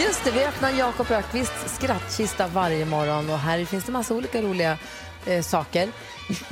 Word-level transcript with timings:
Just 0.00 0.24
det, 0.24 0.30
vi 0.30 0.44
öppnar 0.44 0.70
Jakob 0.70 1.10
Ökvists 1.10 1.74
skrattkista 1.76 2.46
varje 2.46 2.84
morgon 2.84 3.30
och 3.30 3.38
här 3.38 3.64
finns 3.64 3.84
det 3.84 3.92
massa 3.92 4.14
olika 4.14 4.42
roliga 4.42 4.78
eh, 5.26 5.42
saker. 5.42 5.88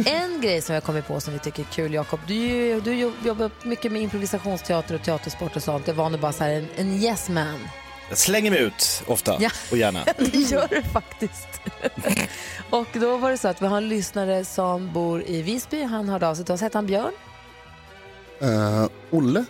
En 0.06 0.41
grej 0.41 0.62
som 0.62 0.74
jag 0.74 0.84
kommit 0.84 1.06
på 1.06 1.20
som 1.20 1.32
vi 1.32 1.38
tycker 1.38 1.62
är 1.62 1.66
kul, 1.66 1.95
Jakob, 1.95 2.20
du, 2.27 2.80
du 2.80 2.95
jo- 2.95 3.12
jobbar 3.24 3.51
mycket 3.62 3.92
med 3.92 4.02
improvisationsteater 4.02 4.95
och 4.95 5.02
teatersport 5.02 5.56
och 5.56 5.62
sånt. 5.62 5.87
Det 5.87 5.93
var 5.93 6.10
nu 6.10 6.18
bara 6.18 6.32
så 6.32 6.45
här 6.45 6.51
en, 6.51 6.68
en 6.76 6.93
yes 6.93 7.29
man. 7.29 7.59
Jag 8.09 8.18
slänger 8.18 8.51
mig 8.51 8.60
ut 8.60 9.02
ofta 9.07 9.37
Ja. 9.40 9.51
och 9.71 9.77
gärna. 9.77 10.04
Det 10.18 10.34
gör 10.38 10.68
du 10.71 10.82
faktiskt. 10.82 11.49
och 12.71 12.87
då 12.93 13.16
var 13.16 13.30
det 13.30 13.38
så 13.38 13.49
att 13.49 13.62
vi 13.62 13.66
har 13.66 13.77
en 13.77 13.88
lyssnare 13.88 14.45
som 14.45 14.93
bor 14.93 15.23
i 15.27 15.43
Visby. 15.43 15.82
Han 15.82 16.09
hörde 16.09 16.29
av 16.29 16.34
sig 16.34 16.45
till 16.45 16.54
oss. 16.54 16.60
Hette 16.60 16.79
han 16.79 16.87
Björn? 16.87 17.12
Uh, 18.43 18.87
Olle? 19.10 19.45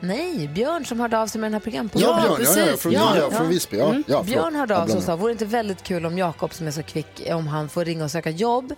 Nej, 0.00 0.48
Björn 0.48 0.84
som 0.84 1.00
hörde 1.00 1.18
av 1.18 1.26
sig 1.26 1.40
med 1.40 1.46
den 1.48 1.52
här 1.54 1.60
programpunkten. 1.60 2.10
Ja, 2.10 2.36
Björn, 2.38 2.52
ja, 2.56 2.66
ja, 2.70 2.76
från, 2.76 2.92
ja, 2.92 3.16
ja, 3.18 3.30
från 3.30 3.48
Visby. 3.48 3.76
Ja, 3.78 3.94
ja, 3.94 4.02
förlåt. 4.06 4.26
Björn 4.26 4.54
hörde 4.54 4.78
av 4.78 4.86
sig 4.86 4.96
och 4.96 5.02
sa, 5.02 5.16
vore 5.16 5.28
det 5.28 5.32
inte 5.32 5.44
väldigt 5.44 5.82
kul 5.82 6.06
om 6.06 6.18
Jakob 6.18 6.54
som 6.54 6.66
är 6.66 6.70
så 6.70 6.82
kvick, 6.82 7.22
om 7.30 7.46
han 7.46 7.68
får 7.68 7.84
ringa 7.84 8.04
och 8.04 8.10
söka 8.10 8.30
jobb. 8.30 8.72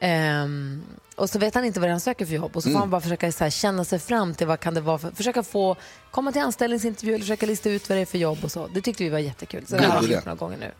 Ehm, 0.00 0.82
och 1.16 1.30
så 1.30 1.38
vet 1.38 1.54
han 1.54 1.64
inte 1.64 1.80
vad 1.80 1.90
han 1.90 2.00
söker 2.00 2.26
för 2.26 2.34
jobb 2.34 2.56
och 2.56 2.62
så 2.62 2.66
får 2.66 2.70
Mm. 2.70 2.80
han 2.80 2.90
bara 2.90 3.00
försöka 3.00 3.32
så 3.32 3.44
här, 3.44 3.50
känna 3.50 3.84
sig 3.84 3.98
fram 3.98 4.34
till 4.34 4.46
vad 4.46 4.60
kan 4.60 4.74
det 4.74 4.80
vara 4.80 4.98
för, 4.98 5.10
försöka 5.10 5.42
få, 5.42 5.76
komma 6.10 6.32
till 6.32 6.42
anställningsintervju 6.42 7.14
eller 7.14 7.22
försöka 7.24 7.46
lista 7.46 7.70
ut 7.70 7.88
vad 7.88 7.98
det 7.98 8.02
är 8.02 8.06
för 8.06 8.18
jobb 8.18 8.38
och 8.42 8.52
så. 8.52 8.66
Det 8.74 8.80
tyckte 8.80 9.04
vi 9.04 9.10
var 9.10 9.18
jättekul. 9.18 9.66
Så 9.66 9.76
det 9.76 9.84
har 9.86 10.02
vi 10.02 10.14
gjort 10.14 10.24
några 10.24 10.36
gånger 10.36 10.56
nu. 10.58 10.70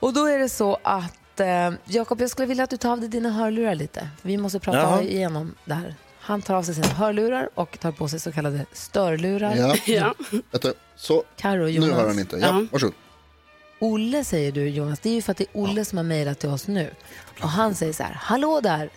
Och 0.00 0.12
då 0.12 0.26
är 0.26 0.38
det 0.38 0.48
så 0.48 0.78
att, 0.82 1.40
eh, 1.40 1.70
Jakob, 1.84 2.20
jag 2.20 2.30
skulle 2.30 2.46
vilja 2.48 2.64
att 2.64 2.70
du 2.70 2.76
tar 2.76 2.92
av 2.92 3.00
dig 3.00 3.08
dina 3.08 3.30
hörlurar 3.30 3.74
lite. 3.74 4.08
Vi 4.22 4.36
måste 4.36 4.58
prata 4.60 4.78
Jaha. 4.78 5.02
igenom 5.02 5.54
det 5.64 5.74
här. 5.74 5.94
Han 6.24 6.42
tar 6.42 6.54
av 6.54 6.62
sig 6.62 6.74
sina 6.74 6.86
hörlurar 6.88 7.48
och 7.54 7.78
tar 7.80 7.92
på 7.92 8.08
sig 8.08 8.20
så 8.20 8.32
kallade 8.32 8.66
störlurar. 8.72 9.54
Ja. 9.56 9.76
Ja. 9.86 10.14
Vänta, 10.50 10.72
så, 10.96 11.24
Karo, 11.36 11.62
nu 11.64 11.70
Jonas. 11.70 11.90
hör 11.90 12.06
han 12.08 12.18
inte. 12.18 12.36
Ja, 12.36 12.46
Ja. 12.46 12.66
varsågod. 12.72 12.94
Olle 13.78 14.24
säger 14.24 14.52
du 14.52 14.68
Jonas, 14.68 15.00
det 15.00 15.08
är 15.10 15.14
ju 15.14 15.22
för 15.22 15.30
att 15.32 15.38
det 15.38 15.44
är 15.44 15.48
Olle 15.60 15.84
som 15.84 15.98
har 15.98 16.04
mejlat 16.04 16.38
till 16.38 16.48
oss 16.48 16.66
nu. 16.66 16.90
Och 17.42 17.48
han 17.48 17.74
säger 17.74 17.92
så 17.92 18.02
här, 18.02 18.12
hallå 18.20 18.60
där, 18.60 18.90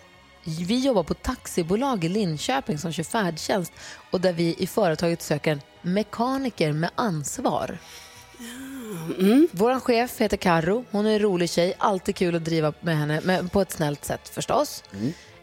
vi 0.44 0.78
jobbar 0.78 1.02
på 1.02 1.14
taxibolag 1.14 2.04
i 2.04 2.08
Linköping 2.08 2.78
som 2.78 2.92
kör 2.92 3.02
färdtjänst 3.02 3.72
och 4.10 4.20
där 4.20 4.32
vi 4.32 4.54
i 4.58 4.66
företaget 4.66 5.22
söker 5.22 5.52
en 5.52 5.60
mekaniker 5.82 6.72
med 6.72 6.90
ansvar. 6.94 7.78
Vår 9.50 9.80
chef 9.80 10.18
heter 10.20 10.36
Karo. 10.36 10.84
hon 10.90 11.06
är 11.06 11.10
en 11.12 11.18
rolig 11.18 11.50
tjej, 11.50 11.74
alltid 11.78 12.16
kul 12.16 12.34
att 12.36 12.44
driva 12.44 12.72
med 12.80 12.98
henne, 12.98 13.20
men 13.24 13.48
på 13.48 13.60
ett 13.60 13.72
snällt 13.72 14.04
sätt 14.04 14.28
förstås. 14.28 14.82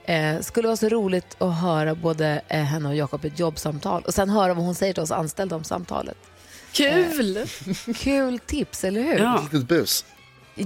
Eh, 0.07 0.39
skulle 0.41 0.67
vara 0.67 0.77
så 0.77 0.89
roligt 0.89 1.35
att 1.41 1.59
höra 1.61 1.95
både 1.95 2.41
eh, 2.47 2.61
henne 2.63 2.89
och 2.89 2.95
Jakob 2.95 3.25
i 3.25 3.27
ett 3.27 3.39
jobbsamtal 3.39 4.03
och 4.03 4.13
sen 4.13 4.29
höra 4.29 4.53
vad 4.53 4.65
hon 4.65 4.75
säger 4.75 4.93
till 4.93 5.03
oss 5.03 5.11
anställda 5.11 5.55
om 5.55 5.63
samtalet. 5.63 6.17
Kul! 6.71 7.45
Kul 7.95 8.39
tips, 8.39 8.83
eller 8.83 9.01
hur? 9.03 9.17
Ja. 9.19 9.41
Litet 9.51 9.67
bus. 9.67 10.05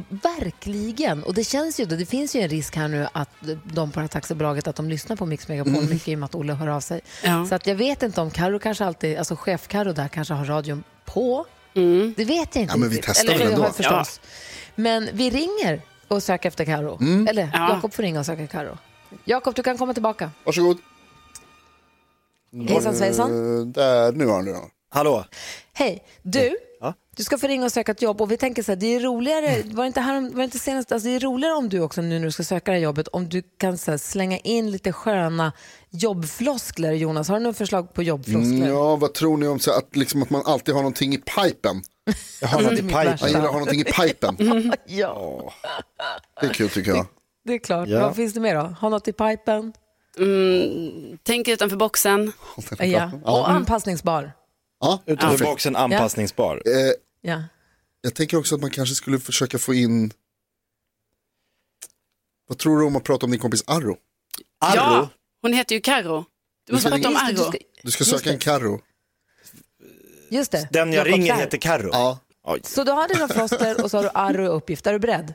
Verkligen. 0.10 1.24
Och 1.24 1.34
det 1.34 1.44
känns 1.44 1.80
ju, 1.80 1.86
då- 1.86 1.96
det 1.96 2.06
finns 2.06 2.36
ju 2.36 2.42
en 2.42 2.50
risk 2.50 2.76
här 2.76 2.88
nu 2.88 3.08
att 3.14 3.30
de 3.64 3.92
på 3.92 4.00
det 4.00 4.04
här 4.04 4.08
taxibolaget 4.08 4.68
att 4.68 4.76
de 4.76 4.90
lyssnar 4.90 5.16
på 5.16 5.26
Mix 5.26 5.48
Megapol 5.48 5.84
mycket 5.84 6.08
i 6.08 6.16
och 6.16 6.20
med 6.20 6.26
att 6.26 6.36
Olle 6.36 6.54
hör 6.54 6.68
av 6.68 6.80
sig. 6.82 7.02
Ja. 7.24 7.46
Så 7.46 7.56
att 7.56 7.68
jag 7.68 7.76
vet 7.76 8.04
inte 8.04 8.22
om 8.22 8.32
Karo 8.32 8.60
kanske 8.60 8.86
alltid, 8.86 9.18
alltså 9.18 9.36
chef 9.36 9.68
Karo 9.68 9.94
där 9.94 10.08
kanske 10.08 10.34
har 10.34 10.46
radion 10.46 10.84
på. 11.06 11.46
Mm. 11.74 12.14
Det 12.18 12.26
vet 12.26 12.56
jag 12.56 12.62
inte 12.62 12.74
Ja, 12.74 12.78
men 12.78 12.90
vi 12.90 13.02
testar 13.04 13.34
Eller 13.34 13.46
väl 13.46 13.54
ändå. 13.54 13.72
förstås. 13.72 14.22
Men 14.76 15.10
vi 15.14 15.30
ringer 15.30 15.82
och 16.08 16.24
söker 16.24 16.48
efter 16.50 16.66
Karo. 16.66 17.00
Eller 17.30 17.50
Ja. 17.54 17.70
Jakob 17.74 17.94
får 17.94 18.04
ringa 18.04 18.20
och 18.20 18.26
söka 18.26 18.48
Karo. 18.48 18.78
Jakob, 19.26 19.56
du 19.56 19.64
kan 19.64 19.78
komma 19.78 19.94
tillbaka. 19.94 20.32
Varsågod. 20.44 20.78
Hejsan 22.68 22.96
svejsan. 22.96 23.60
Eh, 23.60 23.66
där, 23.66 24.12
nu 24.12 24.26
har 24.26 24.36
han 24.36 24.46
det. 24.46 24.56
Hallå? 24.92 25.26
Hej, 25.74 26.04
du. 26.22 26.58
Ja. 26.82 26.94
Du 27.16 27.24
ska 27.24 27.38
få 27.38 27.48
ringa 27.48 27.66
och 27.66 27.72
söka 27.72 27.92
ett 27.92 28.02
jobb 28.02 28.22
och 28.22 28.32
vi 28.32 28.38
tänker 28.38 28.64
så 28.64 28.72
här, 28.72 28.76
det 28.76 28.96
är 28.96 29.00
roligare, 29.00 29.64
var 29.66 29.84
det 29.84 29.88
inte, 29.88 30.02
här, 30.02 30.22
var 30.22 30.38
det 30.38 30.44
inte 30.44 30.60
senast, 30.60 30.92
alltså 30.92 31.10
det 31.10 31.16
är 31.16 31.20
roligare 31.20 31.54
om 31.54 31.70
du 31.70 31.80
också 31.80 32.02
nu 32.02 32.20
när 32.20 32.26
du 32.26 32.32
ska 32.32 32.44
söka 32.44 32.72
det 32.72 32.78
här 32.78 32.84
jobbet, 32.84 33.08
om 33.08 33.30
du 33.30 33.42
kan 33.58 33.78
så 33.78 33.92
här, 33.92 33.98
slänga 33.98 34.38
in 34.38 34.72
lite 34.72 34.92
sköna 34.92 35.54
jobbfloskler 35.90 36.92
Jonas. 36.92 37.28
Har 37.30 37.36
du 37.36 37.44
några 37.44 37.54
förslag 37.54 37.94
på 37.94 38.04
jobbfloskler? 38.04 38.58
Mm, 38.58 38.70
ja, 38.70 38.96
vad 38.96 39.14
tror 39.14 39.38
ni 39.38 39.48
om 39.48 39.60
så 39.60 39.72
att, 39.72 39.96
liksom, 39.96 40.24
att 40.24 40.30
man 40.30 40.42
alltid 40.46 40.74
har 40.76 40.82
någonting 40.82 41.14
i 41.14 41.18
pipen? 41.18 41.82
Jag 42.42 42.48
har 42.48 42.62
något 42.62 42.80
i 42.80 42.82
Mitt 42.82 42.96
pipen. 42.96 43.18
Jag 43.20 43.28
gillar 43.30 43.40
att 43.46 43.52
ha 43.52 43.60
någonting 43.60 43.82
i 43.82 43.84
pipen. 43.84 44.38
Ja, 44.86 45.54
Det 46.42 46.48
är 46.48 46.54
kul 46.54 46.70
tycker 46.70 46.92
jag. 46.92 47.06
Det 47.46 47.54
är 47.54 47.60
klart. 47.60 47.88
Ja. 47.90 48.00
Vad 48.00 48.16
finns 48.16 48.34
det 48.34 48.40
mer 48.40 48.56
då? 48.56 48.62
Ha 48.62 48.90
något 48.90 49.08
i 49.08 49.14
pipen? 49.14 49.74
Mm, 50.18 51.18
tänk 51.24 51.48
utanför 51.48 51.78
boxen. 51.78 52.32
Ja. 52.80 53.12
Och 53.24 53.50
anpassningsbar. 53.50 54.32
Ja, 54.80 55.04
Utanför 55.06 55.46
boxen 55.46 55.76
anpassningsbar. 55.76 56.62
Eh, 56.66 56.92
Ja. 57.22 57.44
jag 58.02 58.16
tänker 58.16 58.38
också 58.38 58.56
att 58.56 58.62
man 58.62 58.70
kanske 58.72 58.96
skulle 58.96 59.20
försöka 59.20 59.58
få 59.60 59.74
in 59.74 60.12
Vad 62.48 62.58
tror 62.58 62.80
du 62.80 62.86
om 62.86 62.96
att 62.96 63.04
prata 63.04 63.26
om 63.26 63.32
din 63.32 63.40
kompis 63.40 63.64
Arro? 63.68 63.98
Arro? 64.62 64.76
Ja, 64.76 65.10
hon 65.42 65.54
heter 65.54 65.76
ju 65.76 65.82
Karo. 65.82 66.26
Du 66.68 66.74
måste 66.74 66.90
ska 66.90 66.98
prata 66.98 67.08
om 67.10 67.14
det, 67.14 67.34
du 67.34 67.42
Arro. 67.42 67.50
ska- 67.52 67.58
Du 67.84 67.92
ska 67.92 68.04
söka 68.04 68.30
en 68.32 68.40
Carro. 68.40 68.82
Just 70.30 70.52
det. 70.52 70.68
Den 70.72 70.94
jag 70.94 71.08
Jakob, 71.08 71.14
ringer 71.14 71.34
där. 71.36 71.42
heter 71.42 71.58
Carro. 71.58 71.90
Ja. 71.94 72.20
Så 72.64 72.84
du 72.84 72.92
har 72.92 73.08
dina 73.08 73.28
floskler 73.28 73.84
och 73.84 73.92
så 73.92 73.98
har 73.98 74.04
du 74.04 74.10
Arro 74.14 74.44
i 74.44 74.48
uppgift. 74.48 74.88
Är 74.88 74.94
du 74.94 75.00
beredd? 75.00 75.34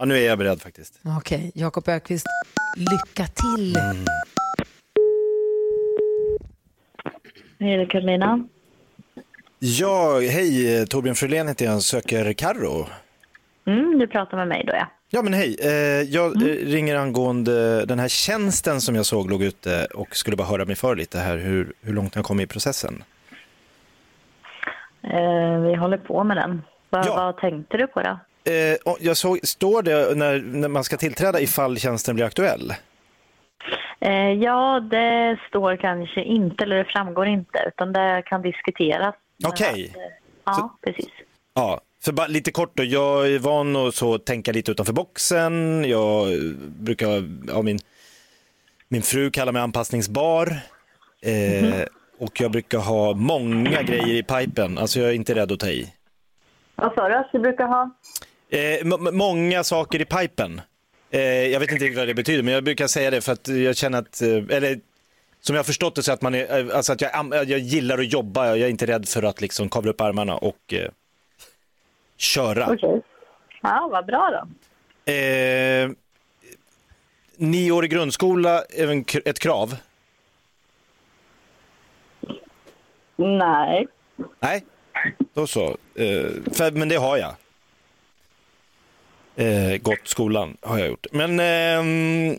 Ja, 0.00 0.06
nu 0.06 0.14
är 0.18 0.26
jag 0.26 0.38
beredd 0.38 0.62
faktiskt. 0.62 1.00
Okej, 1.18 1.52
Jakob 1.54 1.88
Ökvist, 1.88 2.26
lycka 2.76 3.26
till. 3.26 3.76
Hej, 7.58 7.76
det 7.76 7.82
är 7.82 7.86
Karolina. 7.86 8.48
Ja, 9.58 10.20
hej, 10.20 10.78
eh, 10.80 10.84
Torbjörn 10.84 11.14
Frölén 11.14 11.48
heter 11.48 11.64
jag, 11.64 11.82
söker 11.82 12.32
Carro. 12.32 12.86
Mm, 13.66 13.98
du 13.98 14.06
pratar 14.06 14.36
med 14.36 14.48
mig 14.48 14.64
då, 14.66 14.72
ja. 14.72 14.86
Ja 15.10 15.22
men 15.22 15.32
hej, 15.34 15.56
eh, 15.62 15.70
jag 16.02 16.42
eh, 16.42 16.66
ringer 16.66 16.96
angående 16.96 17.84
den 17.84 17.98
här 17.98 18.08
tjänsten 18.08 18.80
som 18.80 18.94
jag 18.94 19.06
såg 19.06 19.30
låg 19.30 19.42
ute 19.42 19.86
och 19.94 20.16
skulle 20.16 20.36
bara 20.36 20.48
höra 20.48 20.64
mig 20.64 20.76
för 20.76 20.96
lite 20.96 21.18
här 21.18 21.36
hur, 21.38 21.72
hur 21.80 21.92
långt 21.94 22.16
jag 22.16 22.24
kom 22.24 22.40
i 22.40 22.46
processen. 22.46 23.04
Eh, 25.02 25.60
vi 25.60 25.74
håller 25.74 25.98
på 25.98 26.24
med 26.24 26.36
den. 26.36 26.62
Va, 26.90 27.02
Ja. 27.06 27.14
Vad 27.16 27.36
tänkte 27.36 27.76
du 27.76 27.86
på 27.86 28.02
då? 28.02 28.18
Eh, 28.44 28.94
jag 29.00 29.16
såg, 29.16 29.40
står 29.42 29.82
det 29.82 30.16
när, 30.16 30.38
när 30.38 30.68
man 30.68 30.84
ska 30.84 30.96
tillträda 30.96 31.40
ifall 31.40 31.78
tjänsten 31.78 32.14
blir 32.14 32.24
aktuell? 32.24 32.74
Eh, 34.00 34.32
ja, 34.32 34.80
det 34.90 35.38
står 35.48 35.76
kanske 35.76 36.22
inte, 36.22 36.64
eller 36.64 36.76
det 36.76 36.84
framgår 36.84 37.26
inte, 37.26 37.64
utan 37.66 37.92
det 37.92 38.22
kan 38.26 38.42
diskuteras. 38.42 39.14
Okej. 39.44 39.90
att, 39.90 39.96
eh, 39.96 40.02
Ja, 40.44 40.78
precis. 40.84 41.10
Ja, 41.54 41.80
för 42.04 42.12
bara 42.12 42.26
lite 42.26 42.52
kort 42.52 42.76
då, 42.76 42.84
jag 42.84 43.32
är 43.32 43.38
van 43.38 43.76
att 43.76 43.94
så 43.94 44.18
tänka 44.18 44.52
lite 44.52 44.70
utanför 44.70 44.92
boxen, 44.92 45.84
jag 45.84 46.32
eh, 46.32 46.38
brukar, 46.66 47.08
ja 47.48 47.62
min, 47.62 47.78
min 48.88 49.02
fru 49.02 49.30
kallar 49.30 49.52
mig 49.52 49.62
anpassningsbar 49.62 50.46
eh, 51.22 51.82
och 52.18 52.40
jag 52.40 52.50
brukar 52.50 52.78
ha 52.78 53.14
många 53.14 53.82
grejer 53.82 54.14
i 54.14 54.22
pipen, 54.22 54.78
alltså 54.78 55.00
jag 55.00 55.08
är 55.08 55.14
inte 55.14 55.34
rädd 55.34 55.52
att 55.52 55.60
ta 55.60 55.68
i. 55.68 55.94
Vad 56.74 56.94
sa 56.94 57.08
du 57.08 57.14
att 57.14 57.32
du 57.32 57.38
brukar 57.38 57.66
ha? 57.66 57.90
Eh, 58.50 58.86
många 59.12 59.64
saker 59.64 60.00
i 60.00 60.04
pipen. 60.04 60.60
Eh, 61.10 61.20
jag 61.22 61.60
vet 61.60 61.72
inte 61.72 61.84
riktigt 61.84 61.98
vad 61.98 62.08
det 62.08 62.14
betyder, 62.14 62.42
men 62.42 62.54
jag 62.54 62.64
brukar 62.64 62.86
säga 62.86 63.10
det 63.10 63.20
för 63.20 63.32
att 63.32 63.48
jag 63.48 63.76
känner 63.76 63.98
att, 63.98 64.22
eh, 64.22 64.28
eller 64.28 64.80
som 65.40 65.54
jag 65.56 65.58
har 65.58 65.64
förstått 65.64 65.94
det 65.94 66.02
så 66.02 66.12
att 66.12 66.22
man 66.22 66.34
är, 66.34 66.58
eh, 66.70 66.76
alltså 66.76 66.92
att 66.92 67.00
jag, 67.00 67.12
jag 67.32 67.58
gillar 67.58 67.98
att 67.98 68.12
jobba, 68.12 68.46
jag 68.48 68.58
är 68.60 68.68
inte 68.68 68.86
rädd 68.86 69.08
för 69.08 69.22
att 69.22 69.40
liksom 69.40 69.68
kavla 69.68 69.90
upp 69.90 70.00
armarna 70.00 70.36
och 70.36 70.72
eh, 70.72 70.90
köra. 72.16 72.66
Okej. 72.72 73.02
Ja, 73.62 73.88
vad 73.92 74.06
bra 74.06 74.30
då. 75.06 75.12
Eh, 75.12 75.90
nioårig 77.36 77.90
grundskola 77.90 78.62
även 78.62 79.04
k- 79.04 79.18
ett 79.24 79.38
krav? 79.38 79.76
Nej. 83.16 83.86
Nej, 84.40 84.64
då 85.34 85.46
så. 85.46 85.76
Men 86.72 86.88
det 86.88 86.96
har 86.96 87.16
jag. 87.16 87.34
Eh, 89.40 89.76
gått 89.82 90.06
skolan 90.08 90.56
har 90.62 90.78
jag 90.78 90.88
gjort. 90.88 91.06
Men 91.12 91.40
ehm, 91.40 92.36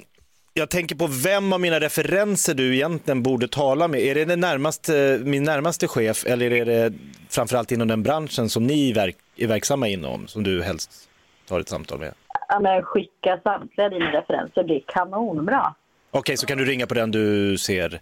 jag 0.53 0.69
tänker 0.69 0.95
på 0.95 1.07
vem 1.07 1.53
av 1.53 1.59
mina 1.59 1.79
referenser 1.79 2.53
du 2.53 2.75
egentligen 2.75 3.23
borde 3.23 3.47
tala 3.47 3.87
med. 3.87 3.99
Är 4.01 4.15
det 4.15 4.25
den 4.25 4.39
närmaste, 4.39 5.21
min 5.23 5.43
närmaste 5.43 5.87
chef 5.87 6.25
eller 6.25 6.51
är 6.51 6.65
det 6.65 6.93
framförallt 7.29 7.71
inom 7.71 7.87
den 7.87 8.03
branschen 8.03 8.49
som 8.49 8.67
ni 8.67 8.93
verk, 8.93 9.15
är 9.37 9.47
verksamma 9.47 9.87
inom 9.87 10.27
som 10.27 10.43
du 10.43 10.63
helst 10.63 10.91
tar 11.47 11.59
ett 11.59 11.69
samtal 11.69 11.99
med? 11.99 12.13
Ja, 12.47 12.59
men 12.59 12.83
skicka 12.83 13.39
samtliga 13.43 13.89
dina 13.89 14.11
referenser, 14.11 14.63
det 14.63 14.75
är 14.75 14.83
kanonbra. 14.87 15.75
Okej, 16.11 16.37
så 16.37 16.45
kan 16.45 16.57
du 16.57 16.65
ringa 16.65 16.87
på 16.87 16.93
den 16.93 17.11
du 17.11 17.57
ser. 17.57 18.01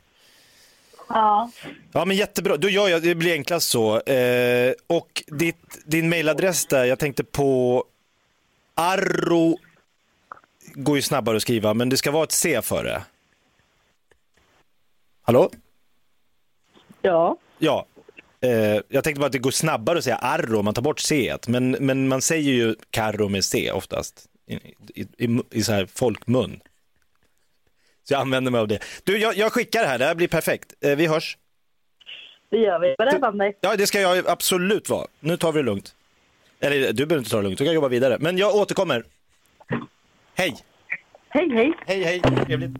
Ja. 1.09 1.51
Ja, 1.91 2.05
men 2.05 2.17
jättebra. 2.17 2.57
Då 2.57 2.69
gör 2.69 2.87
jag, 2.87 3.01
det 3.01 3.15
blir 3.15 3.33
enklast 3.33 3.69
så. 3.69 4.01
Eh, 4.01 4.73
och 4.87 5.23
ditt, 5.27 5.81
din 5.85 6.09
mailadress 6.09 6.65
där, 6.65 6.85
jag 6.85 6.99
tänkte 6.99 7.23
på 7.23 7.83
Arro, 8.79 9.57
går 10.73 10.95
ju 10.95 11.01
snabbare 11.01 11.35
att 11.35 11.41
skriva, 11.41 11.73
men 11.73 11.89
det 11.89 11.97
ska 11.97 12.11
vara 12.11 12.23
ett 12.23 12.31
C 12.31 12.61
före. 12.61 13.03
Hallå? 15.21 15.51
Ja. 17.01 17.37
Ja. 17.57 17.85
Eh, 18.41 18.81
jag 18.87 19.03
tänkte 19.03 19.19
bara 19.19 19.25
att 19.25 19.31
det 19.31 19.39
går 19.39 19.51
snabbare 19.51 19.97
att 19.97 20.03
säga 20.03 20.15
Arro 20.15 20.59
om 20.59 20.65
man 20.65 20.73
tar 20.73 20.81
bort 20.81 20.99
C, 20.99 21.37
men, 21.47 21.71
men 21.71 22.07
man 22.07 22.21
säger 22.21 22.51
ju 22.51 22.75
Carro 22.89 23.29
med 23.29 23.45
C 23.45 23.71
oftast 23.71 24.25
i, 24.47 24.53
i, 24.53 25.07
i, 25.17 25.39
i 25.51 25.63
så 25.63 25.71
här 25.73 25.85
folkmun. 25.85 26.59
Så 28.03 28.13
jag 28.13 28.21
använder 28.21 28.51
mig 28.51 28.61
av 28.61 28.67
det. 28.67 28.79
Du, 29.03 29.17
jag, 29.17 29.35
jag 29.37 29.53
skickar 29.53 29.81
det 29.81 29.87
här, 29.87 29.97
det 29.97 30.05
här 30.05 30.15
blir 30.15 30.27
perfekt. 30.27 30.73
Eh, 30.81 30.95
vi 30.95 31.07
hörs. 31.07 31.37
Det 32.49 32.57
gör 32.57 32.79
vi. 32.79 32.95
Var 32.97 33.29
om 33.29 33.37
dig. 33.37 33.57
Ja, 33.61 33.75
det 33.75 33.87
ska 33.87 34.01
jag 34.01 34.27
absolut 34.27 34.89
vara. 34.89 35.07
Nu 35.19 35.37
tar 35.37 35.51
vi 35.51 35.59
det 35.59 35.65
lugnt. 35.65 35.95
Eller 36.61 36.93
du 36.93 37.05
behöver 37.05 37.17
inte 37.19 37.29
ta 37.31 37.37
det 37.37 37.43
lugnt, 37.43 37.57
du 37.57 37.65
kan 37.65 37.73
jobba 37.73 37.87
vidare. 37.87 38.17
Men 38.19 38.37
jag 38.37 38.55
återkommer. 38.55 39.03
Hej! 40.35 40.57
Hej, 41.29 41.49
hej. 41.53 41.73
Hej, 41.87 42.03
hej. 42.03 42.21
Trevligt. 42.45 42.71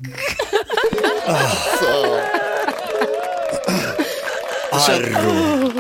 Arro. 4.72 5.72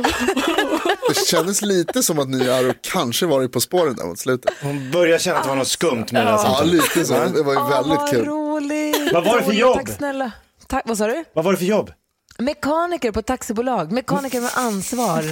Det 1.09 1.25
kändes 1.27 1.61
lite 1.61 2.03
som 2.03 2.19
att 2.19 2.29
ni 2.29 2.49
Aro 2.49 2.73
kanske 2.81 3.25
varit 3.25 3.51
på 3.51 3.59
spåren 3.61 3.95
där 3.95 4.05
mot 4.05 4.19
slutet. 4.19 4.53
Hon 4.61 4.91
börjar 4.91 5.17
känna 5.19 5.37
att 5.37 5.43
det 5.43 5.49
var 5.49 5.55
något 5.55 5.67
skumt 5.67 6.05
med 6.11 6.25
det 6.25 6.31
här 6.31 6.31
Ja, 6.31 6.37
samtalet. 6.37 6.73
lite 6.73 7.05
så. 7.05 7.13
Det 7.13 7.43
var 7.43 7.53
ju 7.53 7.69
väldigt 7.69 7.99
vad 7.99 8.09
kul. 8.09 8.25
roligt. 8.25 9.13
Vad 9.13 9.25
var 9.25 9.35
det 9.37 9.41
för 9.43 9.47
Roligt, 9.49 9.59
jobb? 9.59 9.75
Tack 9.77 9.89
snälla. 9.89 10.31
Tack, 10.67 10.83
vad 10.85 10.97
sa 10.97 11.07
du? 11.07 11.23
Vad 11.33 11.45
var 11.45 11.51
det 11.51 11.57
för 11.57 11.65
jobb? 11.65 11.91
Mekaniker 12.37 13.11
på 13.11 13.21
taxibolag. 13.21 13.91
Mekaniker 13.91 14.41
med 14.41 14.51
ansvar. 14.55 15.23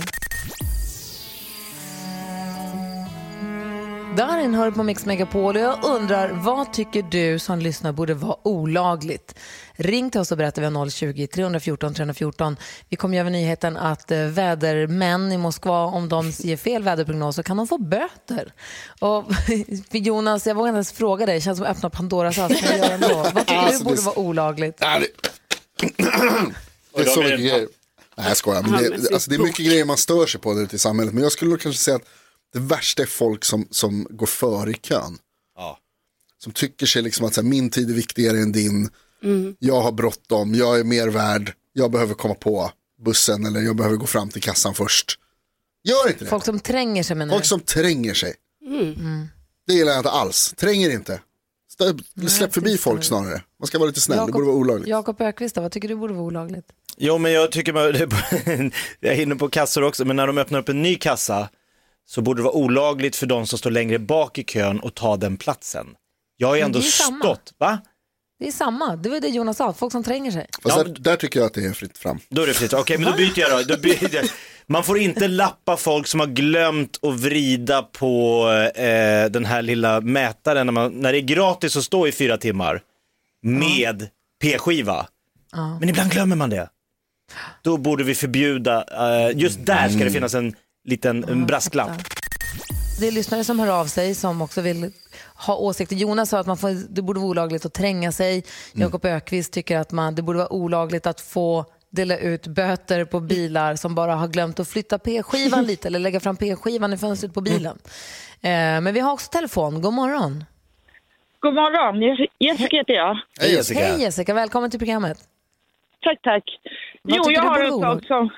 Darin 4.18 4.54
hör 4.56 4.72
på 4.72 4.84
Mix 4.84 5.06
Megapol 5.06 5.56
och 5.56 5.62
jag 5.62 5.84
undrar 5.84 6.30
vad 6.30 6.74
tycker 6.74 7.02
du 7.04 7.40
som 7.40 7.60
lyssnar 7.60 7.92
borde 7.92 8.14
vara 8.14 8.48
olagligt? 8.48 9.36
Ring 9.74 10.10
till 10.12 10.22
oss 10.22 10.32
och 10.32 10.38
berätta. 10.38 10.62
Vi 10.62 10.68
har 10.68 10.72
020-314 10.86 11.94
314. 11.94 12.58
Vi 12.90 12.96
kommer 12.96 13.18
göra 13.18 13.30
nyheten 13.30 13.78
att 13.78 14.12
eh, 14.12 14.20
vädermän 14.20 15.32
i 15.32 15.38
Moskva, 15.38 15.86
om 15.86 16.10
de 16.10 16.30
ger 16.30 16.58
fel 16.58 16.84
väderprognos 16.84 17.36
så 17.36 17.44
kan 17.44 17.58
de 17.58 17.68
få 17.68 17.78
böter. 17.78 18.54
Och 19.00 19.26
Jonas, 19.92 20.48
jag 20.48 20.56
vågar 20.56 20.70
inte 20.70 20.76
ens 20.78 20.92
fråga 20.92 21.26
dig. 21.26 21.36
Det 21.36 21.42
känns 21.42 21.58
som 21.58 21.68
att 21.68 21.78
öppna 21.78 21.90
Pandoras 21.90 22.38
ask. 22.38 22.56
Vad 22.64 23.36
tycker 23.48 23.56
Alltså, 23.56 23.78
du 23.80 23.84
borde 23.84 23.96
det- 23.96 24.02
vara 24.02 24.20
olagligt? 24.20 24.78
Det... 24.78 24.86
det 26.96 27.02
är 27.02 27.06
så 27.06 27.22
mycket 27.22 27.40
grejer. 27.40 27.68
Nej, 28.18 28.28
jag 28.28 28.38
skojar. 28.38 28.62
Men 28.64 28.72
det, 28.72 29.14
alltså, 29.14 29.30
det 29.30 29.36
är 29.36 29.40
mycket 29.40 29.66
grejer 29.66 29.86
man 29.86 29.98
stör 29.98 30.26
sig 30.26 30.42
på 30.42 30.54
ute 30.60 30.76
i 30.76 30.80
samhället. 30.80 31.14
Men 31.14 31.24
jag 31.24 31.32
skulle 31.32 31.58
kanske 31.58 31.84
säga 31.84 31.96
att 31.96 32.04
det 32.54 32.60
värsta 32.60 33.02
är 33.02 33.08
folk 33.08 33.46
som, 33.46 33.68
som 33.72 34.08
går 34.10 34.26
före 34.28 34.72
i 34.72 34.74
kön. 34.74 35.18
Ja. 35.56 35.80
Som 36.38 36.52
tycker 36.52 36.86
sig 36.86 37.02
liksom 37.02 37.26
att 37.26 37.34
så 37.34 37.42
här, 37.42 37.48
min 37.50 37.70
tid 37.70 37.90
är 37.90 37.94
viktigare 37.94 38.38
än 38.40 38.52
din. 38.52 38.90
Jag 39.60 39.82
har 39.82 39.92
bråttom, 39.92 40.56
jag 40.56 40.80
är 40.80 40.84
mer 40.84 41.08
värd, 41.08 41.54
jag 41.74 41.92
behöver 41.92 42.14
komma 42.14 42.34
på 42.34 42.72
bussen 43.02 43.46
eller 43.46 43.60
jag 43.60 43.76
behöver 43.76 43.96
gå 43.98 44.08
fram 44.08 44.30
till 44.30 44.42
kassan 44.42 44.74
först. 44.74 45.20
Gör 45.84 46.08
inte 46.08 46.24
det. 46.24 46.30
Folk 46.30 46.46
som 46.46 46.60
tränger 46.60 47.04
sig 47.04 47.16
menar 47.16 47.34
Folk 47.34 47.44
du? 47.44 47.48
som 47.48 47.60
tränger 47.60 48.14
sig. 48.14 48.34
Det 49.68 49.74
gillar 49.74 49.92
jag 49.92 50.00
inte 50.00 50.10
alls. 50.10 50.54
Tränger 50.58 50.90
inte. 50.90 51.22
Släpp 52.28 52.54
förbi 52.54 52.78
folk 52.78 53.04
snarare. 53.04 53.42
Man 53.60 53.68
ska 53.68 53.80
vara 53.80 53.88
lite 53.88 54.02
snäll, 54.02 54.26
det 54.26 54.32
borde 54.32 54.46
vara 54.46 54.56
olagligt. 54.56 54.88
Jakob 54.88 55.22
Ökvist, 55.22 55.58
vad 55.58 55.72
tycker 55.72 55.88
du 55.88 55.96
borde 55.96 56.14
vara 56.14 56.24
olagligt? 56.24 56.66
Jo, 56.98 57.18
men 57.18 57.32
jag 57.32 57.52
tycker 57.52 57.74
man, 57.74 57.84
jag 59.00 59.14
är 59.14 59.22
inne 59.22 59.36
på 59.36 59.50
kassor 59.50 59.84
också, 59.84 60.06
men 60.06 60.16
när 60.16 60.28
de 60.28 60.38
öppnar 60.38 60.60
upp 60.60 60.70
en 60.70 60.82
ny 60.82 60.96
kassa 60.96 61.50
så 62.10 62.22
borde 62.22 62.40
det 62.40 62.44
vara 62.44 62.54
olagligt 62.54 63.16
för 63.16 63.26
de 63.26 63.48
som 63.48 63.60
står 63.60 63.72
längre 63.72 64.00
bak 64.00 64.38
i 64.38 64.44
kön 64.44 64.82
att 64.84 64.96
ta 64.96 65.18
den 65.18 65.38
platsen. 65.38 65.88
Jag 66.38 66.48
har 66.48 66.56
ju 66.56 66.62
ändå 66.62 66.80
det 66.80 66.86
är 66.86 66.90
samma. 66.90 67.20
stått, 67.20 67.54
va? 67.58 67.80
Det 68.40 68.48
är 68.48 68.52
samma, 68.52 68.96
det 68.96 69.10
var 69.10 69.20
det 69.20 69.28
Jonas 69.28 69.58
sa, 69.58 69.74
folk 69.74 69.92
som 69.92 70.04
tränger 70.04 70.32
sig. 70.32 70.48
Fast 70.64 70.78
Ja, 70.78 70.84
där, 70.84 70.94
där 71.00 71.16
tycker 71.16 71.40
jag 71.40 71.48
att 71.48 71.54
det 71.54 71.66
är 71.66 71.74
fritt 71.74 71.98
fram. 71.98 72.20
Då 72.30 72.42
är 72.44 72.48
det 72.48 72.54
fritt. 72.54 72.74
Okej, 72.74 72.98
men 72.98 73.12
då 73.12 73.18
byter 73.18 73.40
jag 73.40 73.52
då. 73.68 73.76
då 73.76 73.82
byter 73.82 74.16
jag. 74.16 74.26
Man 74.68 74.84
får 74.84 74.98
inte 75.00 75.28
lappa 75.28 75.78
folk 75.78 76.08
som 76.08 76.20
har 76.20 76.28
glömt 76.28 77.00
att 77.04 77.20
vrida 77.20 77.82
på 77.82 78.44
eh, 78.76 79.26
den 79.32 79.46
här 79.46 79.62
lilla 79.62 80.02
mätaren 80.02 80.68
när, 80.68 80.74
man, 80.74 80.92
när 80.92 81.12
det 81.12 81.20
är 81.20 81.22
gratis 81.22 81.78
att 81.78 81.84
stå 81.84 82.08
i 82.08 82.12
fyra 82.12 82.38
timmar 82.38 82.82
med 83.42 84.10
p-skiva. 84.42 85.08
Men 85.80 85.90
ibland 85.90 86.12
glömmer 86.12 86.36
man 86.36 86.50
det. 86.50 86.70
Då 87.64 87.78
borde 87.78 88.04
vi 88.04 88.16
förbjuda, 88.16 88.86
eh, 88.92 89.38
just 89.38 89.66
där 89.66 89.90
ska 89.90 90.04
det 90.04 90.12
finnas 90.12 90.34
en 90.34 90.56
liten 90.88 91.24
en 91.24 91.46
brasklapp. 91.46 91.92
Det 93.00 93.08
är 93.08 93.12
lyssnare 93.12 93.44
som 93.44 93.60
hör 93.60 93.80
av 93.80 93.86
sig 93.86 94.16
som 94.16 94.42
också 94.42 94.62
vill 94.62 94.92
ha 95.48 95.56
åsikter. 95.56 95.96
Jonas 95.96 96.30
sa 96.30 96.40
att 96.40 96.48
man 96.48 96.58
får, 96.58 96.94
det 96.96 97.02
borde 97.02 97.20
vara 97.20 97.30
olagligt 97.30 97.66
att 97.66 97.74
tränga 97.74 98.12
sig. 98.12 98.44
Jakob 98.74 99.06
Ökvist 99.06 99.54
tycker 99.54 99.78
att 99.78 99.92
man, 99.92 100.16
det 100.16 100.22
borde 100.22 100.38
vara 100.38 100.54
olagligt 100.54 101.08
att 101.08 101.22
få 101.22 101.66
dela 101.90 102.18
ut 102.18 102.48
böter 102.48 103.06
på 103.06 103.20
bilar 103.20 103.76
som 103.76 103.96
bara 103.96 104.16
har 104.16 104.28
glömt 104.28 104.60
att 104.60 104.68
flytta 104.68 105.00
p-skivan 105.00 105.64
lite 105.68 105.88
eller 105.88 106.00
lägga 106.00 106.20
fram 106.20 106.38
p-skivan 106.38 106.94
i 106.94 106.98
fönstret 106.98 107.34
på 107.34 107.42
bilen. 107.42 107.78
Eh, 108.42 108.50
men 108.82 108.94
vi 108.94 109.00
har 109.00 109.14
också 109.14 109.32
telefon. 109.32 109.82
God 109.82 109.94
morgon. 109.94 110.44
God 111.40 111.54
morgon, 111.54 111.96
Jes- 112.04 112.28
Jessica 112.40 112.78
heter 112.78 112.94
jag. 112.94 113.18
Hej 113.40 113.54
Jessica. 113.54 113.80
Hej 113.80 114.02
Jessica, 114.02 114.34
välkommen 114.34 114.72
till 114.72 114.80
programmet. 114.80 115.18
Tack, 116.02 116.22
tack. 116.22 116.44
Vad 117.02 117.18
jo, 117.18 117.32
jag 117.32 117.42
har 117.42 117.72
vara 117.72 117.96
sak 117.96 118.06
som... 118.08 118.30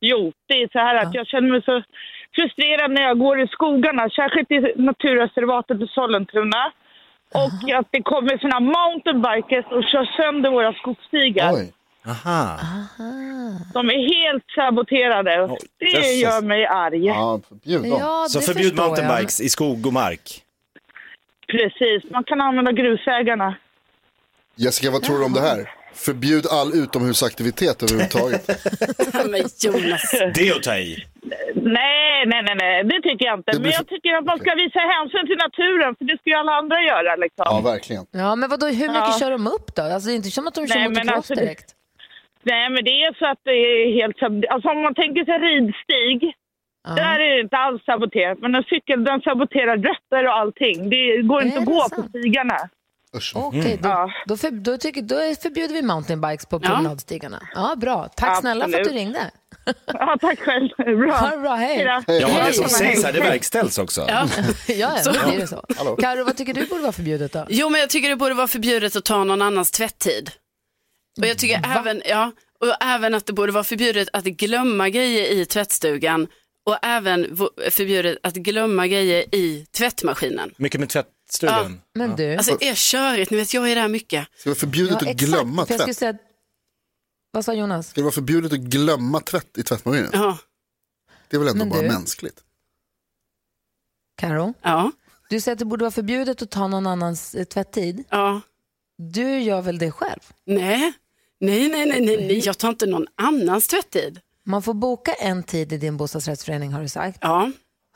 Jo, 0.00 0.32
det 0.48 0.54
är 0.62 0.68
så 0.72 0.78
här 0.78 0.94
att 0.94 1.14
jag 1.14 1.26
känner 1.26 1.50
mig 1.50 1.62
så 1.62 1.82
frustrerad 2.34 2.90
när 2.90 3.02
jag 3.02 3.18
går 3.18 3.40
i 3.40 3.46
skogarna, 3.48 4.10
särskilt 4.10 4.50
i 4.50 4.72
naturreservatet 4.76 5.80
i 5.82 5.86
Sollentuna. 5.86 6.72
Och 7.34 7.74
att 7.78 7.86
det 7.90 8.02
kommer 8.02 8.38
såna 8.38 8.60
mountainbikers 8.60 9.64
och 9.76 9.84
kör 9.84 10.04
sönder 10.16 10.50
våra 10.50 10.72
skogsstigar. 10.72 11.52
Oj. 11.54 11.72
Aha. 12.06 12.58
De 13.74 13.88
är 13.90 14.24
helt 14.24 14.44
saboterade. 14.54 15.42
Oj, 15.50 15.58
det 15.78 15.86
jösses. 15.86 16.22
gör 16.22 16.42
mig 16.42 16.66
arg. 16.66 17.06
Ja, 17.06 17.40
förbjud 17.48 17.82
dem. 17.82 17.90
Ja, 18.00 18.26
Så 18.28 18.40
förbjud 18.40 18.66
förstår 18.66 18.84
jag. 18.84 18.88
mountainbikes 18.88 19.40
i 19.40 19.48
skog 19.48 19.86
och 19.86 19.92
mark. 19.92 20.42
Precis, 21.48 22.10
man 22.10 22.24
kan 22.24 22.40
använda 22.40 22.72
grusvägarna. 22.72 23.54
Jessica, 24.56 24.90
vad 24.90 25.02
tror 25.02 25.18
du 25.18 25.24
om 25.24 25.32
det 25.32 25.40
här? 25.40 25.70
Förbjud 25.94 26.44
all 26.50 26.68
utomhusaktivitet 26.82 27.82
överhuvudtaget. 27.82 28.44
Men 29.30 29.40
Jonas. 29.64 30.10
Det 30.34 30.48
är 30.48 30.56
att 30.56 30.62
ta 30.62 30.76
i. 30.76 31.04
Nej, 31.54 32.26
nej, 32.26 32.42
nej, 32.46 32.54
nej, 32.58 32.84
det 32.84 33.00
tycker 33.08 33.24
jag 33.26 33.38
inte. 33.38 33.52
Det 33.52 33.58
blir 33.60 33.70
Men 33.70 33.76
jag 33.80 33.86
tycker 33.88 34.10
att 34.18 34.24
man 34.24 34.38
ska 34.38 34.50
visa 34.54 34.78
hänsyn 34.94 35.26
till 35.26 35.36
naturen, 35.46 35.90
för 35.98 36.04
det 36.04 36.16
ska 36.20 36.30
ju 36.30 36.36
alla 36.36 36.52
andra 36.52 36.78
göra. 36.82 37.16
Liksom. 37.16 37.42
Ja, 37.50 37.60
verkligen. 37.72 38.04
Ja, 38.10 38.36
men 38.36 38.50
vadå, 38.50 38.66
hur 38.66 38.88
mycket 38.96 39.12
Ja. 39.14 39.16
kör 39.20 39.30
de 39.30 39.46
upp 39.46 39.74
då? 39.76 39.82
Alltså, 39.82 40.06
det 40.08 40.14
är 40.14 40.16
inte 40.16 40.30
som 40.30 40.46
att 40.46 40.54
de 40.54 40.66
kör 40.66 40.74
Nej, 40.74 40.88
men 40.88 40.92
motocross 40.92 41.16
alltså 41.16 41.34
det- 41.34 41.40
direkt. 41.40 41.68
Nej, 42.42 42.70
men 42.70 42.84
det 42.84 42.90
är 42.90 43.12
så 43.18 43.26
att 43.32 43.40
det 43.44 43.50
är 43.50 43.92
helt... 44.00 44.16
sab- 44.22 44.48
Alltså 44.50 44.68
om 44.68 44.82
man 44.82 44.94
tänker 44.94 45.24
sig 45.24 45.38
ridstig, 45.50 46.34
Ja. 46.88 46.94
där 46.94 47.20
är 47.20 47.30
det 47.36 47.40
inte 47.40 47.56
alls 47.56 47.84
saboterat. 47.84 48.38
Men 48.42 48.54
en 48.54 48.64
cykel, 48.72 49.04
den 49.04 49.20
saboterar 49.20 49.76
rötter 49.76 50.22
och 50.28 50.36
allting. 50.40 50.90
Det 50.90 51.22
går 51.22 51.42
inte 51.42 51.58
att 51.58 51.64
gå 51.64 51.80
sant? 51.80 51.94
på 51.96 52.02
stigarna. 52.18 52.56
Usch. 53.16 53.32
Okej, 53.36 53.78
då, 53.82 53.88
Ja. 53.88 54.10
då, 54.26 54.36
för, 54.36 54.50
då, 54.50 54.76
tycker, 54.78 55.02
då 55.02 55.16
förbjuder 55.42 55.74
vi 55.74 55.82
mountainbikes 55.82 56.46
på 56.46 56.60
promenadstigarna. 56.60 57.48
Ja, 57.54 57.74
bra. 57.76 58.08
Tack 58.16 58.40
snälla 58.40 58.68
för 58.68 58.80
att 58.80 58.84
du 58.88 58.90
ringde. 58.92 59.30
Ja, 59.86 60.16
tack 60.20 60.38
själv. 60.40 60.68
Bra. 60.76 61.16
Ha 61.16 61.30
det 61.30 61.38
bra, 61.38 61.54
hej. 61.54 61.78
Ja, 61.80 62.02
det 62.46 62.52
som 62.52 62.68
sägs 62.68 63.04
här, 63.04 63.12
det 63.12 63.20
verkställs 63.20 63.78
också. 63.78 64.04
Ja. 64.08 64.28
Ja, 64.68 64.74
ja, 64.76 64.96
Så. 64.96 65.12
då 65.12 65.28
blir 65.28 65.38
det 65.38 65.46
så. 65.46 65.60
Karo, 66.00 66.24
vad 66.24 66.36
tycker 66.36 66.54
du 66.54 66.66
borde 66.66 66.82
vara 66.82 66.92
förbjudet 66.92 67.32
då? 67.32 67.46
Jo, 67.48 67.68
men 67.70 67.80
jag 67.80 67.90
tycker 67.90 68.08
det 68.08 68.16
borde 68.16 68.34
vara 68.34 68.48
förbjudet 68.48 68.96
att 68.96 69.04
ta 69.04 69.24
någon 69.24 69.42
annans 69.42 69.70
tvätttid. 69.70 70.30
Och 71.20 71.26
jag 71.26 71.38
tycker 71.38 71.62
även, 71.78 72.02
ja, 72.04 72.32
och 72.60 72.84
även 72.84 73.14
att 73.14 73.26
det 73.26 73.32
borde 73.32 73.52
vara 73.52 73.64
förbjudet 73.64 74.08
att 74.12 74.24
glömma 74.24 74.88
grejer 74.88 75.24
i 75.32 75.44
tvättstugan 75.46 76.26
och 76.66 76.76
även 76.82 77.36
förbjudet 77.70 78.18
att 78.22 78.34
glömma 78.34 78.86
grejer 78.86 79.34
i 79.34 79.66
tvättmaskinen. 79.76 80.54
Mycket 80.56 80.80
med 80.80 80.88
tvätt, 80.88 81.06
tvättstugan. 81.30 81.80
Men 81.94 82.16
du, 82.16 82.36
Alltså 82.36 82.56
det 82.60 82.68
är 82.68 82.74
körigt, 82.74 83.30
ni 83.30 83.36
vet 83.36 83.54
jag 83.54 83.70
är 83.70 83.76
där 83.76 83.88
mycket. 83.88 84.28
Ska 84.36 84.42
det 84.42 84.50
vara 84.50 84.58
förbjudet 84.60 84.98
ja, 85.02 85.10
att 85.10 85.16
glömma 85.16 85.66
för 85.66 85.74
jag 85.74 85.84
tvätt? 85.86 85.96
säga, 85.96 86.14
vad 87.30 87.44
sa 87.44 87.54
Jonas? 87.54 87.88
Ska 87.88 88.00
det 88.00 88.04
vara 88.04 88.12
förbjudet 88.12 88.52
att 88.52 88.58
glömma 88.58 89.20
tvätt 89.20 89.58
i 89.58 89.62
tvättmaskinen? 89.62 90.10
Ja. 90.12 90.38
Det 91.28 91.36
är 91.36 91.38
väl 91.38 91.48
ändå 91.48 91.58
Men 91.64 91.68
bara 91.70 91.82
du- 91.82 91.88
mänskligt? 91.88 92.40
Karo, 94.16 94.54
Ja. 94.62 94.92
du 95.28 95.40
säger 95.40 95.52
att 95.52 95.58
det 95.58 95.64
borde 95.64 95.84
vara 95.84 95.90
förbjudet 95.90 96.42
att 96.42 96.50
ta 96.50 96.68
någon 96.68 96.86
annans 96.86 97.34
eh, 97.34 97.44
tvättid. 97.44 98.04
ja. 98.10 98.40
Du 99.02 99.38
gör 99.40 99.62
väl 99.62 99.78
det 99.78 99.90
själv? 99.92 100.20
Nej. 100.46 100.92
Nej, 101.40 101.68
nej, 101.68 101.86
nej, 101.86 102.00
nej, 102.00 102.16
nej, 102.16 102.38
jag 102.46 102.58
tar 102.58 102.68
inte 102.68 102.86
någon 102.86 103.06
annans 103.14 103.66
tvättid. 103.68 104.20
Man 104.44 104.62
får 104.62 104.74
boka 104.74 105.12
en 105.12 105.42
tid 105.42 105.72
i 105.72 105.76
din 105.76 105.96
bostadsrättsförening 105.96 106.72
har 106.72 106.82
du 106.82 106.88
sagt. 106.88 107.18
Ja. 107.20 107.50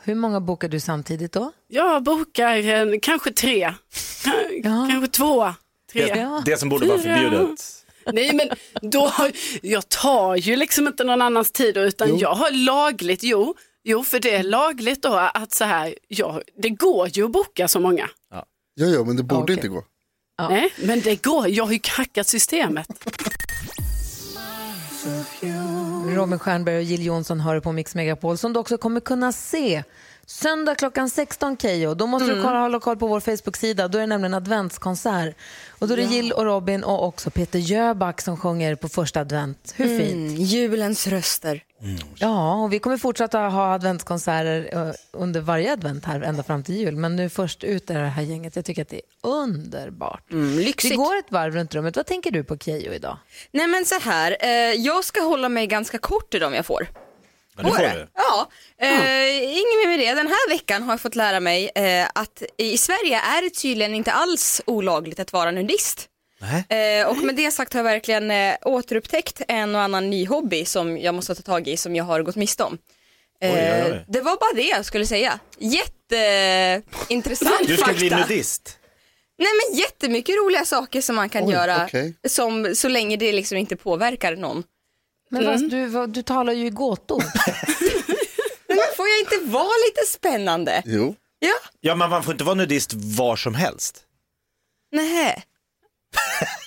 Hur 0.05 0.15
många 0.15 0.41
bokar 0.41 0.69
du 0.69 0.81
samtidigt 0.81 1.33
då? 1.33 1.53
Jag 1.69 2.03
bokar 2.03 2.57
eh, 2.57 2.99
kanske 3.03 3.33
tre, 3.33 3.75
Ja. 4.63 4.89
kanske 4.91 5.07
två, 5.11 5.53
tre. 5.93 6.09
Ja. 6.17 6.43
Det 6.47 6.57
som 6.61 6.69
borde 6.69 6.87
vara 6.87 6.99
förbjudet. 6.99 7.61
Nej 8.13 8.33
men 8.35 8.49
då, 8.91 9.13
jag 9.63 9.89
tar 9.89 10.37
ju 10.37 10.57
liksom 10.57 10.87
inte 10.87 11.05
någon 11.05 11.23
annans 11.23 11.53
tid 11.53 11.77
utan 11.77 12.09
Jo. 12.09 12.17
jag 12.21 12.35
har 12.35 12.51
lagligt, 12.51 13.23
jo, 13.23 13.55
jo 13.85 14.05
för 14.05 14.21
det 14.21 14.35
är 14.35 14.43
lagligt 14.43 15.03
då 15.03 15.15
att 15.35 15.53
så 15.53 15.65
här, 15.65 15.95
ja, 16.09 16.41
det 16.63 16.71
går 16.71 17.09
ju 17.13 17.25
att 17.25 17.31
boka 17.33 17.69
så 17.69 17.81
många. 17.81 18.11
Ja, 18.31 18.47
ja, 18.75 19.05
men 19.05 19.17
det 19.17 19.23
borde 19.23 19.43
Okej. 19.43 19.55
inte 19.55 19.69
gå. 19.69 19.85
Ja. 20.39 20.49
Nej, 20.49 20.73
men 20.77 21.01
det 21.01 21.23
går, 21.23 21.49
jag 21.49 21.65
har 21.65 21.73
ju 21.73 21.81
hackat 21.97 22.27
systemet. 22.27 22.89
Robin 26.17 26.39
Stjernberg 26.39 26.77
och 26.77 26.83
Jill 26.83 27.07
Johnson 27.07 27.41
hör 27.41 27.61
på 27.61 27.73
Mix 27.73 27.95
Megapol 27.95 28.39
som 28.39 28.53
du 28.53 28.61
också 28.61 28.79
kommer 28.79 29.01
kunna 29.01 29.33
se 29.33 29.83
söndag 30.27 30.75
klockan 30.75 31.11
16 31.11 31.57
Keyyo. 31.57 31.95
Då 31.95 32.07
måste 32.07 32.31
du 32.35 32.43
kolla, 32.43 32.59
hålla 32.61 32.81
koll 32.81 32.97
på 32.97 33.07
vår 33.07 33.21
Facebook-sida. 33.21 33.89
Då 33.89 33.99
är 33.99 34.01
det 34.01 34.07
nämligen 34.07 34.35
adventskonsert. 34.35 35.37
Och 35.79 35.89
då 35.89 35.93
är 35.95 35.97
det 35.97 36.03
Jill 36.03 36.33
och 36.33 36.45
Robin 36.45 36.85
och 36.85 37.07
också 37.07 37.31
Peter 37.31 37.59
Jöback 37.59 38.21
som 38.21 38.37
sjunger 38.37 38.75
på 38.75 38.89
första 38.89 39.21
advent. 39.21 39.75
Hur 39.77 39.99
fint? 39.99 40.13
Mm, 40.13 40.35
julens 40.37 41.07
röster. 41.07 41.63
Ja, 42.17 42.55
och 42.55 42.73
vi 42.73 42.79
kommer 42.79 42.97
fortsätta 42.97 43.39
ha 43.39 43.75
adventskonserter 43.75 44.69
eh, 44.73 44.95
under 45.13 45.41
varje 45.41 45.73
advent 45.73 46.05
här 46.05 46.21
ända 46.21 46.43
fram 46.43 46.63
till 46.63 46.75
jul. 46.77 46.97
Men 46.97 47.17
nu 47.17 47.29
först 47.29 47.65
ut 47.65 47.91
är 47.91 48.01
det 48.03 48.07
här 48.09 48.23
gänget. 48.23 48.57
Jag 48.57 48.65
tycker 48.65 48.83
att 48.83 48.89
det 48.89 48.97
är 48.97 49.29
underbart. 49.29 50.33
Mm, 50.33 50.57
Vi 50.57 50.65
lyxigt. 50.65 50.97
går 50.97 51.17
ett 51.19 51.33
varv 51.33 51.55
runt 51.55 51.75
rummet. 51.75 51.97
Vad 51.97 52.07
tänker 52.07 52.31
du 52.31 52.45
på 52.45 52.57
Keyyo 52.59 52.93
idag? 52.93 53.17
Nej 53.51 53.67
men 53.67 53.85
så 53.85 53.99
här, 54.01 54.37
eh, 54.41 54.49
jag 54.73 55.05
ska 55.05 55.21
hålla 55.23 55.49
mig 55.49 55.67
ganska 55.67 55.99
kort 55.99 56.35
idag 56.35 56.47
om 56.47 56.55
jag 56.55 56.67
får. 56.67 56.87
Ja, 57.57 57.63
det 57.63 57.71
får 57.71 57.79
det? 57.79 57.93
du. 57.95 58.07
Ja, 58.15 58.49
eh, 58.81 59.45
inget 59.53 59.77
mer 59.83 59.89
med 59.89 59.99
det. 59.99 60.15
Den 60.15 60.29
här 60.29 60.49
veckan 60.49 60.83
har 60.83 60.93
jag 60.93 61.01
fått 61.01 61.17
lära 61.17 61.41
mig 61.41 61.71
eh, 61.75 62.09
att 62.15 62.43
i 62.59 62.79
Sverige 62.79 63.19
är 63.21 63.43
det 63.43 63.51
tydligen 63.51 63.95
inte 63.95 64.13
alls 64.13 64.61
olagligt 64.67 65.21
att 65.21 65.33
vara 65.33 65.51
nudist. 65.51 66.09
Eh, 66.69 67.07
och 67.09 67.17
med 67.17 67.37
det 67.37 67.51
sagt 67.51 67.73
har 67.73 67.79
jag 67.79 67.85
verkligen 67.85 68.31
eh, 68.31 68.55
återupptäckt 68.63 69.43
en 69.49 69.75
och 69.75 69.81
annan 69.81 70.11
ny 70.11 70.27
hobby 70.27 70.65
som 70.65 70.99
jag 70.99 71.15
måste 71.15 71.35
ta 71.35 71.43
tag 71.43 71.69
i 71.69 71.77
som 71.77 71.97
jag 71.97 72.05
har 72.05 72.23
gått 72.23 72.37
miste 72.37 72.65
om. 72.65 72.79
Eh, 73.41 73.53
Oj, 73.55 73.83
oj, 73.85 73.93
oj. 73.93 74.05
Det 74.09 74.21
var 74.21 74.37
bara 74.37 74.53
det 74.55 74.69
jag 74.69 74.85
skulle 74.85 75.07
säga. 75.07 75.39
Jätteintressant 75.59 77.67
Du 77.67 77.77
ska 77.77 77.85
fakta. 77.85 77.99
bli 77.99 78.11
nudist. 78.11 78.79
Nej 79.39 79.49
men 79.69 79.79
jättemycket 79.79 80.37
roliga 80.37 80.65
saker 80.65 81.01
som 81.01 81.17
man 81.17 81.29
kan 81.29 81.45
Oj, 81.45 81.53
göra 81.53 81.85
okej. 81.85 82.15
som, 82.29 82.75
så 82.75 82.89
länge 82.89 83.17
det 83.17 83.33
liksom 83.33 83.59
inte 83.59 83.77
påverkar 83.77 84.37
någon. 84.37 84.63
Men 85.31 85.45
vad, 85.45 85.71
du, 85.71 85.87
vad, 85.87 86.11
du 86.11 86.23
talar 86.23 86.53
ju 86.53 86.67
i 86.67 86.71
gåtor. 86.71 87.25
Men 88.69 88.79
får 88.97 89.07
jag 89.09 89.19
inte 89.21 89.51
vara 89.53 89.73
lite 89.87 90.07
spännande? 90.13 90.83
Jo. 90.87 91.15
Ja, 91.39 91.55
Ja, 91.81 91.95
men 91.95 92.11
man 92.11 92.23
får 92.23 92.33
inte 92.33 92.45
vara 92.45 92.55
nudist 92.55 92.93
var 92.95 93.37
som 93.37 93.55
helst. 93.55 94.03
nej. 94.93 95.45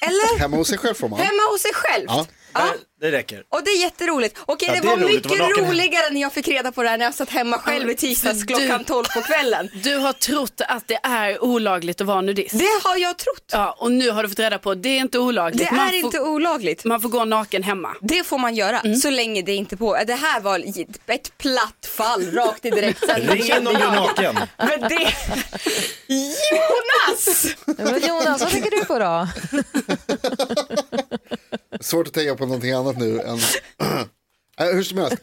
Eller 0.02 0.40
Hemma 0.40 0.58
hos 0.58 0.68
sig 0.68 0.78
själv 0.78 0.94
får 0.96 1.10
man. 1.10 1.20
hemma 1.20 1.42
hos 1.52 1.62
sig 1.62 1.74
själv. 1.74 2.06
Ja. 2.08 2.26
Ja. 2.54 2.74
Det 3.02 3.12
räcker. 3.12 3.44
Och 3.50 3.64
det 3.64 3.70
är 3.72 3.82
jätteroligt. 3.82 4.38
Okej, 4.46 4.68
Ja, 4.70 4.74
det, 4.76 4.80
det 4.82 4.88
är 4.88 4.90
var 4.98 5.04
roligt 5.04 5.30
mycket 5.30 5.58
roligare 5.58 6.10
när 6.14 6.22
jag 6.22 6.34
fick 6.34 6.48
reda 6.48 6.72
på 6.72 6.84
det 6.84 6.90
här 6.90 6.98
när 6.98 7.06
jag 7.06 7.14
satt 7.14 7.30
hemma 7.30 7.58
själv 7.60 7.90
i 7.92 7.96
tisdags 7.96 8.40
Du- 8.40 8.46
klockan 8.46 8.84
12 8.84 9.04
på 9.14 9.22
kvällen. 9.22 9.70
Du 9.84 9.96
har 9.98 10.14
trott 10.14 10.62
att 10.68 10.88
det 10.88 11.00
är 11.04 11.44
olagligt 11.44 12.02
att 12.02 12.08
vara 12.08 12.22
nudist. 12.22 12.60
Det 12.60 12.80
har 12.84 12.98
jag 12.98 13.18
trott. 13.18 13.50
Ja, 13.52 13.76
och 13.80 13.92
nu 13.92 14.10
har 14.10 14.24
du 14.24 14.30
fått 14.30 14.40
reda 14.40 14.60
på 14.60 14.72
att 14.72 14.84
det 14.84 14.90
är 14.90 15.00
inte 15.00 15.20
olagligt. 15.20 15.70
Det 15.70 15.76
man 15.76 15.86
är 15.86 15.90
får, 15.90 15.96
inte 15.98 16.20
olagligt. 16.20 16.84
Man 16.86 17.02
får 17.02 17.10
gå 17.10 17.26
naken 17.26 17.64
hemma. 17.64 17.96
Det 18.02 18.24
får 18.24 18.38
man 18.38 18.56
göra 18.56 18.80
Mm. 18.80 18.96
så 18.98 19.10
länge 19.10 19.42
det 19.42 19.56
inte 19.56 19.78
på. 19.78 19.98
Det 20.08 20.14
här 20.14 20.40
var 20.42 20.60
ett 21.08 21.38
platt 21.38 21.86
fall 21.98 22.32
rakt 22.32 22.66
i 22.66 22.70
direktsändning. 22.70 23.30
Ring 23.38 23.58
in 23.58 23.68
om 23.68 23.74
du 23.74 23.80
är 23.82 23.92
naken. 23.92 24.36
Men 24.58 24.80
det... 24.82 25.14
Jonas! 26.08 27.48
Men 27.66 28.08
Jonas, 28.08 28.42
vad 28.42 28.50
tänker 28.52 28.72
du 28.72 28.86
på 28.86 29.00
då? 29.00 29.28
Svårt 31.82 32.08
att 32.08 32.14
tänka 32.14 32.36
på 32.36 32.46
någonting 32.46 32.72
annat 32.72 32.87
nu 32.96 33.20
än... 33.22 33.38
Nej, 34.60 34.74
hur 34.74 34.84
som 34.84 34.98
helst. 34.98 35.18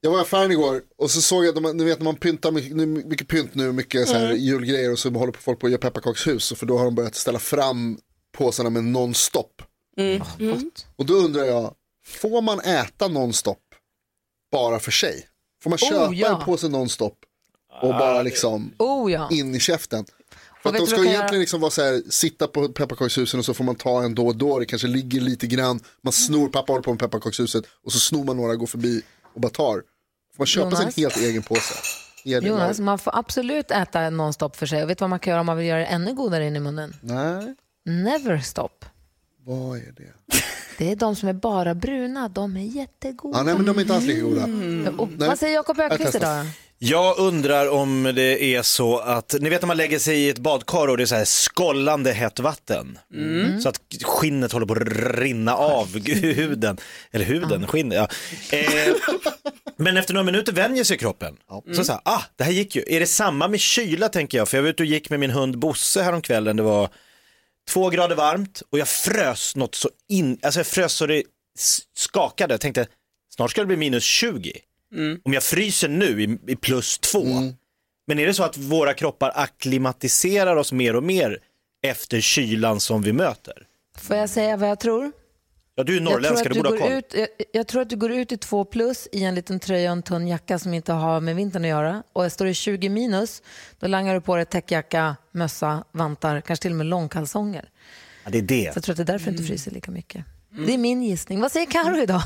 Jag 0.00 0.10
var 0.10 0.18
i 0.18 0.22
affären 0.22 0.52
igår 0.52 0.82
och 0.96 1.10
så 1.10 1.20
såg 1.22 1.46
jag, 1.46 1.76
ni 1.76 1.84
vet 1.84 1.98
när 1.98 2.04
man 2.04 2.16
pyntar 2.16 2.50
mycket, 2.50 2.76
nu- 2.76 2.86
mycket 2.86 3.28
pynt 3.28 3.54
nu, 3.54 3.72
mycket 3.72 4.08
så 4.08 4.14
här 4.14 4.32
julgrejer 4.32 4.92
och 4.92 4.98
så 4.98 5.10
håller 5.10 5.32
på 5.32 5.40
folk 5.42 5.58
på 5.58 5.66
att 5.66 5.70
göra 5.72 5.80
pepparkakshus. 5.80 6.52
För 6.56 6.66
då 6.66 6.78
har 6.78 6.84
de 6.84 6.94
börjat 6.94 7.14
ställa 7.14 7.38
fram 7.38 7.98
påsarna 8.32 8.70
med 8.70 8.84
nonstop. 8.84 9.62
Och 10.96 11.06
då 11.06 11.14
undrar 11.14 11.44
jag, 11.44 11.74
får 12.06 12.42
man 12.42 12.60
äta 12.60 13.08
nonstop 13.08 13.62
bara 14.52 14.78
för 14.78 14.90
sig? 14.90 15.26
Får 15.62 15.70
man 15.70 15.76
Oh, 15.82 15.88
köpa 15.88 16.12
ja. 16.14 16.38
en 16.38 16.44
påse 16.44 16.68
nonstop 16.68 17.18
och 17.82 17.88
bara 17.88 18.22
liksom 18.22 18.72
Oh 18.78 19.12
ja. 19.12 19.28
in 19.32 19.54
i 19.54 19.60
käften? 19.60 20.04
För 20.66 20.76
Och 20.78 20.82
att 20.82 20.90
de 20.90 20.96
ska 20.96 21.04
egentligen 21.10 21.40
liksom 21.40 21.60
vara 21.60 21.70
så 21.70 21.82
här, 21.82 22.02
sitta 22.10 22.46
på 22.46 22.68
pepparkakshusen 22.68 23.40
och 23.40 23.46
så 23.46 23.54
får 23.54 23.64
man 23.64 23.74
ta 23.74 24.02
en 24.02 24.14
då 24.14 24.26
och 24.26 24.36
då. 24.36 24.58
Det 24.58 24.66
kanske 24.66 24.88
ligger 24.88 25.20
lite 25.20 25.46
grann, 25.46 25.80
man 26.02 26.12
snor, 26.12 26.48
pappa 26.48 26.72
håller 26.72 26.82
på 26.82 26.90
med 26.90 27.00
pepparkakshuset 27.00 27.64
och 27.84 27.92
så 27.92 27.98
snor 27.98 28.24
man 28.24 28.36
några, 28.36 28.54
går 28.56 28.66
förbi 28.66 29.02
och 29.34 29.40
bara 29.40 29.52
tar. 29.52 29.74
Får 29.74 29.82
man 30.38 30.46
köpa 30.46 30.66
Jonas? 30.70 30.94
sin 30.94 31.04
helt 31.04 31.16
egen 31.16 31.42
påse? 31.42 31.74
Det 32.24 32.30
Jonas, 32.30 32.80
man 32.80 32.98
får 32.98 33.18
absolut 33.18 33.70
äta 33.70 34.10
nonstop 34.10 34.56
för 34.56 34.66
sig. 34.66 34.82
Och 34.82 34.90
vet 34.90 34.98
du 34.98 35.02
vad 35.02 35.10
man 35.10 35.18
kan 35.18 35.30
göra 35.30 35.40
om 35.40 35.46
man 35.46 35.56
vill 35.56 35.66
göra 35.66 35.78
det 35.78 35.84
ännu 35.86 36.14
godare 36.14 36.46
in 36.46 36.56
i 36.56 36.60
munnen? 36.60 36.96
Nej, 37.00 37.54
Never 37.84 38.38
stop. 38.38 38.68
vad 39.44 39.78
är 39.78 39.92
det? 39.96 40.12
Det 40.78 40.92
är 40.92 40.96
de 40.96 41.16
som 41.16 41.28
är 41.28 41.32
bara 41.32 41.74
bruna. 41.74 42.28
De 42.28 42.56
är 42.56 42.60
jättegoda. 42.60 43.38
Ja, 43.38 43.42
nej 43.42 43.54
men 43.54 43.66
de 43.66 43.76
är 43.76 43.80
inte 43.80 43.94
alls 43.94 44.04
lika 44.04 44.20
goda. 44.20 44.42
Och, 44.98 45.08
Nej. 45.08 45.28
vad 45.28 45.38
säger 45.38 45.54
Jakob 45.54 45.80
Öqvist 45.80 46.14
idag? 46.14 46.46
Jag 46.78 47.18
undrar 47.18 47.68
om 47.68 48.02
det 48.02 48.44
är 48.44 48.62
så 48.62 48.98
att, 48.98 49.34
ni 49.40 49.48
vet 49.48 49.62
när 49.62 49.66
man 49.66 49.76
lägger 49.76 49.98
sig 49.98 50.18
i 50.18 50.28
ett 50.28 50.38
badkar 50.38 50.88
och 50.88 50.96
det 50.96 51.02
är 51.02 51.06
så 51.06 51.14
här 51.14 51.24
skållande 51.24 52.12
hett 52.12 52.38
vatten. 52.40 52.98
Så 53.62 53.68
att 53.68 53.80
skinnet 54.02 54.52
håller 54.52 54.66
på 54.66 54.72
att 54.74 55.18
rinna 55.18 55.54
av 55.54 55.98
huden. 56.08 56.76
Eller 57.10 57.24
huden, 57.24 57.66
skinnet. 57.66 57.98
Ja. 57.98 58.08
Eh, 58.58 58.94
men 59.76 59.96
efter 59.96 60.14
några 60.14 60.24
minuter 60.24 60.52
vänjer 60.52 60.84
sig 60.84 60.98
kroppen. 60.98 61.36
Så 61.76 61.84
så 61.84 61.92
här, 61.92 62.00
ah, 62.04 62.22
det 62.36 62.44
här 62.44 62.52
gick 62.52 62.76
ju. 62.76 62.84
Är 62.86 63.00
det 63.00 63.06
samma 63.06 63.48
med 63.48 63.60
kyla 63.60 64.08
tänker 64.08 64.38
jag? 64.38 64.48
För 64.48 64.56
jag 64.56 64.62
var 64.62 64.70
ute 64.70 64.82
och 64.82 64.86
gick 64.86 65.10
med 65.10 65.20
min 65.20 65.30
hund 65.30 65.58
Bosse 65.58 66.02
häromkvällen. 66.02 66.56
Det 66.56 66.62
var 66.62 66.88
två 67.68 67.90
grader 67.90 68.16
varmt 68.16 68.62
och 68.70 68.78
jag 68.78 68.88
frös 68.88 69.56
något 69.56 69.74
så 69.74 69.90
in, 70.08 70.38
alltså 70.42 70.60
jag 70.60 70.66
frös 70.66 70.92
så 70.92 71.06
det 71.06 71.22
skakade. 71.96 72.54
Jag 72.54 72.60
tänkte, 72.60 72.86
snart 73.34 73.50
ska 73.50 73.60
det 73.60 73.66
bli 73.66 73.76
minus 73.76 74.04
20. 74.04 74.52
Om 75.24 75.32
jag 75.32 75.42
fryser 75.42 75.88
nu 75.88 76.22
i, 76.22 76.38
i 76.52 76.56
plus 76.56 76.98
två. 76.98 77.24
Men 78.06 78.18
är 78.18 78.26
det 78.26 78.34
så 78.34 78.42
att 78.42 78.56
våra 78.56 78.94
kroppar 78.94 79.32
akklimatiserar 79.34 80.56
oss 80.56 80.72
mer 80.72 80.96
och 80.96 81.02
mer 81.02 81.38
efter 81.86 82.20
kylan 82.20 82.80
som 82.80 83.02
vi 83.02 83.12
möter? 83.12 83.66
Får 83.98 84.16
jag 84.16 84.30
säga 84.30 84.56
vad 84.56 84.68
jag 84.70 84.80
tror? 84.80 85.12
Ja, 85.74 85.84
du 85.84 85.96
är 85.96 86.00
Jag 86.00 86.06
tror, 86.06 86.14
norrländska, 86.14 86.48
att 86.48 86.54
du 86.54 86.60
du 86.60 86.62
borde 86.62 86.68
ha 86.68 86.86
går 86.88 86.88
koll. 86.88 86.98
ut, 86.98 87.14
jag, 87.14 87.28
jag 87.52 87.66
tror 87.66 87.82
att 87.82 87.90
du 87.90 87.96
går 87.96 88.12
ut 88.12 88.32
i 88.32 88.36
två 88.36 88.64
plus 88.64 89.08
i 89.12 89.24
en 89.24 89.34
liten 89.34 89.60
tröja 89.60 89.90
och 89.90 89.96
en 89.96 90.02
tunn 90.02 90.28
jacka 90.28 90.58
som 90.58 90.74
inte 90.74 90.92
har 90.92 91.20
med 91.20 91.36
vintern 91.36 91.62
att 91.64 91.68
göra. 91.68 92.02
Och 92.12 92.32
står 92.32 92.44
det 92.44 92.54
20 92.54 92.88
minus, 92.88 93.42
då 93.80 93.86
langar 93.86 94.14
du 94.14 94.20
på 94.20 94.36
dig 94.36 94.46
täckjacka, 94.46 95.16
mössa, 95.32 95.84
vantar, 95.92 96.40
kanske 96.40 96.62
till 96.62 96.70
och 96.72 96.76
med 96.76 96.86
långkalsonger. 96.86 97.68
Ja, 98.24 98.30
det 98.30 98.38
är 98.38 98.42
det. 98.42 98.72
Så 98.72 98.76
jag 98.76 98.84
tror 98.84 98.92
att 98.92 98.96
det 98.96 99.02
är 99.02 99.04
därför 99.04 99.30
du 99.30 99.36
inte 99.36 99.44
fryser 99.48 99.70
lika 99.70 99.90
mycket. 99.90 100.24
Det 100.56 100.74
är 100.74 100.78
min 100.78 101.02
gissning. 101.02 101.40
Vad 101.40 101.52
säger 101.52 101.66
Karo 101.66 101.96
idag? 101.96 102.22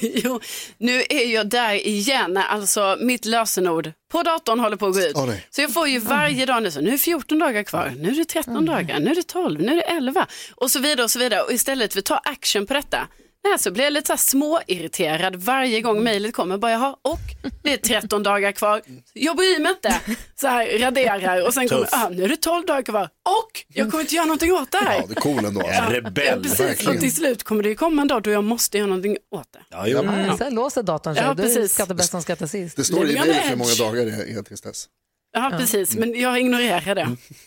jo, 0.00 0.40
nu 0.78 1.04
är 1.08 1.34
jag 1.34 1.48
där 1.48 1.86
igen, 1.86 2.36
alltså 2.36 2.96
mitt 3.00 3.24
lösenord 3.24 3.92
på 4.12 4.22
datorn 4.22 4.60
håller 4.60 4.76
på 4.76 4.86
att 4.86 4.94
gå 4.94 5.00
ut. 5.00 5.16
Nej. 5.16 5.46
så 5.50 5.60
jag 5.60 5.74
får 5.74 5.88
ju 5.88 5.98
varje 5.98 6.46
dag 6.46 6.62
nu 6.62 6.70
så, 6.70 6.80
nu 6.80 6.88
är 6.88 6.92
det 6.92 6.98
14 6.98 7.38
dagar 7.38 7.62
kvar, 7.62 7.92
nu 7.98 8.08
är 8.08 8.14
det 8.14 8.24
13 8.24 8.66
dagar, 8.66 9.00
nu 9.00 9.10
är 9.10 9.14
det 9.14 9.22
12, 9.22 9.60
nu 9.60 9.72
är 9.72 9.76
det 9.76 9.82
11 9.82 10.26
och 10.54 10.70
så 10.70 10.78
vidare 10.78 11.04
och 11.04 11.10
så 11.10 11.18
vidare. 11.18 11.42
Och 11.42 11.52
istället 11.52 11.92
för 11.92 11.98
att 11.98 12.04
ta 12.04 12.16
action 12.16 12.66
på 12.66 12.74
detta, 12.74 13.08
nej, 13.48 13.58
så 13.58 13.70
blir 13.70 13.84
jag 13.84 13.92
lite 13.92 14.06
så 14.06 14.16
småirriterad 14.16 15.36
varje 15.36 15.80
gång 15.80 16.02
mejlet 16.02 16.34
kommer. 16.34 16.58
Bara, 16.58 16.72
jaha, 16.72 16.96
och 17.02 17.20
det 17.62 17.72
är 17.72 17.76
13 17.76 18.22
dagar 18.22 18.52
kvar, 18.52 18.82
jag 19.12 19.36
bryr 19.36 19.58
mig 19.60 19.70
inte. 19.72 20.00
Så 20.40 20.46
här 20.48 20.78
raderar 20.78 21.46
och 21.46 21.54
sen 21.54 21.68
kommer, 21.68 21.82
Tuff. 21.82 21.94
ah, 21.94 22.08
nu 22.08 22.24
är 22.24 22.28
det 22.28 22.36
12 22.36 22.66
dagar 22.66 22.82
kvar 22.82 23.04
och 23.04 23.64
jag 23.68 23.90
kommer 23.90 24.02
inte 24.02 24.14
göra 24.14 24.26
någonting 24.26 24.52
åt 24.52 24.70
det 24.70 24.78
här. 24.78 24.96
Ja, 25.00 25.06
det 25.06 25.12
är 25.16 25.20
cool 25.20 25.44
ändå. 25.44 25.60
Alltså. 25.60 25.82
Ja, 25.82 25.90
rebell. 25.92 26.42
precis, 26.42 26.60
verkligen. 26.60 26.94
och 26.94 27.00
till 27.00 27.14
slut 27.14 27.42
kommer 27.42 27.62
det 27.62 27.68
ju 27.68 27.74
komma 27.74 28.02
en 28.02 28.08
dag 28.08 28.22
då 28.22 28.30
jag 28.30 28.44
måste 28.44 28.78
göra 28.78 28.86
någonting 28.88 29.16
åt 29.34 29.52
det. 29.52 29.60
Ja, 29.70 29.86
jo. 29.86 30.04
Ja, 30.04 30.36
Sen 30.38 30.54
låser 30.54 30.82
datorn 30.82 31.14
sig. 31.14 31.24
Ja, 31.24 31.34
Då 31.34 31.42
är 31.42 31.48
det 31.48 31.54
precis. 31.54 31.72
skatta 31.74 31.94
bäst 31.94 32.10
som 32.10 32.22
skattar 32.22 32.46
sist. 32.46 32.76
Det 32.76 32.84
står 32.84 33.10
i 33.10 33.18
mejlet 33.18 33.50
hur 33.50 33.56
många 33.56 33.74
dagar 33.78 34.04
det 34.06 34.12
är 34.38 34.42
tills 34.42 34.60
dess. 34.60 34.86
Ja, 35.32 35.52
precis, 35.58 35.94
men 35.96 36.20
jag 36.20 36.40
ignorerar 36.40 36.94
det. 36.94 37.00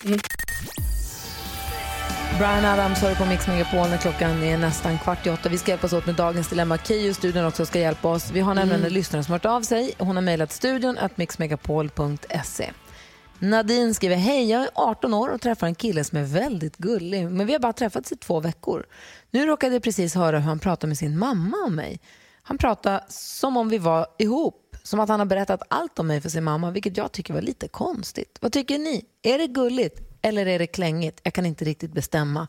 Mm. 0.06 0.20
Brian 2.38 2.66
Adams 2.66 3.00
hör 3.00 3.16
på 3.16 3.26
Mix 3.26 3.48
Megapol 3.48 3.90
när 3.90 3.98
klockan 3.98 4.44
är 4.44 4.58
nästan 4.58 4.98
kvart 5.00 5.28
i 5.28 5.30
åtta. 5.30 5.50
Vi 5.50 5.58
ska 5.58 5.72
hjälpas 5.72 5.94
åt 5.94 6.06
med 6.06 6.16
dagens 6.16 6.50
dilemma. 6.50 6.78
Keyyo 6.78 7.10
i 7.10 7.14
studion 7.14 7.46
också 7.46 7.66
ska 7.66 7.80
hjälpa 7.80 8.10
oss. 8.10 8.32
Vi 8.32 8.40
har 8.40 8.54
nämligen 8.56 8.80
Mm. 8.80 8.88
en 8.88 8.94
lyssnare 8.94 9.24
som 9.24 9.32
hört 9.32 9.46
av 9.46 9.62
sig. 9.62 9.94
Hon 9.98 10.16
har 10.16 10.24
mejlat 10.24 10.52
studion 10.52 10.98
att 10.98 11.18
mixmegapol.se. 11.18 12.72
Nadine 13.40 13.94
skriver, 13.94 14.16
hej 14.16 14.50
jag 14.50 14.62
är 14.64 14.70
18 14.76 15.14
år 15.14 15.30
och 15.30 15.42
träffar 15.42 15.68
en 15.68 15.76
kille 15.76 16.04
som 16.04 16.18
är 16.18 16.24
väldigt 16.24 16.78
gullig, 16.78 17.30
men 17.32 17.48
vi 17.48 17.54
har 17.54 17.60
bara 17.60 17.74
träffats 17.74 18.12
i 18.12 18.16
två 18.16 18.40
veckor. 18.40 18.86
Nu 19.32 19.46
råkade 19.46 19.74
jag 19.76 19.84
precis 19.84 20.16
höra 20.16 20.40
hur 20.40 20.46
han 20.46 20.60
pratade 20.60 20.88
med 20.88 20.98
sin 20.98 21.18
mamma 21.18 21.58
om 21.66 21.76
mig. 21.76 22.00
Han 22.44 22.58
pratade 22.58 23.04
som 23.10 23.58
om 23.58 23.70
vi 23.70 23.78
var 23.78 24.08
ihop, 24.20 24.76
som 24.84 25.00
att 25.00 25.10
han 25.10 25.20
har 25.20 25.26
berättat 25.28 25.62
allt 25.70 26.00
om 26.00 26.08
mig 26.08 26.22
för 26.22 26.30
sin 26.30 26.44
mamma, 26.44 26.72
vilket 26.72 26.98
jag 26.98 27.12
tycker 27.12 27.34
var 27.34 27.42
lite 27.42 27.68
konstigt. 27.68 28.38
Vad 28.42 28.52
tycker 28.52 28.78
ni? 28.80 29.06
Är 29.24 29.38
det 29.38 29.48
gulligt 29.48 30.13
eller 30.24 30.46
är 30.46 30.60
det 30.60 30.68
klängigt? 30.68 31.20
Jag 31.24 31.34
kan 31.34 31.46
inte 31.46 31.66
riktigt 31.66 31.94
bestämma. 31.94 32.48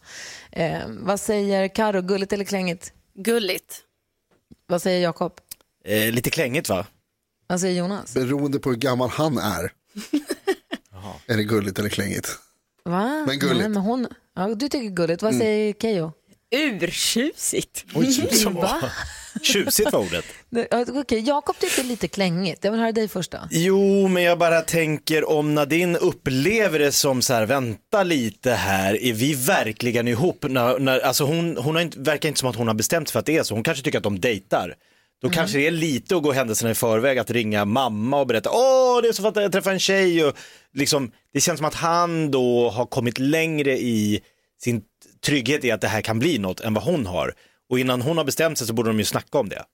Eh, 0.50 0.81
vad 0.88 1.21
säger 1.21 1.69
Karo, 1.69 2.02
gulligt 2.02 2.33
eller 2.33 2.45
klängigt? 2.45 2.93
Gulligt. 3.14 3.81
Vad 4.66 4.83
säger 4.83 5.02
Jakob? 5.02 5.40
Eh, 5.85 6.12
lite 6.12 6.31
klängigt 6.31 6.69
va? 6.69 6.87
Vad 7.47 7.61
säger 7.61 7.78
Jonas? 7.78 8.14
Beroende 8.14 8.59
på 8.59 8.71
hur 8.71 8.76
gammal 8.76 9.09
han 9.09 9.38
är. 9.38 9.73
är 11.26 11.37
det 11.37 11.45
gulligt 11.45 11.78
eller 11.78 11.88
klängigt? 11.88 12.38
Va? 12.85 13.25
Men 13.26 13.38
gulligt. 13.38 13.61
Nej, 13.61 13.69
men 13.69 13.83
hon... 13.83 14.07
ja, 14.35 14.54
du 14.54 14.69
tycker 14.69 14.88
gulligt. 14.88 15.23
Vad 15.23 15.35
säger 15.35 15.73
Keyyo? 15.73 16.12
Urtjusigt. 16.50 17.85
Va? 18.52 18.90
Tjusigt 19.44 19.92
var 19.92 20.00
ordet. 20.00 20.24
Okej, 20.94 21.20
Jakob 21.20 21.58
tycker 21.58 21.84
lite 21.84 22.08
klängigt. 22.08 22.64
Jag 22.64 22.70
vill 22.70 22.80
höra 22.80 22.92
dig 22.92 23.08
först 23.08 23.30
då. 23.30 23.38
Jo, 23.50 24.08
men 24.08 24.22
jag 24.22 24.38
bara 24.38 24.60
tänker 24.60 25.30
om 25.30 25.54
Nadine 25.54 25.96
upplever 25.96 26.78
det 26.78 26.92
som 26.92 27.22
så 27.22 27.34
här, 27.34 27.46
vänta 27.46 28.02
lite 28.02 28.50
här, 28.50 29.02
är 29.02 29.12
vi 29.12 29.34
verkligen 29.34 30.08
ihop? 30.08 30.44
När, 30.48 30.78
när, 30.78 31.00
alltså 31.00 31.24
hon, 31.24 31.56
hon 31.56 31.74
har 31.74 31.82
inte, 31.82 32.00
verkar 32.00 32.28
inte 32.28 32.40
som 32.40 32.48
att 32.48 32.56
hon 32.56 32.66
har 32.66 32.74
bestämt 32.74 33.10
för 33.10 33.18
att 33.18 33.26
det 33.26 33.36
är 33.36 33.42
så, 33.42 33.54
hon 33.54 33.62
kanske 33.62 33.84
tycker 33.84 33.98
att 33.98 34.04
de 34.04 34.20
dejtar. 34.20 34.74
Då 35.22 35.30
kanske 35.30 35.58
det 35.58 35.66
är 35.66 35.70
lite 35.70 36.16
att 36.16 36.22
gå 36.22 36.32
händelserna 36.32 36.70
i 36.70 36.74
förväg 36.74 37.18
att 37.18 37.30
ringa 37.30 37.64
mamma 37.64 38.20
och 38.20 38.26
berätta, 38.26 38.50
åh 38.50 39.02
det 39.02 39.08
är 39.08 39.12
så 39.12 39.22
för 39.22 39.28
att 39.28 39.36
jag 39.36 39.52
träffade 39.52 39.76
en 39.76 39.80
tjej 39.80 40.24
och 40.24 40.36
liksom, 40.72 41.10
det 41.32 41.40
känns 41.40 41.58
som 41.58 41.66
att 41.66 41.74
han 41.74 42.30
då 42.30 42.70
har 42.70 42.86
kommit 42.86 43.18
längre 43.18 43.78
i 43.78 44.20
sin 44.62 44.82
trygghet 45.26 45.64
i 45.64 45.70
att 45.70 45.80
det 45.80 45.88
här 45.88 46.00
kan 46.00 46.18
bli 46.18 46.38
något 46.38 46.60
än 46.60 46.74
vad 46.74 46.84
hon 46.84 47.06
har. 47.06 47.34
Och 47.71 47.78
innan 47.78 48.02
hon 48.02 48.16
har 48.18 48.25
bestämt 48.25 48.59
sig 48.59 48.66
så 48.66 48.73
borde 48.73 48.90
de 48.90 48.99
ju 48.99 49.04
snacka 49.04 49.38
om 49.38 49.49
det. 49.49 49.64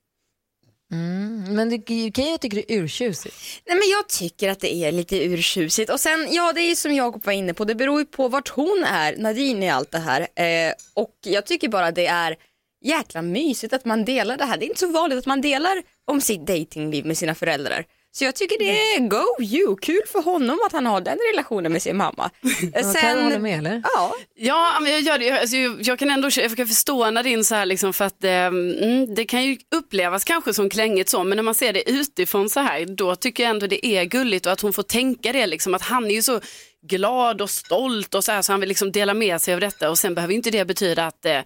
Mm, 0.93 1.55
men 1.55 1.69
du- 1.69 1.83
Keyyo 2.15 2.39
tycker 2.39 2.57
det 2.57 2.73
är 2.73 2.79
urtjusigt. 2.83 3.37
Nej 3.67 3.77
men 3.77 3.89
jag 3.91 4.09
tycker 4.09 4.49
att 4.49 4.61
det 4.61 4.75
är 4.75 4.93
lite 4.93 5.25
urtjusigt 5.25 5.91
och 5.91 6.01
sen, 6.01 6.29
ja 6.31 6.53
det 6.53 6.61
är 6.61 6.69
ju 6.69 6.77
som 6.77 6.95
Jakob 6.95 7.25
var 7.25 7.33
inne 7.33 7.55
på, 7.55 7.65
det 7.65 7.75
beror 7.75 8.01
ju 8.01 8.07
på 8.07 8.29
vart 8.29 8.49
hon 8.49 8.85
är, 8.87 9.17
Nadine 9.17 9.63
i 9.63 9.71
allt 9.71 9.91
det 9.91 9.99
här. 9.99 10.21
Eh, 10.21 10.73
och 10.95 11.15
jag 11.25 11.47
tycker 11.47 11.69
bara 11.69 11.91
det 11.91 12.07
är 12.07 12.37
jäkla 12.85 13.23
mysigt 13.23 13.73
att 13.73 13.85
man 13.85 14.05
delar 14.05 14.37
det 14.37 14.45
här. 14.45 14.57
Det 14.59 14.65
är 14.65 14.69
inte 14.69 14.81
så 14.81 14.93
vanligt 14.93 15.19
att 15.19 15.27
man 15.27 15.41
delar 15.41 15.83
om 16.05 16.21
sitt 16.21 16.47
datingliv 16.47 17.07
med 17.07 17.19
sina 17.19 17.35
föräldrar. 17.35 17.85
Så 18.13 18.25
jag 18.25 18.35
tycker 18.35 18.59
det 18.59 18.95
är 18.95 19.09
go 19.09 19.43
you, 19.43 19.77
kul 19.77 20.03
för 20.13 20.23
honom 20.23 20.59
att 20.67 20.73
han 20.73 20.87
har 20.87 21.01
den 21.01 21.19
relationen 21.33 21.73
med 21.73 21.83
sin 21.83 21.97
mamma. 21.97 22.31
Ja, 22.75 22.93
Karo 23.01 23.23
håller 23.23 23.39
med 23.39 23.59
eller? 23.59 23.83
Ja, 23.95 24.15
Ja, 24.35 24.79
men 24.81 24.93
jag 24.93 25.01
gör 25.01 25.19
det. 25.19 25.31
Alltså, 25.31 25.57
jag, 25.57 25.83
jag 25.83 25.99
kan 25.99 26.11
ändå 26.11 26.29
jag 26.37 26.57
kan 26.57 26.67
förstå 26.69 27.11
Nadine 27.11 27.45
så 27.45 27.55
här 27.55 27.67
liksom 27.67 27.93
för 27.93 28.05
att 28.05 28.25
eh, 28.25 28.33
mm, 28.33 29.15
det 29.15 29.25
kan 29.25 29.45
ju 29.45 29.59
upplevas 29.75 30.25
kanske 30.25 30.55
som 30.55 30.71
klängigt 30.71 31.09
så, 31.09 31.25
men 31.25 31.37
när 31.37 31.43
man 31.43 31.55
ser 31.55 31.73
det 31.73 31.91
utifrån 31.91 32.51
så 32.51 32.61
här, 32.61 32.87
då 32.87 33.17
tycker 33.17 33.43
jag 33.43 33.51
ändå 33.51 33.67
det 33.67 33.87
är 33.87 34.05
gulligt 34.05 34.47
och 34.47 34.53
att 34.53 34.61
hon 34.61 34.73
får 34.73 34.83
tänka 34.83 35.33
det 35.33 35.47
liksom 35.47 35.75
att 35.75 35.83
han 35.83 36.05
är 36.05 36.15
ju 36.15 36.23
så 36.23 36.41
glad 36.87 37.41
och 37.41 37.51
stolt 37.51 38.15
och 38.15 38.25
så 38.25 38.33
här 38.33 38.43
så 38.43 38.53
han 38.53 38.61
vill 38.61 38.69
liksom 38.69 38.93
dela 38.93 39.15
med 39.15 39.41
sig 39.41 39.55
av 39.55 39.61
detta 39.61 39.91
och 39.91 39.99
sen 39.99 40.15
behöver 40.15 40.35
inte 40.35 40.51
det 40.51 40.65
betyda 40.65 41.07
att, 41.07 41.25
eh, 41.25 41.39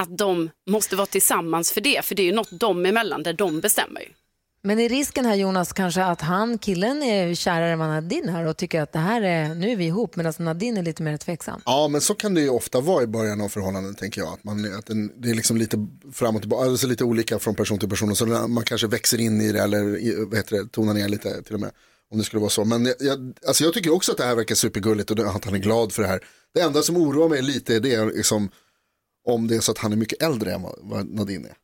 att 0.00 0.18
de 0.18 0.50
måste 0.70 0.96
vara 0.96 1.06
tillsammans 1.06 1.72
för 1.72 1.80
det, 1.80 2.04
för 2.04 2.14
det 2.14 2.22
är 2.22 2.26
ju 2.26 2.32
något 2.32 2.50
dem 2.50 2.86
emellan 2.86 3.22
där 3.22 3.32
de 3.32 3.60
bestämmer 3.60 4.00
ju. 4.00 4.08
Men 4.66 4.78
är 4.80 4.88
risken 4.88 5.24
här 5.26 5.34
Jonas 5.34 5.72
kanske 5.72 6.04
att 6.04 6.20
han, 6.20 6.58
killen 6.58 7.02
är 7.02 7.34
kärare 7.34 7.72
än 7.72 7.78
vad 7.78 7.88
Nadine 7.88 8.28
är 8.28 8.46
och 8.46 8.56
tycker 8.56 8.80
att 8.80 8.92
det 8.92 8.98
här 8.98 9.22
är, 9.22 9.54
nu 9.54 9.70
är 9.70 9.76
vi 9.76 9.84
ihop 9.86 10.16
medan 10.16 10.32
Nadine 10.38 10.76
är 10.76 10.82
lite 10.82 11.02
mer 11.02 11.16
tveksam? 11.16 11.60
Ja, 11.64 11.88
men 11.88 12.00
så 12.00 12.14
kan 12.14 12.34
det 12.34 12.40
ju 12.40 12.48
ofta 12.48 12.80
vara 12.80 13.02
i 13.02 13.06
början 13.06 13.40
av 13.40 13.48
förhållanden 13.48 13.94
tänker 13.94 14.20
jag. 14.20 14.32
Att, 14.32 14.44
man, 14.44 14.74
att 14.78 14.86
den, 14.86 15.12
det 15.22 15.30
är 15.30 15.34
liksom 15.34 15.56
lite 15.56 15.86
fram 16.12 16.34
och 16.36 16.42
tillbaka, 16.42 16.70
alltså 16.70 16.86
lite 16.86 17.04
olika 17.04 17.38
från 17.38 17.54
person 17.54 17.78
till 17.78 17.88
person. 17.88 18.10
Och 18.10 18.18
så 18.18 18.26
man 18.26 18.64
kanske 18.64 18.86
växer 18.86 19.20
in 19.20 19.40
i 19.40 19.52
det 19.52 19.60
eller 19.62 20.24
vad 20.26 20.36
heter 20.36 20.56
det, 20.56 20.68
tonar 20.72 20.94
ner 20.94 21.08
lite 21.08 21.42
till 21.42 21.54
och 21.54 21.60
med. 21.60 21.70
Om 22.10 22.18
det 22.18 22.24
skulle 22.24 22.40
vara 22.40 22.50
så. 22.50 22.64
Men 22.64 22.84
jag- 22.86 22.94
jag, 23.00 23.32
alltså 23.46 23.64
jag 23.64 23.74
tycker 23.74 23.92
också 23.92 24.12
att 24.12 24.18
det 24.18 24.24
här 24.24 24.34
verkar 24.36 24.54
supergulligt 24.54 25.10
och 25.10 25.18
att 25.36 25.44
han 25.44 25.54
är 25.54 25.58
glad 25.58 25.92
för 25.92 26.02
det 26.02 26.08
här. 26.08 26.20
Det 26.54 26.60
enda 26.60 26.82
som 26.82 26.96
oroar 26.96 27.28
mig 27.28 27.42
lite 27.42 27.76
är 27.76 27.80
det 27.80 28.04
liksom, 28.04 28.50
om 29.28 29.48
det 29.48 29.56
är 29.56 29.60
så 29.60 29.72
att 29.72 29.78
han 29.78 29.92
är 29.92 29.96
mycket 29.96 30.22
äldre 30.22 30.52
än 30.54 30.62
vad 30.82 31.08
Nadine 31.14 31.44
är. 31.46 31.54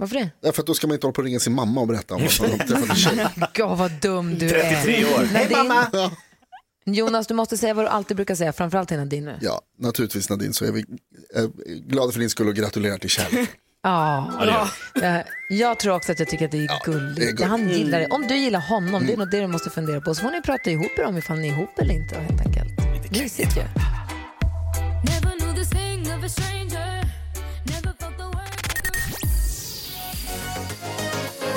Varför 0.00 0.14
det? 0.16 0.30
Därför 0.42 0.62
att 0.62 0.66
då 0.66 0.74
ska 0.74 0.86
man 0.86 0.94
inte 0.94 1.06
hålla 1.06 1.12
på 1.14 1.18
och 1.20 1.24
ringa 1.24 1.38
sin 1.40 1.54
mamma 1.54 1.80
och 1.80 1.86
berätta 1.86 2.14
om 2.14 2.22
att 2.26 2.40
man 2.40 2.50
har 2.50 2.58
träffat 2.58 2.90
en 2.90 2.96
tjej. 2.96 3.26
Gud 3.54 3.66
vad 3.68 3.90
dum 3.92 4.38
du 4.38 4.48
33 4.48 4.96
är. 4.96 5.04
år. 5.04 5.28
Nadine, 5.32 6.10
Jonas, 6.84 7.26
du 7.26 7.34
måste 7.34 7.56
säga 7.56 7.74
vad 7.74 7.84
du 7.84 7.88
alltid 7.88 8.16
brukar 8.16 8.34
säga, 8.34 8.52
framförallt 8.52 8.88
till 8.88 8.98
Nadine 8.98 9.24
nu. 9.24 9.38
Ja, 9.40 9.60
naturligtvis 9.78 10.30
Nadine 10.30 10.52
så 10.52 10.64
är 10.64 10.72
vi 10.72 10.84
eh, 11.36 11.44
glada 11.86 12.12
för 12.12 12.20
din 12.20 12.30
skull 12.30 12.48
och 12.48 12.54
gratulerar 12.54 12.98
till 12.98 13.10
kärleken. 13.10 13.46
Ja, 13.82 14.32
Ja, 14.40 14.46
gör 14.94 15.18
Eh, 15.18 15.24
jag 15.50 15.78
tror 15.78 15.94
också 15.94 16.12
att 16.12 16.18
jag 16.18 16.28
tycker 16.28 16.44
att 16.44 16.50
det 16.50 16.64
är 16.64 16.84
gulligt. 16.84 17.38
det 17.38 17.44
är. 17.44 17.48
Han 17.48 17.68
gillar 17.68 17.98
det. 18.00 18.06
Om 18.06 18.26
du 18.26 18.36
gillar 18.36 18.60
honom, 18.60 19.06
det 19.06 19.12
är 19.12 19.16
nog 19.16 19.30
det 19.30 19.40
du 19.40 19.46
måste 19.46 19.70
fundera 19.70 20.00
på. 20.00 20.14
Så 20.14 20.22
får 20.22 20.30
ni 20.30 20.42
prata 20.42 20.70
ihop 20.70 20.98
er 20.98 21.04
om 21.04 21.18
ifall 21.18 21.38
ni 21.38 21.48
är 21.48 21.52
ihop 21.52 21.78
eller 21.78 21.94
inte 21.94 22.18
helt 22.18 22.40
enkelt. 22.40 23.10
Mysigt 23.10 23.56
ju. 23.56 23.62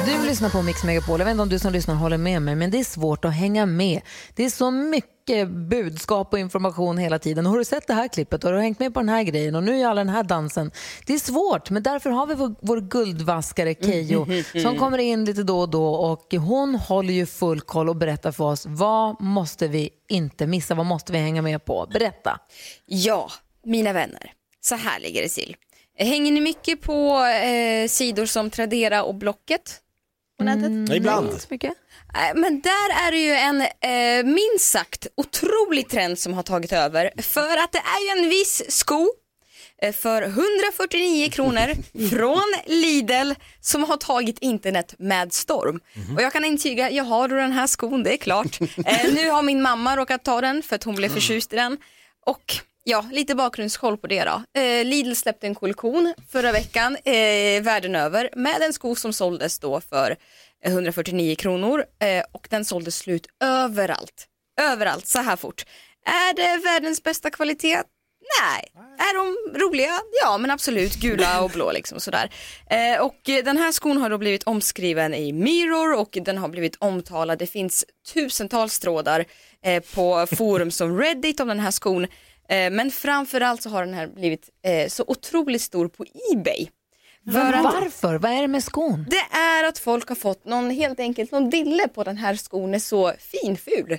Du 0.06 0.26
lyssnar 0.26 0.50
på 0.50 0.62
Mix 0.62 0.84
Megapol. 0.84 1.20
Jag 1.20 1.26
vet 1.26 1.32
inte 1.32 1.42
om 1.42 1.50
du 1.50 1.60
som 1.60 1.74
lyssnar 1.74 1.96
håller 1.96 2.18
med 2.18 2.42
mig, 2.42 2.56
men 2.56 2.72
det 2.72 2.80
är 2.80 2.84
svårt 2.84 3.26
att 3.26 3.34
hänga 3.34 3.66
med. 3.66 4.02
Det 4.36 4.46
är 4.46 4.50
så 4.50 4.72
mycket 4.72 5.50
budskap 5.50 6.34
och 6.34 6.40
information 6.40 6.98
hela 6.98 7.20
tiden. 7.20 7.46
Har 7.46 7.58
du 7.58 7.66
sett 7.66 7.88
det 7.88 7.94
här 7.94 8.08
klippet? 8.08 8.44
Har 8.44 8.54
du 8.54 8.60
hängt 8.60 8.80
med 8.80 8.94
på 8.94 9.00
den 9.00 9.10
här 9.10 9.24
grejen? 9.24 9.56
Och 9.56 9.64
nu 9.64 9.82
är 9.82 9.88
alla 9.88 10.02
den 10.04 10.14
här 10.14 10.24
dansen. 10.24 10.72
Det 11.06 11.14
är 11.14 11.20
svårt, 11.20 11.70
men 11.70 11.84
därför 11.84 12.10
har 12.10 12.28
vi 12.28 12.36
vår, 12.36 12.56
vår 12.62 12.82
guldvaskare 12.82 13.76
Kejo 13.76 14.28
som 14.62 14.78
kommer 14.78 14.98
in 14.98 15.26
lite 15.26 15.44
då 15.44 15.60
och 15.60 15.70
då 15.70 15.94
och 15.96 16.34
hon 16.34 16.76
håller 16.76 17.14
ju 17.14 17.26
full 17.26 17.62
koll 17.62 17.90
och 17.90 17.96
berättar 17.96 18.32
för 18.32 18.44
oss 18.44 18.66
vad 18.70 19.22
måste 19.22 19.68
vi 19.68 19.90
inte 20.10 20.48
missa, 20.48 20.76
vad 20.76 20.86
måste 20.86 21.12
vi 21.14 21.20
hänga 21.20 21.42
med 21.42 21.66
på? 21.66 21.88
Berätta. 21.94 22.40
Ja, 22.86 23.32
mina 23.66 23.94
vänner. 23.94 24.34
Så 24.62 24.76
här 24.76 25.00
ligger 25.00 25.22
det 25.22 25.30
till. 25.30 25.56
Hänger 25.98 26.32
ni 26.32 26.42
mycket 26.42 26.82
på 26.82 27.26
eh, 27.26 27.88
sidor 27.88 28.26
som 28.26 28.50
Tradera 28.50 29.04
och 29.04 29.16
Blocket? 29.16 29.82
På 30.42 30.46
nätet? 30.46 30.96
Ibland. 30.98 31.42
Så 31.42 31.48
mycket. 31.50 31.74
Eh, 32.16 32.36
Men 32.40 32.62
där 32.62 33.08
är 33.08 33.12
det 33.12 33.18
ju 33.18 33.32
en 33.32 33.62
eh, 33.62 34.26
minst 34.34 34.66
sagt 34.72 35.08
otrolig 35.18 35.90
trend 35.90 36.20
som 36.20 36.34
har 36.34 36.44
tagit 36.44 36.72
över. 36.74 37.12
För 37.22 37.58
att 37.58 37.72
det 37.72 37.78
är 37.78 38.16
ju 38.18 38.22
en 38.24 38.30
viss 38.30 38.64
sko 38.80 39.10
eh, 39.82 39.94
för 39.94 40.22
149 40.22 41.30
kronor 41.30 41.68
från 42.10 42.54
Lidl 42.66 43.32
som 43.62 43.84
har 43.84 43.98
tagit 43.98 44.40
internet 44.40 44.96
med 45.00 45.34
storm. 45.34 45.80
Och 46.16 46.22
jag 46.22 46.34
kan 46.34 46.46
intyga, 46.46 46.92
jag 46.92 47.04
har 47.04 47.28
då 47.28 47.36
den 47.36 47.52
här 47.52 47.68
skon, 47.68 48.04
det 48.04 48.14
är 48.14 48.18
klart. 48.18 48.60
Eh, 48.86 49.14
nu 49.14 49.30
har 49.30 49.42
min 49.42 49.62
mamma 49.62 49.98
råkat 49.98 50.24
ta 50.24 50.42
den 50.42 50.64
för 50.64 50.76
att 50.76 50.84
hon 50.84 50.96
blev 50.96 51.10
förtjust 51.10 51.54
i 51.54 51.56
den. 51.56 51.78
Och 52.26 52.56
ja, 52.84 53.06
lite 53.12 53.36
bakgrundskoll 53.36 53.98
på 53.98 54.08
det 54.08 54.24
då. 54.24 54.62
Eh, 54.62 54.86
Lidl 54.86 55.14
släppte 55.14 55.48
en 55.48 55.56
kollektion 55.56 56.14
förra 56.32 56.52
veckan 56.52 56.98
eh, 57.04 57.62
världen 57.62 57.96
över 57.96 58.30
med 58.36 58.62
en 58.62 58.74
sko 58.74 58.96
som 58.96 59.14
såldes 59.14 59.60
då 59.60 59.82
för 59.82 60.16
149 60.66 61.36
kronor 61.36 61.86
eh, 62.00 62.24
och 62.32 62.48
den 62.50 62.66
såldes 62.66 62.98
slut 62.98 63.28
överallt. 63.44 64.28
Överallt 64.62 65.08
så 65.08 65.20
här 65.20 65.36
fort. 65.36 65.66
Är 66.06 66.34
det 66.36 66.64
världens 66.64 67.04
bästa 67.04 67.30
kvalitet? 67.30 67.84
Nej. 68.42 68.72
Är 68.98 69.14
de 69.16 69.60
roliga? 69.60 70.00
Ja, 70.24 70.38
men 70.38 70.52
absolut. 70.52 70.96
Gula 70.96 71.42
och 71.42 71.50
blå 71.50 71.72
liksom 71.72 72.00
sådär. 72.00 72.30
Eh, 72.70 73.02
och 73.02 73.20
den 73.24 73.58
här 73.58 73.72
skon 73.72 73.98
har 73.98 74.10
då 74.10 74.18
blivit 74.18 74.44
omskriven 74.44 75.14
i 75.14 75.34
Mirror 75.34 76.00
och 76.00 76.18
den 76.22 76.38
har 76.38 76.48
blivit 76.48 76.76
omtalad. 76.80 77.40
Det 77.40 77.48
finns 77.48 77.86
tusentals 78.14 78.80
trådar 78.80 79.26
eh, 79.66 79.84
på 79.96 80.28
forum 80.36 80.72
som 80.72 81.00
Reddit 81.00 81.40
om 81.40 81.48
den 81.48 81.60
här 81.60 81.72
skon. 81.72 82.08
Eh, 82.52 82.72
men 82.72 82.92
framförallt 82.92 83.62
så 83.62 83.70
har 83.70 83.86
den 83.86 83.94
här 83.94 84.08
blivit 84.08 84.50
eh, 84.66 84.88
så 84.90 85.04
otroligt 85.08 85.62
stor 85.62 85.88
på 85.88 86.06
Ebay. 86.34 86.68
Att- 87.28 87.64
Varför? 87.64 88.16
Vad 88.16 88.32
är 88.32 88.42
det 88.42 88.48
med 88.48 88.64
skon? 88.64 89.06
det 89.10 89.38
är 89.38 89.64
att 89.64 89.80
folk 89.80 90.08
har 90.10 90.16
fått 90.16 90.46
någon, 90.46 90.70
helt 90.72 91.00
enkelt, 91.00 91.32
någon 91.32 91.50
dille 91.50 91.88
på 91.88 92.04
den 92.04 92.18
här 92.18 92.36
skon 92.36 92.74
är 92.74 92.80
så 92.80 93.14
finful. 93.20 93.98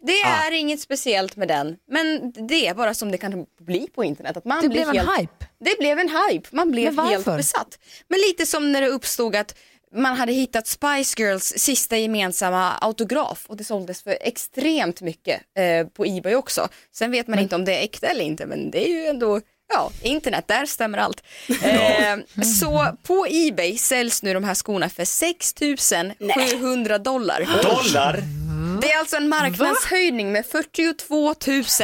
Det 0.00 0.12
Ah. 0.24 0.46
är 0.46 0.52
inget 0.52 0.80
speciellt 0.80 1.36
med 1.36 1.48
den, 1.48 1.76
men 1.90 2.32
det 2.48 2.66
är 2.66 2.74
bara 2.74 2.94
som 2.94 3.10
det 3.12 3.18
kan 3.18 3.46
bli 3.60 3.88
på 3.94 4.04
internet. 4.04 4.36
Att 4.36 4.44
man 4.44 4.62
Det 4.62 4.68
blev 4.68 4.88
en 4.88 4.96
helt, 4.96 5.18
hype. 5.20 5.46
Det 5.60 5.78
blev 5.78 5.98
en 5.98 6.08
hype, 6.08 6.48
man 6.52 6.70
blev 6.70 6.98
helt 7.00 7.24
besatt. 7.24 7.78
Men 8.08 8.18
lite 8.20 8.46
som 8.46 8.72
när 8.72 8.80
det 8.80 8.86
uppstod 8.88 9.36
att 9.36 9.54
man 9.92 10.16
hade 10.16 10.32
hittat 10.32 10.66
Spice 10.66 11.22
Girls 11.22 11.52
sista 11.56 11.96
gemensamma 11.96 12.72
autograf 12.80 13.46
och 13.48 13.56
det 13.56 13.64
såldes 13.64 14.02
för 14.02 14.18
extremt 14.20 15.00
mycket 15.00 15.40
eh, 15.58 15.86
på 15.86 16.04
Ebay 16.06 16.34
också. 16.34 16.68
Sen 16.92 17.10
vet 17.10 17.26
man 17.26 17.38
inte 17.38 17.54
om 17.54 17.64
det 17.64 17.78
är 17.78 17.82
äkta 17.82 18.06
eller 18.06 18.24
inte 18.24 18.46
men 18.46 18.70
det 18.70 18.88
är 18.88 18.92
ju 18.92 19.06
ändå 19.06 19.40
Ja, 19.72 19.90
internet, 20.02 20.44
där 20.48 20.66
stämmer 20.66 20.98
allt. 20.98 21.22
Eh, 21.62 22.42
så 22.44 22.86
på 23.02 23.26
Ebay 23.30 23.78
säljs 23.78 24.22
nu 24.22 24.34
de 24.34 24.44
här 24.44 24.54
skorna 24.54 24.88
för 24.88 25.04
6 25.04 25.54
700 26.60 26.98
dollar. 26.98 27.40
Dollar? 27.62 28.22
Det 28.80 28.90
är 28.90 28.98
alltså 28.98 29.16
en 29.16 29.28
marknadshöjning 29.28 30.32
med 30.32 30.46
42 30.46 31.34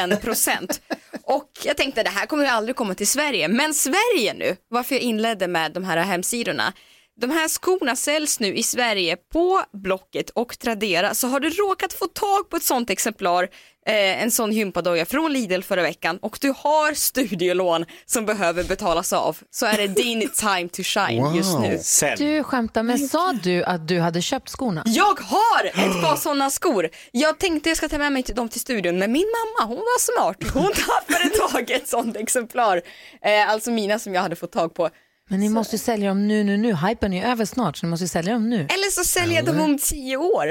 000 0.09 0.17
procent. 0.17 0.81
Och 1.23 1.51
jag 1.65 1.77
tänkte 1.77 2.03
det 2.03 2.11
här 2.11 2.27
kommer 2.27 2.45
ju 2.45 2.51
aldrig 2.51 2.77
komma 2.77 2.95
till 2.95 3.07
Sverige. 3.07 3.49
Men 3.49 3.75
Sverige 3.75 4.35
nu, 4.35 4.57
varför 4.69 4.95
jag 4.95 5.03
inledde 5.03 5.49
med 5.49 5.73
de 5.73 5.85
här 5.85 5.97
hemsidorna. 5.97 6.73
De 7.21 7.31
här 7.31 7.49
skorna 7.49 7.97
säljs 7.97 8.41
nu 8.41 8.55
i 8.55 8.63
Sverige 8.63 9.17
på 9.33 9.63
Blocket 9.73 10.31
och 10.31 10.59
Tradera. 10.59 11.15
Så 11.15 11.29
har 11.29 11.41
du 11.41 11.51
råkat 11.51 11.93
få 11.93 12.07
tag 12.07 12.51
på 12.51 12.57
ett 12.57 12.63
sånt 12.63 12.91
exemplar, 12.91 13.43
eh, 13.87 14.23
en 14.23 14.31
sån 14.31 14.53
gympadoja 14.53 15.07
från 15.07 15.33
Lidl 15.33 15.61
förra 15.63 15.83
veckan 15.83 16.19
och 16.23 16.39
du 16.41 16.55
har 16.57 16.95
studielån 16.95 17.85
som 18.07 18.27
behöver 18.27 18.65
betalas 18.65 19.13
av 19.13 19.39
så 19.51 19.67
är 19.67 19.77
det 19.77 19.87
din 19.87 20.31
time 20.35 20.69
to 20.69 20.83
shine 20.83 21.35
just 21.35 21.59
nu. 21.59 21.79
Du 22.19 22.43
skämtar, 22.43 22.83
men 22.83 22.99
sa 22.99 23.33
du 23.33 23.65
att 23.65 23.89
du 23.89 24.01
hade 24.01 24.23
köpt 24.23 24.49
skorna? 24.49 24.83
Jag 24.87 25.21
har 25.21 25.65
ett 25.65 26.03
par 26.03 26.17
sådana 26.21 26.51
skor. 26.51 26.89
Jag 27.11 27.39
tänkte 27.39 27.69
jag 27.71 27.77
ska 27.77 27.89
ta 27.89 27.99
med 27.99 28.13
mig 28.13 28.23
dem 28.23 28.49
till 28.49 28.61
studion, 28.61 28.99
men 28.99 29.13
min 29.13 29.27
mamma 29.27 29.69
hon 29.69 29.77
var 29.79 30.01
smart. 30.01 30.53
Hon 30.55 30.73
tappade 30.87 31.29
tag 31.31 31.71
i 31.71 31.73
ett 31.73 31.89
sånt 31.89 32.17
exemplar. 32.17 32.83
Eh, 33.23 33.51
alltså 33.51 33.71
mina 33.71 33.99
som 33.99 34.15
jag 34.15 34.23
hade 34.23 34.37
fått 34.37 34.53
tag 34.53 34.75
på. 34.75 34.91
Men 35.31 35.41
ni 35.41 35.49
måste 35.49 35.75
ju 35.77 35.79
sälja 35.79 36.09
dem 36.09 36.29
nu, 36.29 36.45
nu, 36.45 36.57
nu. 36.57 36.75
Hypen 36.75 37.13
är 37.13 37.23
ju 37.25 37.31
över 37.33 37.45
snart, 37.45 37.77
så 37.77 37.87
ni 37.87 37.91
måste 37.91 38.05
ju 38.05 38.09
sälja 38.09 38.33
dem 38.33 38.51
nu. 38.51 38.61
Eller 38.61 38.91
så 38.91 39.05
säljer 39.05 39.37
jag 39.37 39.45
dem 39.45 39.61
om 39.61 39.79
tio 39.79 40.17
år 40.17 40.47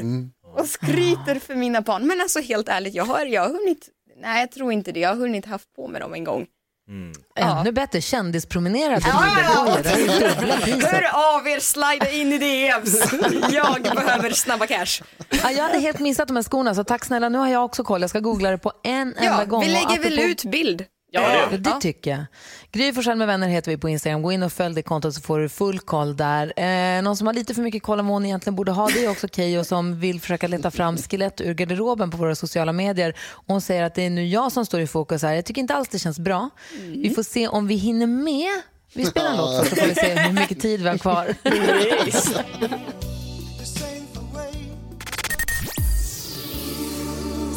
och 0.57 0.65
skryter 0.67 1.39
för 1.39 1.55
mina 1.55 1.81
barn. 1.81 2.07
Men 2.07 2.21
alltså 2.21 2.39
helt 2.41 2.69
ärligt, 2.69 2.93
jag 2.93 3.05
har, 3.05 3.25
jag 3.25 3.41
har 3.41 3.49
hunnit, 3.49 3.89
nej 4.21 4.39
jag 4.39 4.51
tror 4.51 4.71
inte 4.73 4.91
det, 4.91 4.99
jag 4.99 5.09
har 5.09 5.15
hunnit 5.15 5.45
haft 5.45 5.75
på 5.75 5.87
mig 5.87 6.01
dem 6.01 6.13
en 6.13 6.23
gång. 6.23 6.45
Ännu 7.35 7.71
bättre, 7.71 8.01
kändispromenera 8.01 8.99
till 8.99 9.09
Ja, 9.13 9.25
ja, 9.55 9.77
priset. 9.83 10.83
Hör 10.83 11.35
av 11.37 11.47
er, 11.47 11.59
slida 11.59 12.11
in 12.11 12.33
i 12.33 12.37
DMs. 12.37 13.13
Jag 13.51 13.81
behöver 13.95 14.31
snabba 14.31 14.67
cash. 14.67 15.01
Ja, 15.43 15.51
jag 15.51 15.63
hade 15.63 15.79
helt 15.79 15.99
missat 15.99 16.27
de 16.27 16.35
här 16.35 16.43
skorna, 16.43 16.75
så 16.75 16.83
tack 16.83 17.05
snälla. 17.05 17.29
Nu 17.29 17.37
har 17.37 17.47
jag 17.47 17.65
också 17.65 17.83
koll. 17.83 18.01
Jag 18.01 18.09
ska 18.09 18.19
googla 18.19 18.51
det 18.51 18.57
på 18.57 18.71
en 18.83 18.91
enda 19.01 19.23
Ja, 19.23 19.45
gång. 19.45 19.61
vi 19.61 19.67
lägger 19.71 20.03
väl 20.03 20.19
ut 20.19 20.45
bild. 20.45 20.85
Ja, 21.15 21.21
Eh, 21.51 21.59
det, 21.59 21.81
tycker 21.81 22.11
jag. 22.11 22.25
Gry 22.71 22.93
Forssell 22.93 23.17
med 23.17 23.27
vänner 23.27 23.47
heter 23.47 23.71
vi 23.71 23.77
på 23.77 23.89
Instagram. 23.89 24.21
Gå 24.21 24.31
in 24.31 24.43
och 24.43 24.53
följ 24.53 24.75
det 24.75 24.81
kontot 24.81 25.13
så 25.13 25.21
får 25.21 25.39
du 25.39 25.49
full 25.49 25.79
koll 25.79 26.17
där. 26.17 26.53
Eh, 26.59 27.01
någon 27.01 27.17
som 27.17 27.27
har 27.27 27.33
lite 27.33 27.53
för 27.53 27.61
mycket 27.61 27.83
koll 27.83 27.99
om 27.99 28.07
hon 28.07 28.25
egentligen 28.25 28.55
borde 28.55 28.71
ha 28.71 28.87
det 28.87 29.05
är 29.05 29.09
också 29.11 29.27
Keyyo 29.27 29.63
som 29.63 29.99
vill 29.99 30.21
försöka 30.21 30.47
leta 30.47 30.71
fram 30.71 30.97
skelett 30.97 31.41
ur 31.41 31.53
garderoben 31.53 32.11
på 32.11 32.17
våra 32.17 32.35
sociala 32.35 32.73
medier. 32.73 33.13
Hon 33.47 33.61
säger 33.61 33.83
att 33.83 33.95
det 33.95 34.03
är 34.03 34.09
nu 34.09 34.27
jag 34.27 34.51
som 34.51 34.65
står 34.65 34.79
i 34.81 34.87
fokus 34.87 35.21
här. 35.21 35.33
Jag 35.33 35.45
tycker 35.45 35.61
inte 35.61 35.75
alls 35.75 35.89
det 35.89 35.99
känns 35.99 36.19
bra. 36.19 36.49
Vi 36.91 37.09
får 37.09 37.23
se 37.23 37.47
om 37.47 37.67
vi 37.67 37.75
hinner 37.75 38.07
med. 38.07 38.49
Vi 38.93 39.05
spelar 39.05 39.31
en 39.31 39.37
låt 39.37 39.67
så 39.67 39.75
får 39.75 39.87
vi 39.87 39.95
se 39.95 40.15
hur 40.15 40.33
mycket 40.33 40.59
tid 40.61 40.81
vi 40.81 40.89
har 40.89 40.97
kvar. 40.97 41.35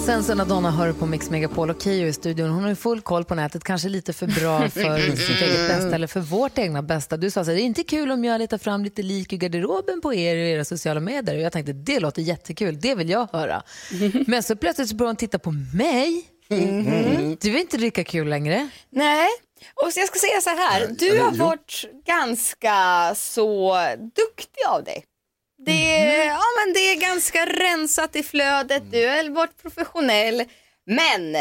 Sen 0.07 0.25
så 0.25 0.35
när 0.35 0.45
Donna 0.45 0.71
hör 0.71 0.93
på 0.93 1.07
Mix 1.07 1.31
Megapol 1.31 1.71
och 1.71 1.83
Keyyo 1.83 2.07
i 2.07 2.13
studion, 2.13 2.51
hon 2.51 2.63
har 2.63 2.69
ju 2.69 2.77
full 2.77 3.01
koll 3.01 3.25
på 3.25 3.35
nätet, 3.35 3.65
kanske 3.65 3.89
lite 3.89 4.13
för 4.13 4.27
bra 4.27 4.69
för 4.69 5.17
sitt 5.17 5.43
eget 5.43 5.69
bästa 5.69 5.95
eller 5.95 6.07
för 6.07 6.21
vårt 6.21 6.59
egna 6.59 6.83
bästa. 6.83 7.17
Du 7.17 7.31
sa 7.31 7.45
så 7.45 7.51
här, 7.51 7.57
det 7.57 7.63
är 7.63 7.65
inte 7.65 7.83
kul 7.83 8.11
om 8.11 8.25
jag 8.25 8.39
letar 8.39 8.59
fram 8.59 8.85
lite 8.85 9.03
lik 9.03 9.33
i 9.33 9.37
garderoben 9.37 10.01
på 10.01 10.15
er 10.15 10.37
i 10.37 10.51
era 10.51 10.65
sociala 10.65 11.01
medier. 11.01 11.37
Och 11.37 11.43
jag 11.43 11.53
tänkte, 11.53 11.73
det 11.73 12.01
låter 12.01 12.23
jättekul, 12.23 12.81
det 12.81 12.95
vill 12.95 13.11
jag 13.11 13.29
höra. 13.33 13.63
Men 14.27 14.43
så 14.43 14.57
plötsligt 14.57 14.89
så 14.89 14.97
började 14.97 15.11
hon 15.11 15.17
titta 15.17 15.39
på 15.39 15.51
mig. 15.75 16.25
Du 17.41 17.57
är 17.57 17.61
inte 17.61 17.79
lika 17.79 18.05
kul 18.05 18.29
längre. 18.29 18.69
Nej, 18.91 19.29
och 19.75 19.93
så 19.93 20.01
jag 20.01 20.09
ska 20.09 20.19
säga 20.19 20.41
så 20.41 20.51
här, 20.51 20.87
du 20.99 21.21
har 21.21 21.33
varit 21.33 21.85
ganska 22.07 22.75
så 23.15 23.77
duktig 23.99 24.63
av 24.69 24.85
dig. 24.85 25.05
Det 25.67 25.99
är, 25.99 26.27
ja, 26.27 26.41
men 26.65 26.73
det 26.75 26.79
är 26.81 27.01
ganska 27.01 27.47
rensat 27.47 28.17
i 28.17 28.23
flödet, 28.23 28.83
du 28.93 29.09
har 29.09 29.31
varit 29.31 29.63
professionell, 29.63 30.45
men 30.87 31.33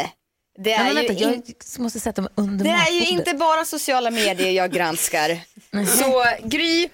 det 0.58 0.72
är 0.72 0.84
Nej, 0.84 0.94
men 0.94 1.02
ju 1.02 1.08
vänta, 1.24 1.34
in- 1.48 1.54
jag 1.74 1.82
måste 1.82 2.00
sätta 2.00 2.22
mig 2.22 2.30
under 2.34 2.64
det 2.64 2.70
är 2.70 2.92
ju 2.92 3.06
inte 3.06 3.34
bara 3.34 3.64
sociala 3.64 4.10
medier 4.10 4.50
jag 4.50 4.72
granskar. 4.72 5.40
Så 5.86 6.24
Gry, 6.48 6.88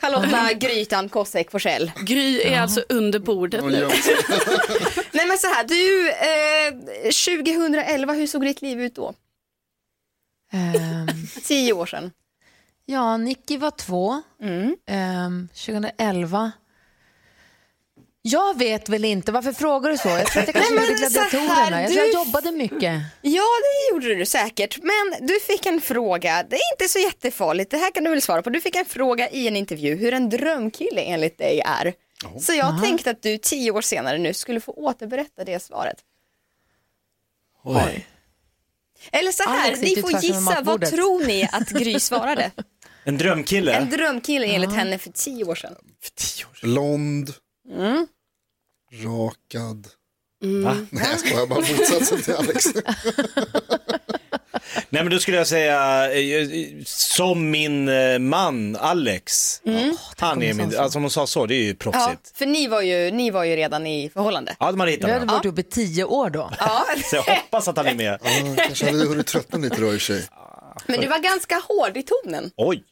Charlotta 0.00 0.52
Grytan 0.54 1.08
Kosek 1.08 1.50
Forsell. 1.50 1.92
Gry 2.00 2.40
är 2.42 2.60
alltså 2.60 2.82
under 2.88 3.18
bordet 3.18 3.64
nu. 3.64 3.88
Nej 5.12 5.26
men 5.26 5.38
så 5.38 5.46
här, 5.46 5.64
du, 5.64 6.10
eh, 6.10 7.44
2011, 7.50 8.12
hur 8.12 8.26
såg 8.26 8.42
ditt 8.44 8.62
liv 8.62 8.80
ut 8.82 8.94
då? 8.94 9.14
Ehm, 10.52 11.06
Tio 11.44 11.72
år 11.72 11.86
sedan. 11.86 12.12
ja, 12.84 13.16
Nicky 13.16 13.56
var 13.58 13.70
två. 13.70 14.22
Mm. 14.42 14.76
Ehm, 14.86 15.48
2011. 15.54 16.52
Jag 18.28 18.58
vet 18.58 18.88
väl 18.88 19.04
inte, 19.04 19.32
varför 19.32 19.52
frågar 19.52 19.90
du 19.90 19.98
så? 19.98 20.08
Jag 20.08 20.26
tror 20.26 20.42
att 20.42 20.48
jag 20.48 20.54
kanske 20.54 20.74
Nej, 20.74 20.86
men 20.88 20.98
här, 20.98 21.08
gladiatorerna. 21.30 21.82
Jag 21.82 21.90
tror 21.90 22.04
jag 22.04 22.08
du- 22.08 22.12
jobbade 22.18 22.52
mycket. 22.52 23.02
Ja, 23.22 23.42
det 23.62 23.94
gjorde 23.94 24.14
du 24.14 24.26
säkert. 24.26 24.78
Men 24.82 25.26
du 25.26 25.40
fick 25.40 25.66
en 25.66 25.80
fråga, 25.80 26.44
det 26.50 26.56
är 26.56 26.72
inte 26.74 26.92
så 26.92 26.98
jättefarligt, 26.98 27.70
det 27.70 27.76
här 27.76 27.90
kan 27.90 28.04
du 28.04 28.10
väl 28.10 28.22
svara 28.22 28.42
på. 28.42 28.50
Du 28.50 28.60
fick 28.60 28.76
en 28.76 28.84
fråga 28.84 29.30
i 29.30 29.48
en 29.48 29.56
intervju 29.56 29.94
hur 29.96 30.12
en 30.14 30.28
drömkille 30.30 31.00
enligt 31.00 31.38
dig 31.38 31.60
är. 31.60 31.92
Så 32.40 32.52
jag 32.52 32.82
tänkte 32.82 33.10
att 33.10 33.22
du 33.22 33.38
tio 33.38 33.70
år 33.70 33.80
senare 33.80 34.18
nu 34.18 34.34
skulle 34.34 34.60
få 34.60 34.72
återberätta 34.72 35.44
det 35.44 35.62
svaret. 35.62 35.96
Oj. 37.64 38.06
Eller 39.12 39.32
så 39.32 39.42
här, 39.50 39.64
Alex 39.66 39.80
ni 39.80 39.96
får 40.02 40.10
gissa, 40.24 40.60
vad 40.62 40.86
tror 40.90 41.26
ni 41.26 41.48
att 41.52 41.68
Gry 41.68 42.00
svarade? 42.00 42.50
En 43.04 43.18
drömkille? 43.18 43.72
En 43.72 43.90
drömkille 43.90 44.46
enligt 44.46 44.72
henne 44.74 44.98
för 44.98 45.10
tio 45.10 45.44
år 45.44 45.54
sedan. 45.54 45.74
Blond, 46.62 47.32
Mm. 47.76 48.06
Rakad. 48.92 49.88
Va? 50.64 50.76
Nej 50.90 51.06
jag 51.10 51.20
skojar, 51.20 51.46
bara 51.46 51.60
motsatsen 51.60 52.22
till 52.22 52.34
Alex. 52.34 52.64
Nej 54.88 55.02
men 55.02 55.10
då 55.10 55.18
skulle 55.18 55.36
jag 55.36 55.46
säga, 55.46 56.12
eh, 56.14 56.48
som 56.84 57.50
min 57.50 57.88
eh, 57.88 58.18
man 58.18 58.76
Alex. 58.76 59.60
Han 60.18 60.42
är 60.42 60.54
min, 60.54 60.76
alltså 60.76 60.98
om 60.98 61.02
hon 61.04 61.10
sa 61.10 61.26
så, 61.26 61.46
det 61.46 61.54
är 61.54 61.62
ju 61.62 61.68
Ja, 61.68 61.74
proffsigt. 61.78 62.38
för 62.38 62.46
ni 62.46 62.68
var, 62.68 62.80
ju, 62.82 63.10
ni 63.10 63.30
var 63.30 63.44
ju 63.44 63.56
redan 63.56 63.86
i 63.86 64.10
förhållande. 64.10 64.56
Ja, 64.60 64.70
de 64.70 64.80
hade 64.80 64.92
hittat 64.92 65.08
Vi 65.08 65.12
hade 65.12 65.26
varit 65.26 65.44
ihop 65.44 65.58
i 65.58 65.62
tio 65.62 66.04
år 66.04 66.30
då. 66.30 66.50
Ja. 66.58 66.84
Så 67.10 67.16
jag 67.16 67.22
hoppas 67.22 67.68
att 67.68 67.76
han 67.76 67.86
är 67.86 67.94
med. 67.94 68.20
Ja, 68.24 68.54
kanske 68.56 68.86
hade 68.86 69.06
hunnit 69.06 69.26
tröttna 69.26 69.58
lite 69.58 69.76
då 69.80 69.86
i 69.86 69.88
och 69.88 69.92
för 69.92 69.98
sig. 69.98 70.28
Men 70.86 71.00
du 71.00 71.06
var 71.06 71.18
ganska 71.18 71.62
hård 71.68 71.96
i 71.96 72.02
tonen. 72.02 72.50
Oj, 72.56 72.84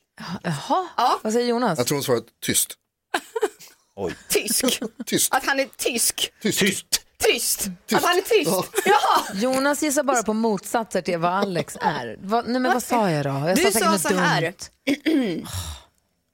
Jaha, 0.43 0.89
Ja. 0.97 1.21
vad 1.23 1.33
säger 1.33 1.47
Jonas? 1.49 1.79
Jag 1.79 1.87
tror 1.87 1.97
hon 1.97 2.03
svarade 2.05 2.25
tyst. 2.45 2.75
oj. 3.97 4.15
Tysk. 4.29 4.65
Tyst. 5.07 5.35
Att 5.35 5.45
han 5.47 5.61
är 5.61 5.69
tysk. 5.77 6.33
Tyst. 6.43 6.59
Tyst. 6.61 6.87
Tyst. 7.19 7.69
Att 7.93 8.05
han 8.05 8.17
är 8.17 8.21
tyst. 8.21 8.51
Ja. 8.85 9.25
Jonas 9.35 9.83
gissar 9.83 10.03
bara 10.03 10.23
på 10.23 10.33
motsatser 10.33 11.03
till 11.03 11.19
vad 11.19 11.33
Alex 11.33 11.77
är. 11.81 12.17
Vad, 12.21 12.49
nej 12.49 12.61
men 12.61 12.73
vad 12.73 12.83
sa 12.83 13.11
jag 13.11 13.25
då? 13.25 13.31
Jag 13.31 13.57
Du 13.57 13.73
sa 13.73 13.91
något 13.91 14.01
så 14.01 14.15
här. 14.15 14.55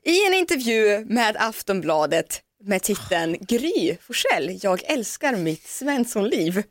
I 0.04 0.26
en 0.26 0.34
intervju 0.34 1.04
med 1.04 1.36
Aftonbladet 1.38 2.40
med 2.64 2.82
titeln 2.82 3.36
Gry 3.40 3.96
Forssell, 4.06 4.58
jag 4.62 4.82
älskar 4.84 5.36
mitt 5.36 5.68
Svenssonliv. 5.68 6.62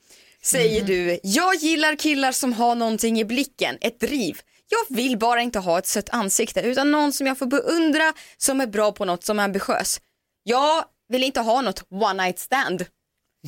Säger 0.44 0.84
du, 0.84 1.20
jag 1.24 1.56
gillar 1.56 1.96
killar 1.96 2.32
som 2.32 2.54
har 2.54 2.76
någonting 2.76 3.20
i 3.20 3.26
blicken, 3.26 3.78
ett 3.82 4.00
driv. 4.00 4.40
Jag 4.70 4.96
vill 4.96 5.18
bara 5.18 5.42
inte 5.42 5.60
ha 5.60 5.80
ett 5.80 5.88
sött 5.88 6.10
ansikte 6.10 6.62
utan 6.62 6.92
någon 6.92 7.14
som 7.14 7.28
jag 7.28 7.38
får 7.38 7.46
beundra 7.46 8.14
som 8.38 8.62
är 8.62 8.68
bra 8.68 8.92
på 8.92 9.06
något 9.06 9.24
som 9.24 9.40
är 9.40 9.44
ambitiös. 9.44 10.00
Jag 10.44 10.84
vill 11.10 11.24
inte 11.24 11.40
ha 11.40 11.62
något 11.62 11.84
one 11.92 12.24
night 12.24 12.40
stand. 12.40 12.86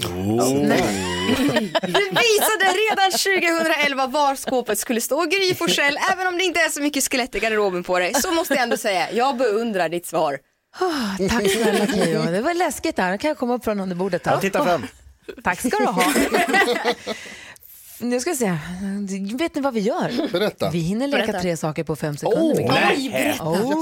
Du 1.82 2.10
visade 2.10 2.66
redan 2.90 3.12
2011 3.12 4.08
var 4.08 4.36
skåpet 4.36 4.80
skulle 4.80 5.02
stå. 5.02 5.26
Gry 5.26 5.56
Forssell, 5.56 5.98
även 6.14 6.28
om 6.28 6.38
det 6.38 6.44
inte 6.44 6.60
är 6.60 6.70
så 6.70 6.82
mycket 6.82 7.12
skelett 7.12 7.36
i 7.36 7.40
garderoben 7.40 7.84
på 7.84 8.00
dig, 8.00 8.14
så 8.14 8.32
måste 8.32 8.54
jag 8.54 8.64
ändå 8.64 8.78
säga, 8.78 9.12
jag 9.12 9.38
beundrar 9.38 9.90
ditt 9.90 10.06
svar. 10.06 10.40
Ah, 10.80 11.28
tack 11.30 11.52
snälla 11.52 11.88
Keyyo. 11.88 12.22
Det 12.24 12.42
var 12.42 12.54
läskigt 12.54 12.96
där. 12.96 13.18
Kan 13.18 13.28
jag 13.28 13.38
komma 13.38 13.54
upp 13.54 13.64
från 13.64 13.80
under 13.80 13.96
bordet? 13.96 14.26
Här? 14.26 14.34
Ja, 14.34 14.40
titta 14.42 14.64
fram. 14.64 14.88
Tack 15.44 15.60
ska 15.60 15.78
du 15.78 15.86
ha. 15.86 16.04
Nu 18.00 18.20
ska 18.20 18.30
jag 18.30 18.38
se. 18.38 18.58
Vet 19.36 19.56
ni 19.56 19.62
vad 19.62 19.74
vi 19.74 19.80
gör? 19.80 20.32
Berätta. 20.32 20.70
Vi 20.70 20.80
hinner 20.80 21.08
leka 21.08 21.22
Berätta. 21.26 21.42
tre 21.42 21.58
saker 21.58 21.84
på 21.84 21.96
fem 21.96 22.18
sekunder. 22.18 22.56
Mikael. 22.56 23.10
nej. 23.12 23.38
Oh. 23.40 23.74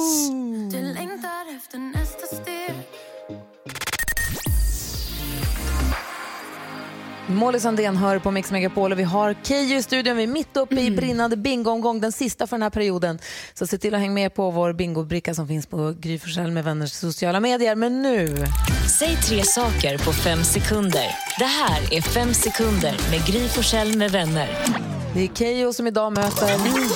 Molly 7.29 7.59
Sandén 7.59 7.97
hör 7.97 8.19
på 8.19 8.31
Mix 8.31 8.51
Megapol 8.51 8.91
och 8.91 8.99
vi 8.99 9.03
har 9.03 9.35
Keyyo 9.43 9.77
i 9.77 9.83
studion. 9.83 10.17
Vi 10.17 10.23
är 10.23 10.27
mitt 10.27 10.57
uppe 10.57 10.81
i 10.81 10.91
brinnande 10.91 11.37
bingoomgång, 11.37 12.01
den 12.01 12.11
sista 12.11 12.47
för 12.47 12.57
den 12.57 12.63
här 12.63 12.69
perioden. 12.69 13.19
Så 13.53 13.67
se 13.67 13.77
till 13.77 13.93
att 13.93 13.99
hänga 13.99 14.13
med 14.13 14.33
på 14.33 14.51
vår 14.51 14.73
bingobricka 14.73 15.33
som 15.33 15.47
finns 15.47 15.67
på 15.67 15.95
Gry 15.99 16.19
med 16.51 16.63
vänners 16.63 16.91
sociala 16.91 17.39
medier. 17.39 17.75
Men 17.75 18.01
nu... 18.01 18.45
Säg 18.99 19.15
tre 19.15 19.43
saker 19.43 19.97
på 19.97 20.13
fem 20.13 20.43
sekunder. 20.43 21.05
Det 21.39 21.45
här 21.45 21.93
är 21.93 22.01
Fem 22.01 22.33
sekunder 22.33 22.97
med 23.11 23.25
Gry 23.25 23.95
med 23.97 24.11
vänner. 24.11 24.49
Det 25.13 25.23
är 25.23 25.27
Keyyo 25.27 25.73
som 25.73 25.87
idag 25.87 26.13
möter... 26.13 26.47
Gry, 26.47 26.89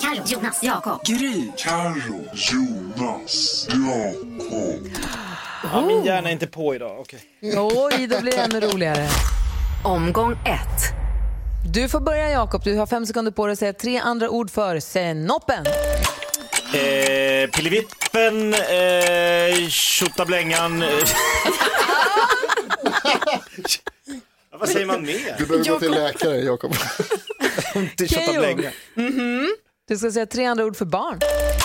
Carro, 0.00 0.22
Jonas, 0.26 0.62
Jakob. 0.62 1.04
Gry, 1.04 1.50
Carro, 1.56 2.24
Jonas, 2.34 3.68
Jakob. 3.68 5.02
Ja, 5.72 5.86
min 5.86 6.04
hjärna 6.04 6.28
är 6.28 6.32
inte 6.32 6.46
på 6.46 6.74
idag. 6.74 7.00
Okej. 7.00 7.20
Oj, 7.42 8.06
då 8.06 8.20
blir 8.20 8.32
det 8.32 8.38
ännu 8.38 8.60
roligare. 8.60 9.08
Omgång 9.82 10.32
ett. 10.32 10.94
Du 11.72 11.88
får 11.88 12.00
börja 12.00 12.30
Jakob. 12.30 12.64
Du 12.64 12.76
har 12.76 12.86
fem 12.86 13.06
sekunder 13.06 13.32
på 13.32 13.46
dig 13.46 13.52
att 13.52 13.58
säga 13.58 13.72
tre 13.72 13.98
andra 13.98 14.30
ord 14.30 14.50
för 14.50 14.80
senoppen. 14.80 15.66
Eh, 16.74 17.50
Pillevippen, 17.50 18.54
eh, 18.54 19.68
Tjottablängan. 19.68 20.82
eh. 20.82 20.88
Ja, 24.50 24.58
Vad 24.58 24.68
säger 24.68 24.86
man 24.86 25.02
mer? 25.02 25.34
Du 25.38 25.46
behöver 25.46 25.68
gå 25.70 25.78
till 25.78 25.90
läkare, 25.90 26.36
Jakob. 26.36 26.74
Inte. 27.74 28.08
Tjottablänga. 28.08 28.70
Mhm. 28.94 29.48
Du 29.88 29.98
ska 29.98 30.10
säga 30.12 30.26
tre 30.26 30.44
andra 30.44 30.64
ord 30.64 30.76
för 30.76 30.84
barn. 30.84 31.20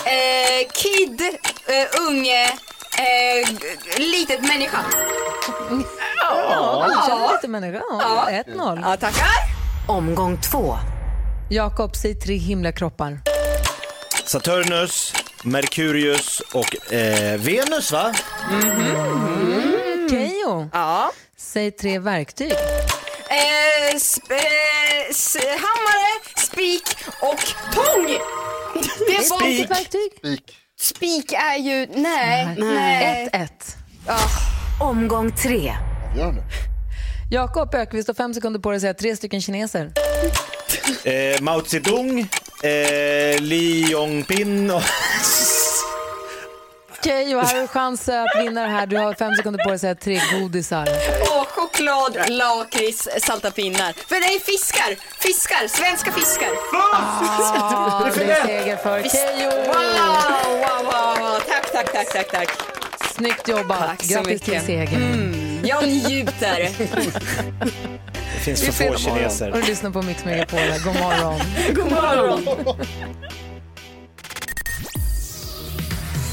Eh, 0.05 0.67
kid, 0.73 1.21
eh, 1.67 2.01
unge, 2.09 2.49
eh, 2.97 3.49
litet 3.97 4.41
människa. 4.41 4.77
Ja, 6.21 6.85
du 6.89 7.09
känner 7.09 7.33
lite 7.33 7.47
människa. 7.47 7.81
Ja, 7.99 8.27
1-0. 8.47 8.79
Ja, 8.83 8.97
tackar. 8.97 9.27
Omgång 9.87 10.41
två. 10.41 10.75
Jakob, 11.49 11.95
säg 11.95 12.15
tre 12.15 12.35
himlakroppar. 12.37 13.19
Saturnus, 14.25 15.13
Merkurius 15.43 16.39
och 16.39 16.93
eh, 16.93 17.39
Venus 17.39 17.91
va? 17.91 18.13
Keyyo, 20.09 20.69
Ja. 20.73 21.11
säg 21.37 21.71
tre 21.71 21.99
verktyg. 21.99 22.51
Eh, 22.51 23.95
sp- 23.95 24.31
eh, 24.31 25.09
s- 25.09 25.37
hammare, 25.41 26.21
spik 26.37 26.83
och 27.21 27.73
tång. 27.73 28.05
Det 29.07 29.29
var... 29.29 29.43
Vilket 29.45 29.71
verktyg? 29.71 30.11
Spik. 30.17 30.55
Spik 30.79 31.33
är 31.33 31.57
ju, 31.57 31.87
nej, 31.95 32.55
nej. 32.57 33.29
1-1. 33.33 33.47
Omgång 34.79 35.31
tre. 35.31 35.73
Gör 36.17 36.31
nu. 36.31 36.41
Jakob 37.31 37.75
Ökvist 37.75 38.07
har 38.07 38.15
fem 38.15 38.33
sekunder 38.33 38.59
på 38.59 38.69
dig 38.69 38.75
att 38.75 38.81
säga 38.81 38.93
tre 38.93 39.15
stycken 39.15 39.41
kineser. 39.41 39.91
Eh, 41.03 41.41
Mao 41.41 41.61
Zedong, 41.65 42.19
eh, 42.63 43.39
Li 43.41 43.91
Yongpin 43.91 44.71
och... 44.71 44.81
Keyyo, 47.03 47.39
här 47.39 47.53
har 47.55 47.61
du 47.61 47.67
chans 47.67 48.09
att 48.09 48.27
vinna 48.39 48.61
det 48.61 48.67
här. 48.67 48.87
Du 48.87 48.97
har 48.97 49.13
fem 49.13 49.35
sekunder 49.35 49.63
på 49.63 49.69
dig 49.69 49.75
att 49.75 49.81
säga 49.81 49.95
tre 49.95 50.21
godisar. 50.39 50.87
Och 51.39 51.66
choklad, 51.77 52.29
lakrits, 52.29 53.07
salta 53.21 53.51
pinnar. 53.51 53.93
För 54.07 54.15
det 54.15 54.35
är 54.35 54.39
fiskar, 54.39 54.95
fiskar, 55.19 55.67
svenska 55.67 56.11
fiskar. 56.11 56.49
Ah, 56.93 58.03
det 58.15 58.23
är 58.23 58.45
seger 58.45 58.77
för 58.77 59.01
Keyyo. 59.03 59.49
Wow, 59.49 60.59
wow, 60.59 60.85
wow. 60.85 61.39
Tack, 61.47 61.71
tack, 61.71 61.91
tack, 61.93 62.13
tack, 62.13 62.31
tack. 62.31 62.49
Snyggt 63.15 63.47
jobbat. 63.47 63.79
Tack 63.79 64.03
så 64.03 64.13
Grattis 64.13 64.41
till 64.41 64.53
mycket. 64.53 64.65
segern. 64.65 65.59
Jag 65.63 65.87
njuter. 65.87 66.69
Det 68.33 68.39
finns 68.43 68.65
för 68.65 68.71
få 68.71 68.93
Och 68.93 68.99
kineser. 68.99 69.51
du 69.51 69.61
lyssnar 69.61 69.91
på 69.91 70.01
Mix 70.01 70.25
Megapol. 70.25 70.59
God 70.83 70.95
morgon. 70.99 71.39
God 71.75 71.91
morgon. 71.91 72.77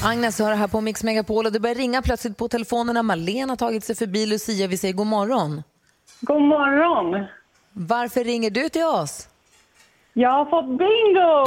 Agnes 0.06 0.38
hör 0.38 0.54
här 0.54 0.68
på 0.68 0.80
Mix 0.80 1.04
Megapol 1.04 1.46
och 1.46 1.52
det 1.52 1.60
börjar 1.60 1.74
ringa 1.74 2.02
plötsligt 2.02 2.36
på 2.36 2.48
telefonerna. 2.48 3.02
Malena 3.02 3.50
har 3.50 3.56
tagit 3.56 3.84
sig 3.84 3.96
förbi 3.96 4.26
Lucia. 4.26 4.66
Vi 4.66 4.76
säger 4.76 4.94
god 4.94 5.06
morgon. 5.06 5.62
God 6.20 6.42
morgon. 6.42 7.26
Varför 7.72 8.24
ringer 8.24 8.50
du 8.50 8.68
till 8.68 8.84
oss? 8.84 9.28
Jag 10.12 10.30
har 10.30 10.44
fått 10.44 10.78
bingo! 10.78 11.44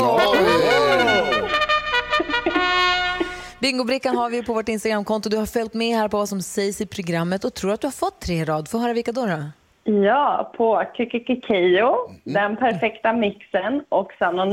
Bingobrickan 3.59 4.15
har 4.17 4.29
vi 4.29 4.43
på 4.43 4.53
vårt 4.53 4.69
Instagramkonto. 4.69 5.29
Du 5.29 5.37
har 5.37 5.45
följt 5.45 5.73
med 5.73 5.97
här 5.97 6.07
på 6.07 6.17
vad 6.17 6.29
som 6.29 6.41
sägs 6.41 6.81
i 6.81 6.85
programmet 6.85 7.45
och 7.45 7.53
tror 7.53 7.71
att 7.71 7.81
du 7.81 7.87
har 7.87 7.91
fått 7.91 8.19
tre 8.19 8.45
rad. 8.45 8.69
Får 8.69 8.79
höra 8.79 8.93
vilka 8.93 9.11
då? 9.11 9.25
då? 9.25 9.43
Ja, 9.91 10.53
på 10.57 10.83
Kikikikejo, 10.97 11.95
Den 12.23 12.57
perfekta 12.57 13.13
mixen 13.13 13.83
och 13.89 14.11
Sanna 14.19 14.45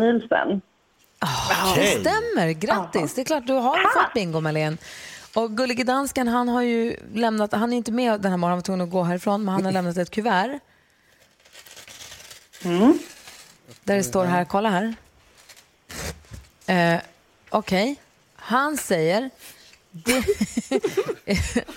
Nielsen. 1.76 2.02
Det 2.02 2.10
stämmer, 2.10 2.52
grattis. 2.52 3.14
Det 3.14 3.20
är 3.20 3.24
klart 3.24 3.46
du 3.46 3.52
har 3.52 4.02
fått 4.02 4.14
bingo 4.14 4.40
Malene. 4.40 4.76
Och 5.34 5.56
Gullige 5.56 5.84
Dansken 5.84 6.28
han 6.28 6.48
har 6.48 6.62
ju 6.62 6.96
lämnat, 7.14 7.52
han 7.52 7.72
är 7.72 7.76
inte 7.76 7.92
med 7.92 8.20
den 8.20 8.30
här 8.30 8.38
morgonen, 8.38 8.50
han 8.50 8.58
var 8.58 8.62
tvungen 8.62 8.80
att 8.80 8.90
gå 8.90 9.02
härifrån, 9.02 9.44
men 9.44 9.54
han 9.54 9.64
har 9.64 9.72
lämnat 9.72 9.96
ett 9.96 10.10
kuvert. 10.10 10.60
Där 13.84 13.96
det 13.96 14.02
står 14.04 14.24
här, 14.24 14.44
kolla 14.44 14.70
här. 14.70 14.94
Eh, 16.66 17.00
Okej, 17.50 17.96
han 18.36 18.76
säger... 18.76 19.30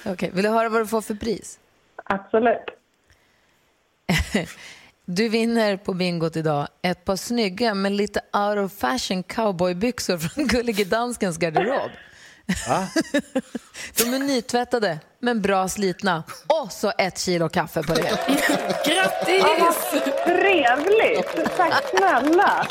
Okej, 0.06 0.32
vill 0.34 0.44
du 0.44 0.50
höra 0.50 0.70
vad 0.70 0.82
du 0.82 0.88
får 0.88 1.02
för 1.02 1.16
pris? 1.16 1.60
Absolut. 2.04 2.66
Du 5.10 5.30
vinner 5.30 5.78
på 5.78 5.94
bingot 5.94 6.36
idag 6.36 6.68
ett 6.82 7.06
par 7.06 7.16
snygga 7.16 7.74
men 7.74 7.98
lite 7.98 8.22
out 8.34 8.58
of 8.58 8.74
fashion 8.80 9.24
cowboybyxor 9.24 10.18
från 10.18 10.48
Gullige 10.48 10.84
Danskens 10.86 11.38
garderob. 11.38 11.92
De 13.98 14.14
är 14.14 14.20
nytvättade 14.20 15.00
men 15.20 15.42
bra 15.42 15.68
slitna. 15.68 16.24
Och 16.64 16.72
så 16.72 16.92
ett 16.98 17.20
kilo 17.20 17.50
kaffe 17.50 17.84
på 17.84 17.94
det. 17.94 18.02
Grattis! 18.86 19.92
Trevligt! 20.26 21.56
Tack 21.58 21.84
snälla! 21.98 22.68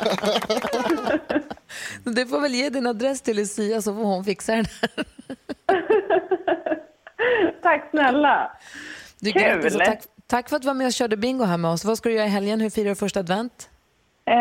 Du 2.04 2.26
får 2.26 2.40
väl 2.40 2.54
ge 2.54 2.70
din 2.70 2.86
adress 2.86 3.20
till 3.20 3.36
Lucia 3.36 3.82
så 3.82 3.94
får 3.94 4.04
hon 4.04 4.24
fixa 4.24 4.52
den 4.52 4.66
här. 4.80 5.04
Tack 7.62 7.90
snälla! 7.90 8.52
Du, 9.18 9.32
Kul. 9.32 9.42
grattis 9.42 9.74
tack, 9.74 10.00
tack 10.26 10.48
för 10.48 10.56
att 10.56 10.62
du 10.62 10.66
var 10.66 10.74
med 10.74 10.86
och 10.86 10.92
körde 10.92 11.16
bingo 11.16 11.44
här 11.44 11.56
med 11.56 11.70
oss. 11.70 11.84
Vad 11.84 11.98
ska 11.98 12.08
du 12.08 12.14
göra 12.14 12.26
i 12.26 12.30
helgen? 12.30 12.60
Hur 12.60 12.70
firar 12.70 12.88
du 12.88 12.94
första 12.94 13.20
advent? 13.20 13.70
Eh, 14.24 14.34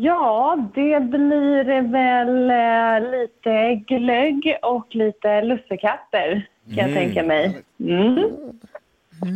ja, 0.00 0.56
det 0.74 1.00
blir 1.00 1.82
väl 1.92 2.50
eh, 2.50 3.10
lite 3.20 3.74
glögg 3.94 4.58
och 4.62 4.86
lite 4.94 5.42
lussekatter 5.42 6.48
kan 6.66 6.76
jag 6.76 6.88
Mm. 6.90 6.94
tänka 6.94 7.22
mig. 7.22 7.62
Mm. 7.80 8.30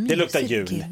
Det 0.09 0.16
luktar 0.16 0.40
jul. 0.40 0.85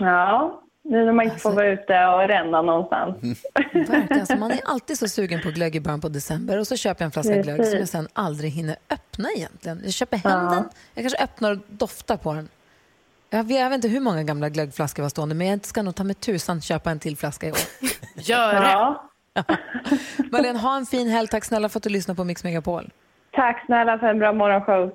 Ja, 0.00 0.60
nu 0.82 1.04
när 1.04 1.12
man 1.12 1.24
inte 1.24 1.36
får 1.36 1.52
vara 1.52 1.66
ute 1.66 2.06
och 2.06 2.28
ränna 2.28 2.62
någonstans. 2.62 3.16
Verkligen. 3.54 4.20
Alltså, 4.20 4.36
man 4.36 4.50
är 4.50 4.60
alltid 4.64 4.98
så 4.98 5.08
sugen 5.08 5.40
på 5.42 5.50
glögg 5.50 5.76
i 5.76 5.80
början 5.80 6.00
på 6.00 6.08
december 6.08 6.58
och 6.58 6.66
så 6.66 6.76
köper 6.76 7.02
jag 7.02 7.06
en 7.06 7.12
flaska 7.12 7.36
glögg 7.42 7.66
som 7.66 7.78
jag 7.78 7.88
sen 7.88 8.08
aldrig 8.12 8.50
hinner 8.50 8.76
öppna 8.90 9.28
egentligen. 9.36 9.80
Jag 9.84 9.92
köper 9.92 10.16
hem 10.16 10.32
Ja. 10.44 10.50
den, 10.50 10.64
jag 10.94 11.02
kanske 11.04 11.24
öppnar 11.24 11.50
och 11.52 11.58
doftar 11.68 12.16
på 12.16 12.34
den. 12.34 12.48
Jag 13.30 13.44
vet, 13.44 13.60
jag 13.60 13.68
vet 13.68 13.76
inte 13.76 13.88
hur 13.88 14.00
många 14.00 14.22
gamla 14.22 14.48
glöggflaskor 14.48 15.02
var 15.02 15.10
stående 15.10 15.34
men 15.34 15.46
jag 15.46 15.66
ska 15.66 15.82
nog 15.82 15.94
ta 15.94 16.04
med 16.04 16.20
tusan 16.20 16.60
köpa 16.60 16.90
en 16.90 16.98
till 16.98 17.16
flaska 17.16 17.46
i 17.46 17.50
år. 17.52 17.58
Gör 18.14 18.54
det. 18.54 18.60
Ja. 18.70 19.10
Malin, 20.32 20.56
ha 20.56 20.76
en 20.76 20.86
fin 20.86 21.08
helg. 21.08 21.28
Tack 21.28 21.44
snälla 21.44 21.68
för 21.68 21.78
att 21.78 21.82
du 21.82 21.90
lyssnar 21.90 22.14
på 22.14 22.24
Mix 22.24 22.44
Megapol. 22.44 22.90
Tack 23.32 23.62
snälla 23.66 23.98
för 23.98 24.06
en 24.06 24.18
bra 24.18 24.32
morgonshow. 24.32 24.92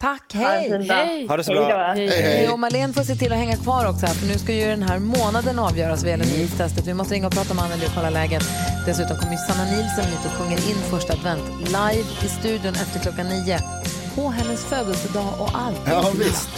Tack, 0.00 0.34
hej! 0.34 0.86
Hej. 0.90 1.26
Ha 1.26 1.36
det 1.36 1.44
så 1.44 1.52
Hej 1.54 1.66
bra. 1.66 1.78
då. 1.78 1.92
Hej. 1.94 2.48
Och 2.52 2.58
Malin 2.58 2.92
får 2.92 3.02
se 3.02 3.14
till 3.14 3.32
att 3.32 3.38
hänga 3.38 3.56
kvar 3.56 3.88
också 3.90 4.06
här, 4.06 4.14
för 4.14 4.26
nu 4.26 4.34
ska 4.34 4.52
ju 4.52 4.66
den 4.66 4.82
här 4.82 4.98
månaden 4.98 5.58
avgöras 5.58 6.02
vad 6.02 6.10
gäller 6.10 6.24
nyhetstestet. 6.24 6.86
Vi 6.86 6.94
måste 6.94 7.14
ringa 7.14 7.26
och 7.26 7.32
prata 7.32 7.54
med 7.54 7.64
Anneli 7.64 7.86
och 7.86 7.94
kolla 7.94 8.10
läget. 8.10 8.42
Dessutom 8.86 9.16
kommer 9.16 9.32
ju 9.32 9.38
Sanna 9.38 9.64
Nilsson 9.64 10.04
hit 10.04 10.24
och 10.26 10.32
sjunger 10.32 10.58
in 10.70 10.76
första 10.92 11.12
advent 11.12 11.44
live 11.78 12.08
i 12.26 12.28
studion 12.38 12.74
efter 12.74 12.98
klockan 13.00 13.26
nio. 13.28 13.58
På 14.14 14.28
hennes 14.28 14.64
födelsedag 14.64 15.32
och 15.40 15.50
allt. 15.54 15.80
Ja, 15.86 16.10
visst. 16.18 16.50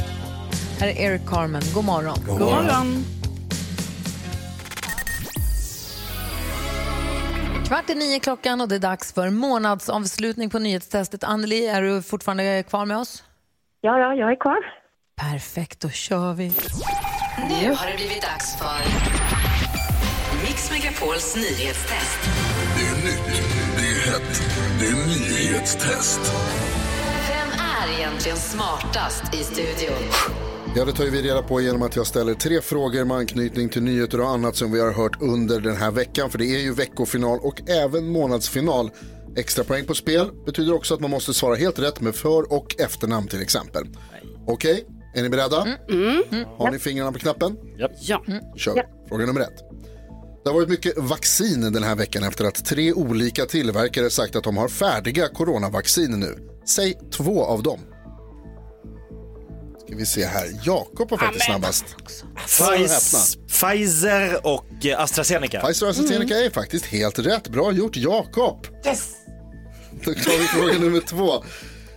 Här 0.80 0.88
är 0.88 1.00
Eric 1.00 1.22
Carmen. 1.26 1.62
God 1.74 1.84
morgon. 1.84 2.18
God 2.26 2.38
God 2.38 2.40
morgon. 2.40 2.64
morgon. 2.66 3.04
Kvart 7.66 7.90
i 7.90 7.94
nio 7.94 8.20
klockan 8.20 8.60
och 8.60 8.68
det 8.68 8.74
är 8.74 8.78
dags 8.78 9.12
för 9.12 9.30
månadsavslutning 9.30 10.50
på 10.50 10.58
nyhetstestet. 10.58 11.24
Anneli, 11.24 11.66
är 11.66 11.82
du 11.82 12.02
fortfarande 12.02 12.62
kvar 12.62 12.86
med 12.86 12.98
oss? 12.98 13.24
Ja, 13.80 13.98
ja, 13.98 14.14
jag 14.14 14.32
är 14.32 14.40
kvar. 14.40 14.58
Perfekt, 15.16 15.80
då 15.80 15.88
kör 15.90 16.32
vi. 16.32 16.52
Nu 17.48 17.74
har 17.74 17.86
det 17.90 17.96
blivit 17.96 18.22
dags 18.22 18.58
för 18.58 18.80
Mix 20.42 20.70
Megapols 20.70 21.36
nyhetstest. 21.36 22.18
Det 22.76 22.86
är 22.86 22.94
nytt, 23.04 23.42
det 23.76 23.82
är 23.82 24.12
hett, 24.12 24.42
det 24.80 24.86
är 24.86 25.06
nyhetstest. 25.06 26.20
Vem 27.28 27.48
är 27.88 27.98
egentligen 27.98 28.36
smartast 28.38 29.34
i 29.34 29.44
studion? 29.44 30.02
Ja, 30.76 30.85
det 30.85 30.92
tar 30.92 31.04
vi 31.04 31.22
reda 31.22 31.42
på 31.42 31.61
genom 31.61 31.83
att 31.83 31.96
jag 31.96 32.06
ställer 32.06 32.35
tre 32.35 32.61
frågor 32.61 33.04
med 33.04 33.16
anknytning 33.16 33.68
till 33.68 33.83
nyheter 33.83 34.20
och 34.20 34.28
annat 34.28 34.56
som 34.56 34.72
vi 34.72 34.80
har 34.80 34.92
hört 34.92 35.22
under 35.22 35.61
den 35.61 35.76
här 35.76 35.90
veckan. 35.90 36.30
För 36.30 36.38
det 36.38 36.46
är 36.46 36.59
ju 36.59 36.72
veckofinal 36.74 37.38
och 37.42 37.70
även 37.70 38.12
månadsfinal. 38.12 38.90
Extra 39.37 39.64
poäng 39.64 39.85
på 39.85 39.94
spel 39.94 40.30
betyder 40.46 40.74
också 40.74 40.94
att 40.94 41.00
man 41.00 41.11
måste 41.11 41.35
svara 41.35 41.54
helt 41.54 41.78
rätt 41.78 42.00
med 42.00 42.14
för 42.14 42.52
och 42.52 42.80
efternamn 42.80 43.28
till 43.28 43.42
exempel. 43.42 43.87
Okej, 44.46 44.87
är 45.14 45.22
ni 45.22 45.28
beredda? 45.28 45.56
Har 46.59 46.70
ni 46.70 46.78
fingrarna 46.78 47.12
på 47.12 47.18
knappen? 47.18 47.56
Ja. 48.00 48.24
Kör 48.56 48.74
vi. 48.74 48.83
Fråga 49.09 49.26
nummer 49.26 49.40
ett. 49.40 49.59
Det 50.44 50.50
har 50.50 50.54
varit 50.54 50.68
mycket 50.68 50.98
vaccin 50.98 51.72
den 51.72 51.83
här 51.83 51.94
veckan 51.94 52.24
efter 52.24 52.44
att 52.44 52.64
tre 52.64 52.92
olika 52.92 53.46
tillverkare 53.46 54.11
sagt 54.11 54.37
att 54.37 54.44
de 54.44 54.56
har 54.56 54.68
färdiga 54.68 55.28
coronavaccin 55.28 56.20
nu. 56.20 56.38
Säg 56.68 56.98
två 57.12 57.44
av 57.44 57.62
dem. 57.62 57.80
Ska 59.90 59.96
vi 59.98 60.07
se 60.07 60.24
här. 60.24 60.46
Jakob 60.64 61.11
var 61.11 61.18
faktiskt 61.18 61.44
snabbast. 61.46 61.85
Häpna. 61.85 62.76
Pfiz- 62.76 63.38
Pfizer 63.48 64.46
och 64.46 64.87
eh, 64.87 65.00
AstraZeneca. 65.00 65.61
Pfizer 65.61 65.87
och 65.87 65.90
AstraZeneca 65.90 66.35
är 66.35 66.50
faktiskt 66.50 66.87
helt 66.87 67.18
rätt. 67.18 67.48
Bra 67.48 67.72
gjort 67.72 67.96
Jakob. 67.96 68.66
Yes! 68.87 69.09
Då 70.05 70.14
tar 70.14 70.38
vi 70.38 70.44
fråga 70.44 70.79
nummer 70.79 71.00
två. 71.00 71.44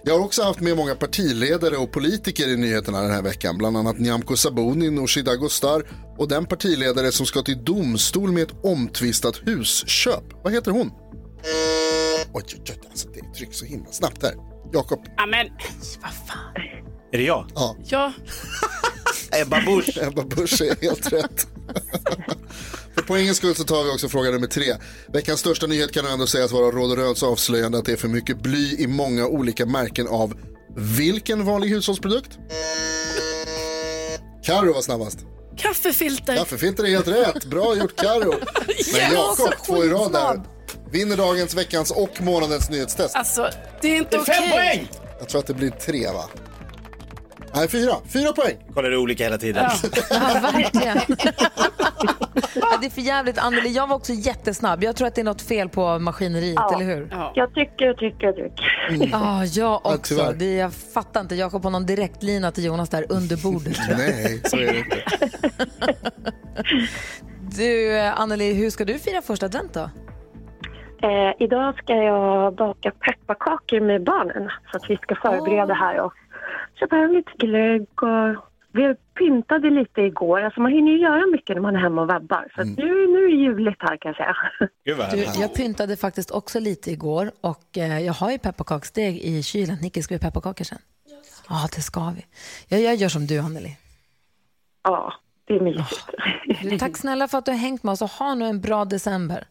Jag 0.03 0.13
har 0.13 0.25
också 0.25 0.43
haft 0.43 0.59
med 0.59 0.77
många 0.77 0.95
partiledare 0.95 1.77
och 1.77 1.91
politiker 1.91 2.47
i 2.47 2.57
nyheterna 2.57 3.01
den 3.01 3.11
här 3.11 3.21
veckan. 3.21 3.57
Bland 3.57 3.77
annat 3.77 3.99
Nyamko 3.99 4.35
Sabuni, 4.37 4.89
Nooshi 4.89 5.21
Dadgostar 5.21 5.83
och 6.17 6.27
den 6.27 6.45
partiledare 6.45 7.11
som 7.11 7.25
ska 7.25 7.41
till 7.41 7.63
domstol 7.65 8.31
med 8.31 8.43
ett 8.43 8.55
omtvistat 8.63 9.35
husköp. 9.45 10.23
Vad 10.43 10.53
heter 10.53 10.71
hon? 10.71 10.91
Oj, 12.33 12.43
oj, 12.53 12.61
oj, 12.69 12.79
alltså 12.89 13.07
det 13.09 13.33
trycks 13.37 13.57
så 13.57 13.65
himla 13.65 13.91
snabbt 13.91 14.23
här. 14.23 14.33
Jakob. 14.73 14.99
Amen. 15.17 15.47
Är 17.13 17.17
det 17.17 17.23
jag? 17.23 17.45
Ja. 17.55 17.75
Ja. 17.85 18.13
Ebba 19.41 19.61
Busch. 19.65 19.97
Ebba 20.01 20.23
Busch 20.23 20.61
är 20.61 20.81
helt 20.81 21.13
rätt. 21.13 21.47
För 22.95 23.01
poängens 23.01 23.37
skull 23.37 23.55
så 23.55 23.63
tar 23.63 23.83
vi 23.83 23.89
också 23.91 24.09
fråga 24.09 24.31
nummer 24.31 24.47
tre. 24.47 24.75
Veckans 25.13 25.39
största 25.39 25.67
nyhet 25.67 25.91
kan 25.91 26.05
ändå 26.05 26.27
sägas 26.27 26.51
vara 26.51 26.71
Råd 26.71 26.91
och 26.91 26.97
Röns 26.97 27.23
avslöjande 27.23 27.77
att 27.77 27.85
det 27.85 27.91
är 27.91 27.97
för 27.97 28.07
mycket 28.07 28.41
bly 28.43 28.75
i 28.79 28.87
många 28.87 29.27
olika 29.27 29.65
märken 29.65 30.07
av 30.07 30.33
vilken 30.75 31.45
vanlig 31.45 31.69
hushållsprodukt? 31.69 32.37
Karo 34.43 34.73
var 34.73 34.81
snabbast. 34.81 35.19
Kaffefilter. 35.57 36.37
Kaffefilter 36.37 36.83
är 36.83 36.89
helt 36.89 37.07
rätt. 37.07 37.45
Bra 37.45 37.75
gjort 37.75 37.95
Karo. 37.95 38.33
Men 38.93 39.13
Ja, 39.13 39.35
Jakob, 39.39 39.65
två 39.65 39.83
i 39.83 39.89
rad 39.89 40.11
där. 40.11 40.41
Vinner 40.91 41.17
dagens, 41.17 41.53
veckans 41.55 41.91
och 41.91 42.21
månadens 42.21 42.69
nyhetstest. 42.69 43.15
Alltså, 43.15 43.49
det 43.81 43.87
är 43.87 43.97
inte 43.97 44.17
okej. 44.19 44.87
Jag 45.19 45.29
tror 45.29 45.39
att 45.39 45.47
det 45.47 45.53
blir 45.53 45.69
tre 45.69 46.07
va? 46.07 46.29
Nej, 47.55 47.67
fyra. 47.67 47.91
Fyra 48.13 48.33
poäng. 48.33 48.55
Kollar 48.73 48.89
det 48.89 48.97
olika 48.97 49.23
hela 49.23 49.37
tiden. 49.37 49.65
Ja, 50.09 50.39
verkligen. 50.53 50.97
ja, 52.55 52.77
det 52.81 52.85
är 52.85 52.89
för 52.89 53.01
jävligt. 53.01 53.37
Anneli, 53.37 53.69
jag 53.69 53.87
var 53.87 53.95
också 53.95 54.13
jättesnabb. 54.13 54.83
Jag 54.83 54.95
tror 54.95 55.07
att 55.07 55.15
det 55.15 55.21
är 55.21 55.25
något 55.25 55.41
fel 55.41 55.69
på 55.69 55.99
maskineriet, 55.99 56.55
Ja. 56.55 56.75
eller 56.75 56.85
hur? 56.85 57.31
Jag 57.35 57.53
tycker, 57.53 57.85
jag 57.85 57.97
tycker, 57.97 58.27
jag 58.27 58.35
tycker. 58.35 59.09
Ja, 59.11 59.45
jag 59.45 59.81
Ja, 59.83 59.95
också. 59.95 60.15
tyvärr. 60.15 60.33
det, 60.33 60.53
jag 60.55 60.73
fattar 60.73 61.21
inte. 61.21 61.35
Jakob 61.35 61.63
har 61.63 61.71
någon 61.71 61.85
direktlina 61.85 62.51
till 62.51 62.65
Jonas 62.65 62.89
där 62.89 63.05
under 63.09 63.37
bordet. 63.43 63.75
tror 63.75 63.89
jag. 63.89 63.97
Nej, 63.97 64.41
så 64.45 64.57
är 64.57 64.73
det 64.73 64.77
inte. 64.79 65.03
Du, 67.57 67.97
Anneli, 67.99 68.53
hur 68.53 68.69
ska 68.69 68.85
du 68.85 68.99
fira 68.99 69.21
första 69.21 69.45
advent 69.45 69.73
då? 69.73 69.89
Eh, 71.07 71.33
idag 71.39 71.77
ska 71.77 71.93
jag 71.93 72.55
baka 72.55 72.91
pepparkakor 72.91 73.79
med 73.79 74.03
barnen 74.03 74.49
så 74.71 74.77
att 74.77 74.89
vi 74.89 74.95
ska 74.97 75.15
förbereda 75.15 75.73
här 75.73 75.99
och 75.99 76.13
köpa 76.79 76.95
hem 76.95 77.11
lite 77.11 77.31
glögg 77.37 78.03
och 78.03 78.45
vi 78.73 78.95
pyntade 79.17 79.69
lite 79.69 80.01
igår. 80.01 80.41
Alltså 80.41 80.61
man 80.61 80.71
hinner 80.71 80.91
ju 80.91 80.97
göra 80.97 81.25
mycket 81.31 81.55
när 81.55 81.61
man 81.61 81.75
är 81.75 81.79
hemma 81.79 82.01
och 82.01 82.07
vabbar. 82.07 82.51
Så 82.55 82.61
att 82.61 82.67
nu, 82.67 83.07
nu 83.07 83.25
är 83.25 83.29
det 83.29 83.35
juligt 83.35 83.81
här 83.81 83.97
kan 83.97 84.13
jag 84.13 84.15
säga. 84.15 84.35
Du, 85.11 85.41
jag 85.41 85.53
pyntade 85.53 85.97
faktiskt 85.97 86.31
också 86.31 86.59
lite 86.59 86.91
igår 86.91 87.31
och 87.41 87.77
eh, 87.77 87.99
jag 87.99 88.13
har 88.13 88.31
ju 88.31 88.37
pepparkaksdeg 88.37 89.17
i 89.17 89.43
kylen. 89.43 89.77
Nicky, 89.81 90.01
ska 90.01 90.15
vi 90.15 90.19
pepparkakor 90.19 90.63
sen? 90.65 90.77
Ja, 91.49 91.67
det 91.75 91.81
ska 91.81 92.13
vi. 92.15 92.25
Jag, 92.67 92.81
jag 92.81 92.95
gör 92.95 93.09
som 93.09 93.25
du, 93.27 93.39
Anneli. 93.39 93.77
Ja, 94.83 95.13
det 95.47 95.53
är 95.53 95.61
mysigt. 95.61 96.09
Du, 96.63 96.77
tack 96.77 96.97
snälla 96.97 97.27
för 97.27 97.37
att 97.37 97.45
du 97.45 97.51
har 97.51 97.59
hängt 97.59 97.83
med 97.83 97.91
oss 97.91 98.01
och 98.01 98.09
ha 98.09 98.35
nu 98.35 98.45
en 98.45 98.61
bra 98.61 98.85
december. 98.85 99.47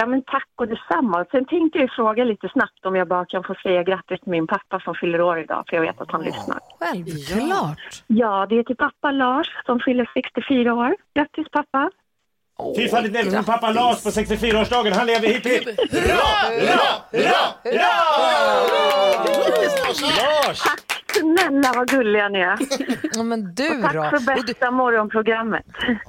Ja, 0.00 0.06
men 0.06 0.22
tack 0.22 0.48
och 0.56 0.68
detsamma. 0.68 1.26
Sen 1.30 1.44
tänkte 1.44 1.78
jag 1.78 1.92
fråga 1.92 2.24
lite 2.24 2.48
snabbt 2.48 2.86
om 2.86 2.96
jag 2.96 3.08
bara 3.08 3.24
kan 3.26 3.44
få 3.44 3.54
säga 3.54 3.82
grattis 3.82 4.20
till 4.20 4.30
min 4.30 4.46
pappa 4.46 4.80
som 4.80 4.94
fyller 4.94 5.20
år 5.20 5.38
idag, 5.38 5.64
för 5.68 5.76
jag 5.76 5.82
vet 5.82 6.00
att 6.00 6.10
han 6.10 6.22
lyssnar. 6.22 6.58
Självklart. 6.78 8.02
Ja, 8.06 8.46
det 8.48 8.58
är 8.58 8.62
till 8.62 8.76
pappa 8.76 9.10
Lars 9.10 9.48
som 9.66 9.80
fyller 9.80 10.10
64 10.14 10.74
år. 10.74 10.96
Grattis 11.14 11.46
pappa! 11.52 11.90
Fy 12.76 12.88
fan 12.88 13.04
näve 13.04 13.30
från 13.30 13.44
pappa 13.44 13.70
Lars 13.70 14.02
på 14.02 14.10
64-årsdagen. 14.10 14.92
Han 14.92 15.06
lever 15.06 15.28
hipp 15.28 15.46
hipp. 15.46 15.66
Lars! 20.18 20.62
Snälla 21.20 21.72
vad 21.76 21.88
gulliga 21.88 22.28
ni 22.28 22.38
är. 22.38 22.58
Ja, 23.16 23.22
men 23.22 23.54
du 23.54 23.76
Och 23.76 23.82
tack 23.82 23.94
då? 23.94 24.02
för 24.18 24.42
bästa 24.46 24.70
morgonprogrammet. 24.70 25.64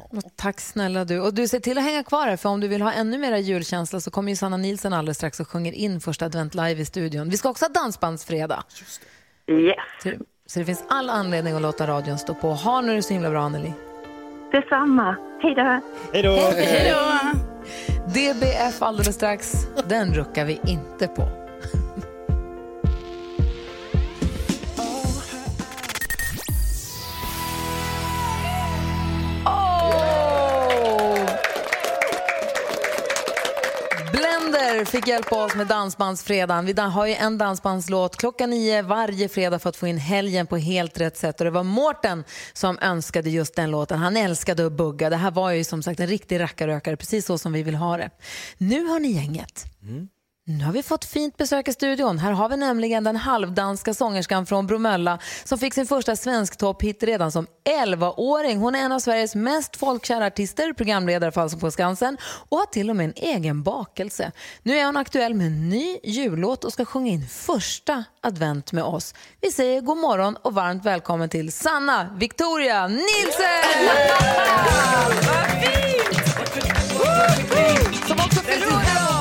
Och 0.10 0.24
tack 0.36 0.60
snälla 0.60 1.06
du. 1.06 1.20
Och 1.20 1.34
du 1.34 1.48
ser 1.48 1.60
till 1.60 1.78
att 1.78 1.84
hänga 1.84 2.04
kvar 2.04 2.28
här 2.28 2.38
för 2.38 2.50
om 2.50 2.60
du 2.60 2.68
vill 2.68 2.82
ha 2.82 2.92
ännu 2.92 3.18
mera 3.18 3.38
julkänsla 3.40 4.00
så 4.00 4.12
kommer 4.12 4.30
ju 4.32 4.36
Sanna 4.36 4.58
Nilsson 4.58 4.94
alldeles 4.94 5.18
strax 5.18 5.40
och 5.40 5.48
sjunger 5.48 5.72
in 5.74 6.00
första 6.02 6.26
advent 6.26 6.56
live 6.56 6.82
i 6.82 6.86
studion. 6.86 7.30
Vi 7.30 7.38
ska 7.38 7.50
också 7.50 7.66
ha 7.66 7.70
dansbandsfredag. 7.70 8.64
Yes. 9.48 9.76
Så, 10.04 10.12
så 10.46 10.60
det 10.60 10.66
finns 10.66 10.84
all 10.90 11.10
anledning 11.10 11.54
att 11.56 11.62
låta 11.62 11.88
radion 11.88 12.18
stå 12.18 12.34
på. 12.34 12.48
Ha 12.54 12.82
nu 12.82 12.96
det 12.96 13.02
så 13.04 13.14
himla 13.14 13.30
bra 13.30 13.42
Anneli. 13.42 13.74
Detsamma. 14.52 15.16
Hej 15.42 15.56
då. 15.56 15.82
Hej 16.14 16.24
då. 16.24 16.36
Hej 16.56 16.94
då. 16.94 17.40
DBF 18.08 18.82
alldeles 18.82 19.16
strax. 19.16 19.54
Den 19.88 20.14
ruckar 20.14 20.46
vi 20.46 20.60
inte 20.68 21.08
på. 21.08 21.41
Fick 34.92 35.08
hjälpa 35.08 35.46
oss 35.46 35.56
med 35.56 35.68
Dansbandsfredagen. 35.68 36.66
Vi 36.66 36.82
har 36.82 37.06
ju 37.06 37.14
en 37.14 37.38
dansbandslåt 37.38 38.18
klockan 38.18 38.50
nio 38.50 38.82
varje 38.82 39.30
fredag 39.30 39.60
för 39.60 39.70
att 39.70 39.76
få 39.76 39.88
in 39.88 39.98
helgen 39.98 40.48
på 40.48 40.58
helt 40.58 41.00
rätt 41.00 41.18
sätt. 41.18 41.40
Och 41.40 41.46
det 41.46 41.52
var 41.52 41.64
Mårten 41.64 42.24
som 42.54 42.80
önskade 42.82 43.30
just 43.30 43.56
den 43.56 43.72
låten. 43.72 44.00
Han 44.00 44.18
älskade 44.18 44.66
att 44.66 44.72
bugga. 44.72 45.10
Det 45.10 45.16
här 45.16 45.32
var 45.32 45.52
ju 45.52 45.64
som 45.64 45.84
sagt 45.84 46.00
en 46.00 46.08
riktig 46.08 46.40
rackarökare, 46.40 46.98
precis 46.98 47.26
så 47.26 47.38
som 47.38 47.54
vi 47.54 47.64
vill 47.64 47.76
ha 47.76 47.98
det. 47.98 48.10
Nu 48.58 48.86
har 48.86 49.00
ni 49.00 49.12
gänget. 49.12 49.66
Mm. 49.82 50.08
Nu 50.58 50.66
har 50.66 50.74
vi 50.74 50.84
fått 50.84 51.06
fint 51.06 51.38
besök 51.38 51.68
i 51.68 51.74
studion. 51.74 52.20
Här 52.20 52.32
har 52.32 52.50
vi 52.50 52.58
nämligen 52.58 53.04
den 53.04 53.16
halvdanska 53.16 53.94
sångerskan 53.94 54.46
från 54.46 54.68
Bromölla 54.68 55.20
som 55.44 55.58
fick 55.58 55.74
sin 55.74 55.86
första 55.86 56.16
svensk 56.16 56.58
topphit 56.58 57.04
redan 57.04 57.32
som 57.32 57.48
11-åring. 57.86 58.58
Hon 58.58 58.76
är 58.76 58.80
en 58.80 58.92
av 58.92 59.00
Sveriges 59.00 59.36
mest 59.36 59.76
folkkära 59.76 60.26
artister, 60.26 60.74
programledare 60.74 61.32
för 61.32 61.42
Allsång 61.42 61.60
på 61.60 61.72
Skansen 61.72 62.18
och 62.50 62.58
har 62.58 62.66
till 62.66 62.90
och 62.90 62.96
med 62.96 63.06
en 63.06 63.14
egen 63.16 63.64
bakelse. 63.64 64.32
Nu 64.64 64.78
är 64.78 64.86
hon 64.86 64.98
aktuell 64.98 65.34
med 65.34 65.48
en 65.48 65.70
ny 65.70 65.98
jullåt 66.04 66.64
och 66.64 66.74
ska 66.74 66.86
sjunga 66.86 67.12
in 67.12 67.28
första 67.28 68.04
advent 68.22 68.72
med 68.72 68.84
oss. 68.84 69.14
Vi 69.42 69.52
säger 69.52 69.82
god 69.82 69.98
morgon 69.98 70.36
och 70.42 70.54
varmt 70.54 70.86
välkommen 70.86 71.30
till 71.30 71.52
Sanna 71.52 72.16
Victoria 72.20 72.88
Nilsson! 72.88 73.42
Som 78.08 78.20
också 78.20 78.40
fyller 78.40 79.21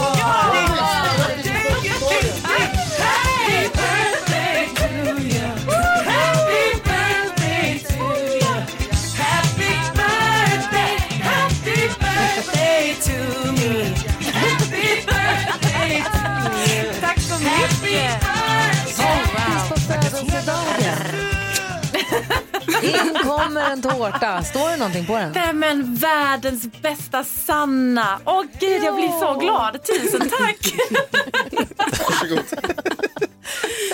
In 22.83 23.15
kommer 23.23 23.71
en 23.71 23.83
tårta. 23.83 24.43
Står 24.43 24.71
det 24.71 24.77
någonting 24.77 25.07
på 25.07 25.17
den? 25.17 25.33
Nej 25.33 25.53
men 25.53 25.95
världens 25.95 26.69
bästa 26.83 27.25
Sanna. 27.25 28.21
Åh 28.25 28.43
gud, 28.61 28.83
jag 28.85 28.95
blir 28.95 29.09
så 29.21 29.35
glad. 29.35 29.79
Tusen 29.85 30.31
tack! 30.31 30.75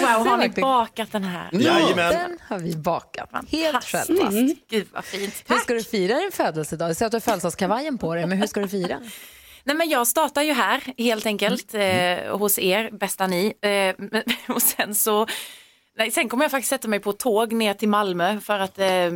wow, 0.00 0.26
har 0.26 0.36
ni 0.36 0.48
bakat 0.48 1.12
den 1.12 1.24
här? 1.24 1.48
Den 1.52 2.38
har 2.48 2.58
vi 2.58 2.76
bakat. 2.76 3.30
Helt 3.48 3.84
själva. 3.84 4.26
Mm. 4.28 4.54
Gud 4.70 4.88
vad 4.92 5.04
fint. 5.04 5.44
Hur 5.48 5.56
ska 5.56 5.74
du 5.74 5.82
fira 5.84 6.18
din 6.20 6.32
födelsedag? 6.32 6.88
Jag 6.88 6.96
ser 6.96 7.06
att 7.06 7.12
du 7.12 7.16
har 7.16 7.20
födelsedagskavajen 7.20 7.98
på 7.98 8.14
dig, 8.14 8.26
men 8.26 8.38
hur 8.38 8.46
ska 8.46 8.60
du 8.60 8.68
fira? 8.68 9.00
Nej, 9.64 9.76
men 9.76 9.88
jag 9.88 10.06
startar 10.06 10.42
ju 10.42 10.52
här 10.52 10.82
helt 10.98 11.26
enkelt 11.26 11.74
Mm. 11.74 12.18
eh, 12.26 12.36
hos 12.38 12.58
er, 12.58 12.90
bästa 12.90 13.26
ni. 13.26 13.52
Eh, 13.62 14.06
och 14.54 14.62
sen 14.62 14.94
så 14.94 15.26
Nej, 15.98 16.10
sen 16.10 16.28
kommer 16.28 16.44
jag 16.44 16.50
faktiskt 16.50 16.70
sätta 16.70 16.88
mig 16.88 17.00
på 17.00 17.12
tåg 17.12 17.52
ner 17.52 17.74
till 17.74 17.88
Malmö 17.88 18.40
för 18.40 18.58
att, 18.58 18.78
eh, 18.78 19.10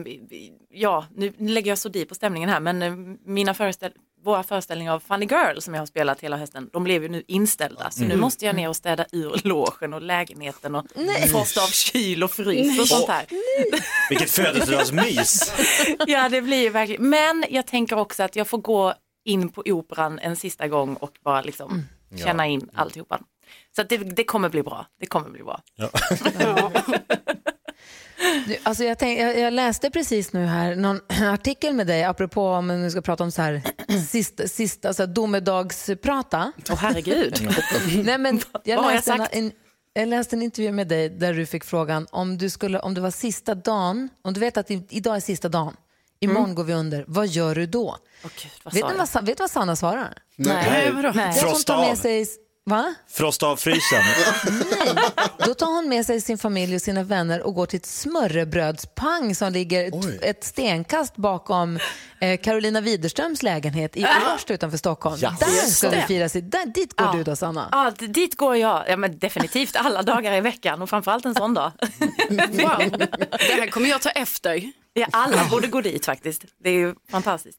ja, 0.70 1.06
nu 1.16 1.32
lägger 1.38 1.70
jag 1.70 1.78
så 1.78 1.88
dit 1.88 2.08
på 2.08 2.14
stämningen 2.14 2.48
här, 2.48 2.60
men 2.60 2.82
eh, 2.82 2.92
mina 3.24 3.54
föreställ 3.54 3.92
våra 4.24 4.42
föreställningar 4.42 4.92
av 4.94 5.00
Funny 5.00 5.26
Girl 5.26 5.58
som 5.58 5.74
jag 5.74 5.80
har 5.80 5.86
spelat 5.86 6.20
hela 6.20 6.36
hösten, 6.36 6.70
de 6.72 6.84
blev 6.84 7.02
ju 7.02 7.08
nu 7.08 7.22
inställda. 7.26 7.90
Så 7.90 8.00
nu 8.00 8.06
Mm. 8.06 8.20
måste 8.20 8.44
jag 8.46 8.56
ner 8.56 8.68
och 8.68 8.76
städa 8.76 9.06
ur 9.12 9.40
logen 9.44 9.94
och 9.94 10.02
lägenheten 10.02 10.74
och 10.74 10.86
frosta 11.30 11.62
av 11.62 11.66
kyl 11.66 12.22
och 12.24 12.30
frys 12.30 12.80
och 12.80 12.88
sånt 12.88 13.08
här. 13.08 13.26
Vilket 14.10 14.30
födelsedagsmys. 14.30 15.52
Ja, 16.06 16.28
det 16.28 16.42
blir 16.42 16.62
ju 16.62 16.68
verkligen. 16.70 17.08
Men 17.10 17.44
jag 17.50 17.66
tänker 17.66 17.98
också 17.98 18.22
att 18.22 18.36
jag 18.36 18.48
får 18.48 18.58
gå 18.58 18.94
in 19.24 19.48
på 19.48 19.62
operan 19.66 20.18
en 20.18 20.36
sista 20.36 20.68
gång 20.68 20.94
och 20.96 21.12
bara 21.24 21.42
liksom 21.42 21.82
Ja. 22.12 22.26
känna 22.26 22.46
in 22.46 22.70
alltihopa. 22.74 23.20
Så 23.76 23.82
att 23.82 23.88
det, 23.88 23.96
det 23.96 24.24
kommer 24.24 24.48
bli 24.48 24.62
bra. 24.62 24.86
Det 25.00 25.06
kommer 25.06 25.30
bli 25.30 25.42
bra. 25.42 25.60
Du, 28.46 28.56
Alltså 28.62 28.84
jag, 28.84 28.98
tänk, 28.98 29.20
jag, 29.20 29.38
jag 29.38 29.52
läste 29.52 29.90
precis 29.90 30.32
nu 30.32 30.46
här 30.46 30.76
någon 30.76 31.00
artikel 31.08 31.74
med 31.74 31.86
dig 31.86 32.04
apropå 32.04 32.46
om 32.48 32.82
vi 32.82 32.90
ska 32.90 33.00
prata 33.00 33.24
om 33.24 33.30
så 33.32 33.42
här 33.42 33.62
sista, 34.08 34.48
sista 34.48 34.88
alltså 34.88 35.06
domedagsprata. 35.06 36.52
Åh 36.70 36.76
herregud. 36.76 37.48
Nej, 38.04 38.18
men 38.18 38.40
jag, 38.64 38.76
Vad 38.76 38.84
har 38.84 38.92
jag 38.92 38.96
läste 38.96 39.12
en, 39.12 39.44
en, 39.44 39.52
jag 39.92 40.08
läste 40.08 40.36
en 40.36 40.42
intervju 40.42 40.72
med 40.72 40.88
dig 40.88 41.08
där 41.08 41.34
du 41.34 41.46
fick 41.46 41.64
frågan 41.64 42.06
om, 42.10 42.38
du 42.38 42.50
skulle, 42.50 42.78
om 42.80 42.94
det 42.94 43.00
var 43.00 43.10
sista 43.10 43.54
dagen, 43.54 44.08
om 44.24 44.32
du 44.32 44.40
vet 44.40 44.56
att 44.56 44.70
idag 44.70 45.16
är 45.16 45.20
sista 45.20 45.48
dagen, 45.48 45.76
imorgon 46.20 46.44
Mm. 46.44 46.54
går 46.54 46.64
vi 46.64 46.74
under, 46.74 47.04
vad 47.08 47.26
gör 47.26 47.54
du 47.54 47.66
då? 47.66 47.96
vad 48.62 48.74
vet, 48.74 48.80
sa 48.82 48.88
ni 48.92 48.98
jag? 48.98 49.08
vad, 49.14 49.26
vet 49.26 49.36
du 49.36 49.42
vad 49.42 49.50
Sanna 49.50 49.76
svarar? 49.76 50.14
Nej. 50.36 50.92
Nej. 50.94 51.12
Vet 51.12 51.42
hon 51.42 51.62
tar 51.62 51.80
med 51.80 51.98
sig, 51.98 52.26
va? 52.70 52.94
Frosta 53.08 53.46
av 53.46 53.56
frysen. 53.56 54.02
Då 55.46 55.54
tar 55.54 55.66
hon 55.66 55.88
med 55.88 56.06
sig 56.06 56.20
sin 56.20 56.38
familj 56.38 56.74
och 56.74 56.82
sina 56.82 57.02
vänner 57.02 57.40
och 57.40 57.54
går 57.54 57.66
till 57.66 57.76
ett 57.76 57.86
smörrebrödspang 57.86 59.34
som 59.34 59.52
ligger 59.52 59.92
ett 60.24 60.44
stenkast 60.44 61.16
bakom 61.16 61.78
eh, 62.20 62.40
Carolina 62.40 62.80
Widerströms 62.80 63.42
lägenhet 63.42 63.96
i 63.96 64.06
Årsta 64.34 64.54
utanför 64.54 64.78
Stockholm. 64.78 65.16
Ja. 65.20 65.36
Där 65.40 65.46
ska 65.46 65.90
vi 65.90 65.96
det. 65.96 66.02
fira 66.02 66.28
sitt, 66.28 66.50
där, 66.50 66.66
dit 66.66 66.96
går 66.96 67.06
Ja. 67.06 67.12
du 67.12 67.24
då 67.24 67.36
Sanna. 67.36 67.68
Ja, 67.72 67.92
dit 68.06 68.36
går 68.36 68.56
jag. 68.56 68.84
Ja, 68.88 68.96
men 68.96 69.18
definitivt 69.18 69.76
alla 69.76 70.02
dagar 70.02 70.32
i 70.34 70.40
veckan 70.40 70.82
och 70.82 70.90
framförallt 70.90 71.24
en 71.24 71.34
sån 71.34 71.54
dag. 71.54 71.72
Wow. 72.30 72.48
Det 72.98 73.38
här 73.60 73.70
kommer 73.70 73.88
jag 73.88 74.00
ta 74.02 74.10
efter. 74.10 74.72
Ja, 74.92 75.06
alla 75.12 75.44
borde 75.50 75.66
gå 75.66 75.80
dit 75.80 76.06
faktiskt. 76.06 76.44
Det 76.64 76.70
är 76.70 76.74
ju 76.74 76.94
fantastiskt. 77.10 77.58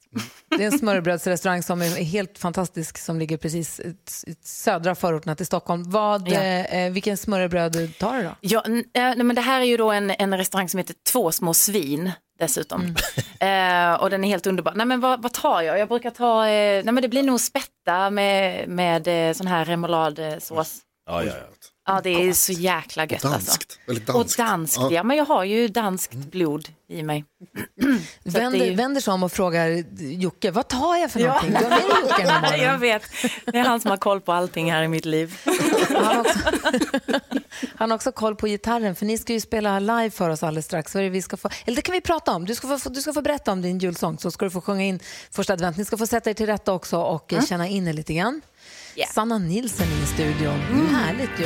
Det 0.58 0.64
är 0.64 0.68
en 0.72 0.80
smörrebrödsrestaurang 0.80 1.64
som 1.64 1.82
är 1.82 1.90
helt 2.04 2.38
fantastisk 2.38 2.98
som 2.98 3.20
ligger 3.20 3.38
precis 3.38 3.80
i 3.80 3.96
södra 4.44 4.96
förorterna 4.96 5.36
till 5.36 5.46
Stockholm. 5.46 5.90
Vad, 5.90 6.28
Ja. 6.28 6.40
eh, 6.42 6.92
vilken 6.92 7.18
smörrebröd 7.18 7.98
tar 8.00 8.18
du 8.18 8.24
då? 8.24 8.36
Ja, 8.42 8.64
eh, 8.66 8.72
nej, 8.94 9.24
men 9.24 9.36
det 9.36 9.42
här 9.42 9.62
är 9.62 9.66
ju 9.66 9.78
då 9.78 9.92
en, 9.92 10.12
en 10.12 10.38
restaurang 10.38 10.70
som 10.70 10.78
heter 10.78 10.96
Två 11.12 11.32
små 11.32 11.54
svin 11.54 12.12
dessutom. 12.42 12.96
Eh, 13.42 13.94
och 13.94 14.10
den 14.10 14.24
är 14.24 14.28
helt 14.28 14.48
underbar. 14.48 14.74
Nej 14.76 14.86
men 14.86 15.00
vad, 15.00 15.22
vad 15.22 15.34
tar 15.34 15.62
jag? 15.62 15.80
Jag 15.80 15.88
brukar 15.88 16.10
ta, 16.10 16.48
eh, 16.48 16.84
nej 16.84 16.94
men 16.94 17.02
det 17.02 17.08
blir 17.08 17.24
nog 17.24 17.40
spätta 17.40 18.10
med, 18.10 18.70
med 18.70 19.08
eh, 19.08 19.34
sån 19.34 19.48
här 19.48 19.66
remouladsås. 19.66 20.80
Ja, 21.10 21.24
ja, 21.24 21.34
ja. 21.38 21.51
Ja 21.88 22.02
det 22.04 22.10
är 22.10 22.34
så 22.34 22.52
jäkla 22.52 23.06
gött 23.06 23.26
alltså. 23.26 23.30
Danskt, 23.52 23.80
väldigt 23.88 24.10
Och 24.10 24.16
danskt. 24.16 24.38
danskt, 24.38 24.78
Ja. 24.78 24.92
ja. 24.92 25.04
men 25.04 25.18
jag 25.18 25.26
har 25.26 25.44
ju 25.44 25.68
danskt 25.68 26.14
blod 26.14 26.68
i 26.90 27.04
mig. 27.04 27.26
Vänder, 28.24 28.66
ju- 28.66 28.76
vänder 28.76 29.02
sig 29.02 29.14
om 29.14 29.24
och 29.24 29.32
frågar 29.32 29.84
Jocke, 30.04 30.52
vad 30.52 30.68
tar 30.68 30.96
jag 30.96 31.12
för 31.12 31.20
Ja. 31.20 31.28
någonting? 31.28 31.54
Du 31.54 31.66
har 31.66 32.02
Jocke 32.02 32.18
den 32.24 32.28
här 32.30 32.42
morgonen. 32.42 32.66
jag 32.66 32.78
vet, 32.78 33.04
det 33.46 33.58
är 33.60 33.64
han 33.64 33.80
som 33.82 33.90
har 33.92 33.98
koll 33.98 34.22
på 34.22 34.34
allting 34.34 34.72
här 34.72 34.84
i 34.84 34.88
mitt 34.88 35.06
liv. 35.06 35.38
Han 35.96 36.06
har, 36.06 36.20
också, 36.20 36.40
han 37.76 37.92
har 37.92 37.96
också 37.96 38.12
koll 38.12 38.36
på 38.36 38.48
gitarren, 38.48 38.96
för 38.96 39.06
ni 39.06 39.18
ska 39.18 39.34
ju 39.34 39.42
spela 39.42 39.80
live 39.80 40.10
för 40.10 40.30
oss 40.30 40.44
alldeles 40.44 40.66
strax. 40.66 40.94
Vad 40.94 41.02
är 41.02 41.06
det 41.06 41.10
vi 41.10 41.22
ska 41.22 41.38
få, 41.38 41.50
eller 41.66 41.76
det 41.76 41.82
kan 41.82 41.94
vi 41.94 42.02
prata 42.02 42.32
om. 42.32 42.46
Du 42.46 42.56
ska, 42.56 42.78
få, 42.78 42.90
du 42.90 43.02
ska 43.02 43.14
få 43.14 43.22
berätta 43.22 43.52
om 43.52 43.62
din 43.62 43.80
julsång, 43.80 44.18
så 44.20 44.32
ska 44.32 44.46
du 44.46 44.52
få 44.52 44.62
sjunga 44.62 44.84
in 44.84 45.00
första 45.32 45.54
advent. 45.54 45.78
Ni 45.78 45.86
ska 45.86 45.98
få 45.98 46.08
sätta 46.08 46.30
er 46.30 46.34
till 46.34 46.46
rätta 46.46 46.74
också 46.74 46.98
och 46.98 47.34
mm. 47.34 47.46
känna 47.46 47.68
in 47.68 47.88
er 47.88 47.94
lite 47.94 48.14
grann. 48.14 48.42
Sanna 49.14 49.38
Nilsson 49.38 49.88
i 49.88 50.06
studion. 50.06 50.60
Härligt 50.90 51.40
ju. 51.40 51.46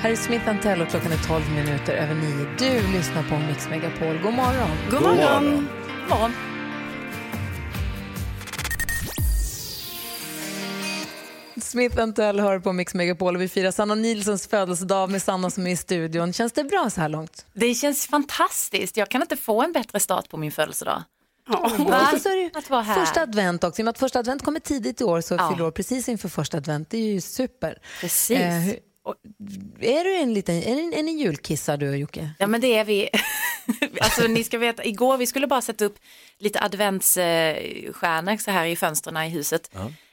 Här 0.00 0.10
är 0.10 0.16
Smith 0.16 0.62
Tell 0.62 0.82
och 0.82 0.88
klockan 0.88 1.12
är 1.12 1.28
12 1.28 1.50
minuter 1.50 1.94
över 1.94 2.14
9. 2.14 2.46
Du 2.58 2.92
lyssnar 2.92 3.22
på 3.22 3.38
Mix 3.38 3.68
Megapol. 3.68 4.18
God 4.22 4.34
morgon. 4.34 4.70
God 4.90 5.02
morgon. 5.02 5.68
God 6.08 6.08
morgon. 6.08 6.32
Smith 11.60 12.12
Tell 12.12 12.40
hör 12.40 12.58
på 12.58 12.72
Mix 12.72 12.94
Megapol 12.94 13.36
och 13.36 13.42
vi 13.42 13.48
firar 13.48 13.70
Sanna 13.70 13.94
Nilssons 13.94 14.46
födelsedag 14.46 15.10
med 15.10 15.22
Sanna 15.22 15.50
som 15.50 15.66
är 15.66 15.70
i 15.70 15.76
studion. 15.76 16.32
Känns 16.32 16.52
det 16.52 16.64
bra 16.64 16.90
så 16.90 17.00
här 17.00 17.08
långt? 17.08 17.46
Det 17.52 17.74
känns 17.74 18.06
fantastiskt, 18.06 18.96
jag 18.96 19.08
kan 19.08 19.22
inte 19.22 19.36
få 19.36 19.62
en 19.62 19.72
bättre 19.72 20.00
start 20.00 20.28
på 20.28 20.36
min 20.36 20.52
födelsedag. 20.52 21.02
Va? 21.46 22.18
Så 22.22 22.28
är 22.28 22.50
det 22.52 22.58
Att 22.58 22.70
vara 22.70 22.82
här. 22.82 23.04
Första 23.06 23.22
advent 23.22 23.64
också. 23.64 23.80
I 23.80 23.82
och 23.82 23.84
med 23.84 23.90
att 23.92 23.98
första 23.98 24.18
advent 24.18 24.42
kommer 24.42 24.60
tidigt 24.60 25.00
i 25.00 25.04
år 25.04 25.20
så 25.20 25.34
Ja. 25.34 25.50
fyller 25.50 25.66
år 25.66 25.70
precis 25.70 26.08
inför 26.08 26.28
första 26.28 26.56
advent. 26.56 26.90
Det 26.90 26.98
är 26.98 27.12
ju 27.12 27.20
super. 27.20 27.78
Precis. 28.00 28.38
Eh, 28.40 28.52
hur- 28.60 28.78
är 29.80 30.04
du 30.04 30.16
en 30.16 30.34
liten 30.34 30.54
är, 30.54 30.74
ni- 30.74 30.94
är 30.98 31.02
ni 31.02 31.12
julkissar 31.12 31.76
du 31.76 31.88
och 31.90 31.96
Jocke? 31.98 32.30
Ja 32.38 32.46
men 32.46 32.60
det 32.60 32.74
är 32.76 32.84
vi. 32.84 33.08
alltså 34.00 34.22
ni 34.26 34.44
ska 34.44 34.58
veta, 34.58 34.84
igår 34.84 35.16
vi 35.16 35.26
skulle 35.26 35.46
bara 35.46 35.60
sätta 35.60 35.84
upp 35.84 35.96
lite 36.38 36.60
adventsstjärnor 36.60 38.36
så 38.36 38.50
här 38.50 38.66
i 38.66 38.76
fönstren 38.76 39.16
i 39.16 39.28
huset. 39.28 39.70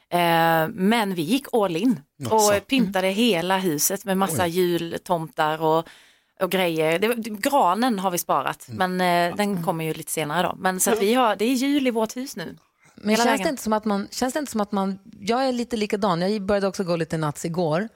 Eh, 0.09 0.67
men 0.73 1.13
vi 1.15 1.21
gick 1.21 1.45
all 1.53 1.75
in 1.75 1.99
och 2.29 2.67
pyntade 2.67 3.07
hela 3.07 3.57
huset 3.57 4.05
med 4.05 4.17
massa 4.17 4.47
jultomtar 4.47 5.61
och, 5.61 5.88
och 6.42 6.52
grejer. 6.52 7.00
Det, 7.00 7.16
granen 7.30 8.00
har 8.00 8.12
vi 8.12 8.18
sparat 8.18 8.66
men 8.68 9.02
eh, 9.02 9.36
den 9.36 9.64
kommer 9.64 9.86
ju 9.86 9.94
lite 9.94 10.12
senare 10.12 10.48
då. 10.48 10.56
Men 10.60 10.80
så 10.80 10.92
att 10.92 11.02
vi 11.02 11.14
har, 11.14 11.36
det 11.36 11.46
är 11.46 11.54
jul 11.54 11.88
i 11.88 11.92
vårt 11.92 12.18
hus 12.18 12.36
nu. 12.36 12.58
Men 12.96 13.10
Hela 13.10 13.24
känns 13.24 13.34
vägen. 13.34 13.44
det, 13.44 13.50
inte 13.50 13.64
som 13.64 13.74
att 13.74 13.86
man, 13.86 14.08
känns 14.12 14.34
det 14.34 14.39
inte 14.39 14.52
som 14.52 14.62
att 14.62 14.72
man, 14.72 15.00
jag 15.20 15.48
är 15.48 15.52
lite 15.52 15.78
likadan, 15.78 16.22
jag 16.22 16.42
började 16.42 16.68
också 16.68 16.84
gå 16.84 16.96
lite 16.96 17.18
nats 17.18 17.46
igår, 17.46 17.89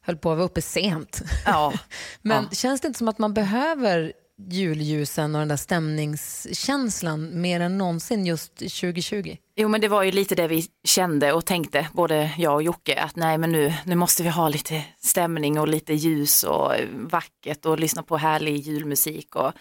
höll 0.00 0.16
på 0.16 0.30
att 0.32 0.38
vara 0.38 0.46
uppe 0.46 0.62
sent. 0.62 1.22
Ja. 1.46 1.72
Men 2.22 2.50
känns 2.50 2.80
det 2.80 2.86
inte 2.88 2.98
som 2.98 3.08
att 3.08 3.18
man 3.18 3.34
behöver 3.34 4.12
julljusen 4.50 5.34
och 5.34 5.38
den 5.38 5.48
där 5.48 5.56
stämningskänslan 5.56 7.40
mer 7.40 7.60
än 7.60 7.78
någonsin 7.78 8.26
just 8.26 8.56
2020? 8.56 9.36
Jo 9.56 9.68
men 9.68 9.80
det 9.80 9.88
var 9.88 10.02
ju 10.02 10.10
lite 10.10 10.34
det 10.34 10.48
vi 10.48 10.66
kände 10.84 11.32
och 11.32 11.44
tänkte, 11.44 11.88
både 11.92 12.30
jag 12.38 12.54
och 12.54 12.62
Jocke, 12.62 13.00
att 13.00 13.16
nej 13.16 13.38
men 13.38 13.52
nu, 13.52 13.74
nu 13.84 13.94
måste 13.94 14.22
vi 14.22 14.28
ha 14.28 14.48
lite 14.48 14.84
stämning 14.98 15.60
och 15.60 15.68
lite 15.68 15.94
ljus 15.94 16.44
och 16.44 16.72
vackert 16.92 17.66
och 17.66 17.78
lyssna 17.78 18.02
på 18.02 18.16
härlig 18.16 18.56
julmusik. 18.58 19.36
Och, 19.36 19.52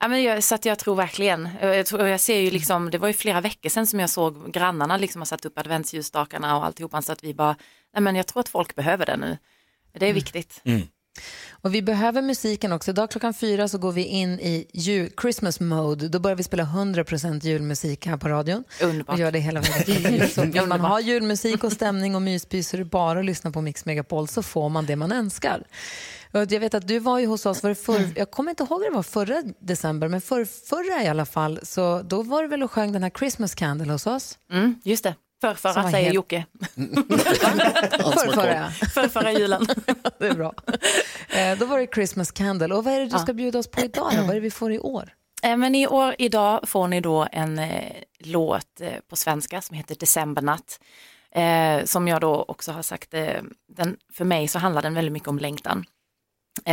ja, 0.00 0.08
men 0.08 0.22
jag, 0.22 0.44
så 0.44 0.54
att 0.54 0.64
jag 0.64 0.78
tror 0.78 0.94
verkligen, 0.94 1.48
jag, 1.60 1.86
tror, 1.86 2.06
jag 2.08 2.20
ser 2.20 2.40
ju 2.40 2.50
liksom, 2.50 2.90
det 2.90 2.98
var 2.98 3.08
ju 3.08 3.14
flera 3.14 3.40
veckor 3.40 3.68
sedan 3.68 3.86
som 3.86 4.00
jag 4.00 4.10
såg 4.10 4.52
grannarna 4.52 4.96
liksom 4.96 5.20
ha 5.20 5.26
satt 5.26 5.44
upp 5.44 5.58
adventsljusstakarna 5.58 6.56
och 6.56 6.64
alltihopa 6.64 7.02
så 7.02 7.12
att 7.12 7.24
vi 7.24 7.34
bara, 7.34 7.56
nej 7.94 8.02
men 8.02 8.16
jag 8.16 8.26
tror 8.26 8.40
att 8.40 8.48
folk 8.48 8.74
behöver 8.74 9.06
det 9.06 9.16
nu. 9.16 9.38
Det 9.92 10.06
är 10.06 10.12
viktigt. 10.12 10.60
Och 11.62 11.74
vi 11.74 11.82
behöver 11.82 12.22
musiken 12.22 12.72
också. 12.72 12.90
Idag 12.90 13.10
klockan 13.10 13.34
fyra 13.34 13.68
så 13.68 13.78
går 13.78 13.92
vi 13.92 14.04
in 14.04 14.40
i 14.40 14.66
jul, 14.72 15.10
Christmas 15.20 15.60
mode. 15.60 16.08
Då 16.08 16.18
börjar 16.18 16.36
vi 16.36 16.42
spela 16.42 16.62
100% 16.62 17.44
julmusik 17.44 18.06
här 18.06 18.16
på 18.16 18.28
radion. 18.28 18.64
Underbart. 18.82 19.14
Och 19.14 19.20
gör 19.20 19.32
det 19.32 19.38
hela 19.38 19.62
jul. 19.86 20.28
Så 20.34 20.44
vill 20.44 20.66
man 20.66 20.80
ha 20.80 21.00
julmusik 21.00 21.64
och 21.64 21.72
stämning 21.72 22.14
och 22.14 22.22
myspys 22.22 22.68
så 22.68 22.76
är 22.76 22.78
det 22.78 22.84
bara 22.84 23.18
att 23.18 23.24
lyssna 23.24 23.50
på 23.50 23.60
Mix 23.60 23.84
Megapol 23.84 24.28
så 24.28 24.42
får 24.42 24.68
man 24.68 24.86
det 24.86 24.96
man 24.96 25.12
önskar. 25.12 25.66
Jag 26.32 26.60
vet 26.60 26.74
att 26.74 26.88
du 26.88 26.98
var 26.98 27.18
ju 27.18 27.26
hos 27.26 27.46
oss, 27.46 27.62
var 27.62 27.70
det 27.70 27.74
förr, 27.74 28.12
jag 28.16 28.30
kommer 28.30 28.50
inte 28.50 28.62
ihåg 28.62 28.82
det 28.82 28.90
var 28.90 29.02
förra 29.02 29.42
december, 29.60 30.08
men 30.08 30.20
för, 30.20 30.44
förra 30.44 31.04
i 31.04 31.08
alla 31.08 31.26
fall, 31.26 31.60
så 31.62 32.02
då 32.02 32.22
var 32.22 32.42
det 32.42 32.48
väl 32.48 32.62
och 32.62 32.70
sjöng 32.70 32.92
den 32.92 33.02
här 33.02 33.10
Christmas 33.10 33.54
Candle 33.54 33.92
hos 33.92 34.06
oss? 34.06 34.38
Mm, 34.52 34.80
just 34.84 35.04
det, 35.04 35.14
förrförra 35.40 35.90
säger 35.90 36.04
helt- 36.04 36.14
Jocke. 36.14 36.44
Förrförra. 37.98 38.70
Förrförra 38.70 39.32
julen. 39.32 39.66
det 40.18 40.26
är 40.26 40.34
bra. 40.34 40.54
Eh, 41.28 41.58
då 41.58 41.66
var 41.66 41.78
det 41.78 41.86
Christmas 41.94 42.30
Candle. 42.30 42.74
Och 42.74 42.84
vad 42.84 42.94
är 42.94 43.00
det 43.00 43.06
du 43.06 43.18
ska 43.18 43.32
bjuda 43.32 43.58
oss 43.58 43.70
på 43.70 43.80
idag? 43.80 44.12
Då? 44.16 44.20
Vad 44.20 44.30
är 44.30 44.34
det 44.34 44.40
vi 44.40 44.50
får 44.50 44.72
i 44.72 44.78
år? 44.78 45.14
Eh, 45.42 45.56
Men 45.56 45.74
i 45.74 45.86
år, 45.86 46.14
idag 46.18 46.68
får 46.68 46.88
ni 46.88 47.00
då 47.00 47.26
en 47.32 47.58
eh, 47.58 47.92
låt 48.18 48.80
eh, 48.80 48.92
på 49.08 49.16
svenska 49.16 49.60
som 49.60 49.76
heter 49.76 49.94
Decembernatt. 49.94 50.80
Eh, 51.34 51.84
som 51.84 52.08
jag 52.08 52.20
då 52.20 52.44
också 52.48 52.72
har 52.72 52.82
sagt, 52.82 53.14
eh, 53.14 53.40
den, 53.76 53.96
för 54.12 54.24
mig 54.24 54.48
så 54.48 54.58
handlar 54.58 54.82
den 54.82 54.94
väldigt 54.94 55.12
mycket 55.12 55.28
om 55.28 55.38
längtan. 55.38 55.84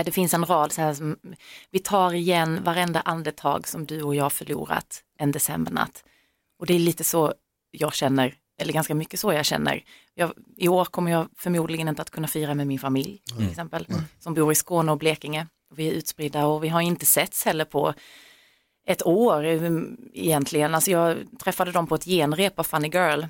Det 0.06 0.12
finns 0.12 0.34
en 0.34 0.46
rad 0.46 0.72
så 0.72 0.82
här 0.82 0.94
som, 0.94 1.18
vi 1.72 1.80
tar 1.80 2.14
igen 2.14 2.64
varenda 2.64 3.02
andetag 3.02 3.68
som 3.68 3.86
du 3.86 4.02
och 4.02 4.16
jag 4.16 4.34
förlorat 4.34 5.04
en 5.20 5.32
decembernatt. 5.32 6.04
Och 6.60 6.66
det 6.66 6.74
är 6.76 6.80
lite 6.80 7.04
så 7.04 7.34
jag 7.72 7.94
känner, 7.94 8.34
eller 8.58 8.74
ganska 8.74 8.96
mycket 8.96 9.20
så 9.20 9.34
jag 9.34 9.46
känner. 9.46 9.84
Jag, 10.14 10.32
I 10.58 10.68
år 10.68 10.86
kommer 10.86 11.12
jag 11.12 11.28
förmodligen 11.36 11.88
inte 11.88 12.02
att 12.02 12.10
kunna 12.10 12.28
fira 12.28 12.54
med 12.54 12.68
min 12.68 12.80
familj, 12.80 13.22
till 13.38 13.50
exempel, 13.50 13.88
som 14.20 14.34
bor 14.34 14.52
i 14.52 14.56
Skåne 14.56 14.92
och 14.92 14.98
Blekinge. 14.98 15.48
Vi 15.76 15.88
är 15.88 15.92
utspridda 15.92 16.46
och 16.46 16.64
vi 16.64 16.68
har 16.70 16.82
inte 16.82 17.06
setts 17.06 17.46
heller 17.46 17.66
på 17.66 17.94
ett 18.88 19.06
år 19.06 19.46
eh, 19.46 19.72
egentligen. 20.14 20.76
Alltså 20.76 20.92
jag 20.92 21.18
träffade 21.40 21.72
dem 21.72 21.88
på 21.88 21.96
ett 21.96 22.06
genrep 22.06 22.60
av 22.60 22.64
Funny 22.64 22.88
Girl 22.88 23.24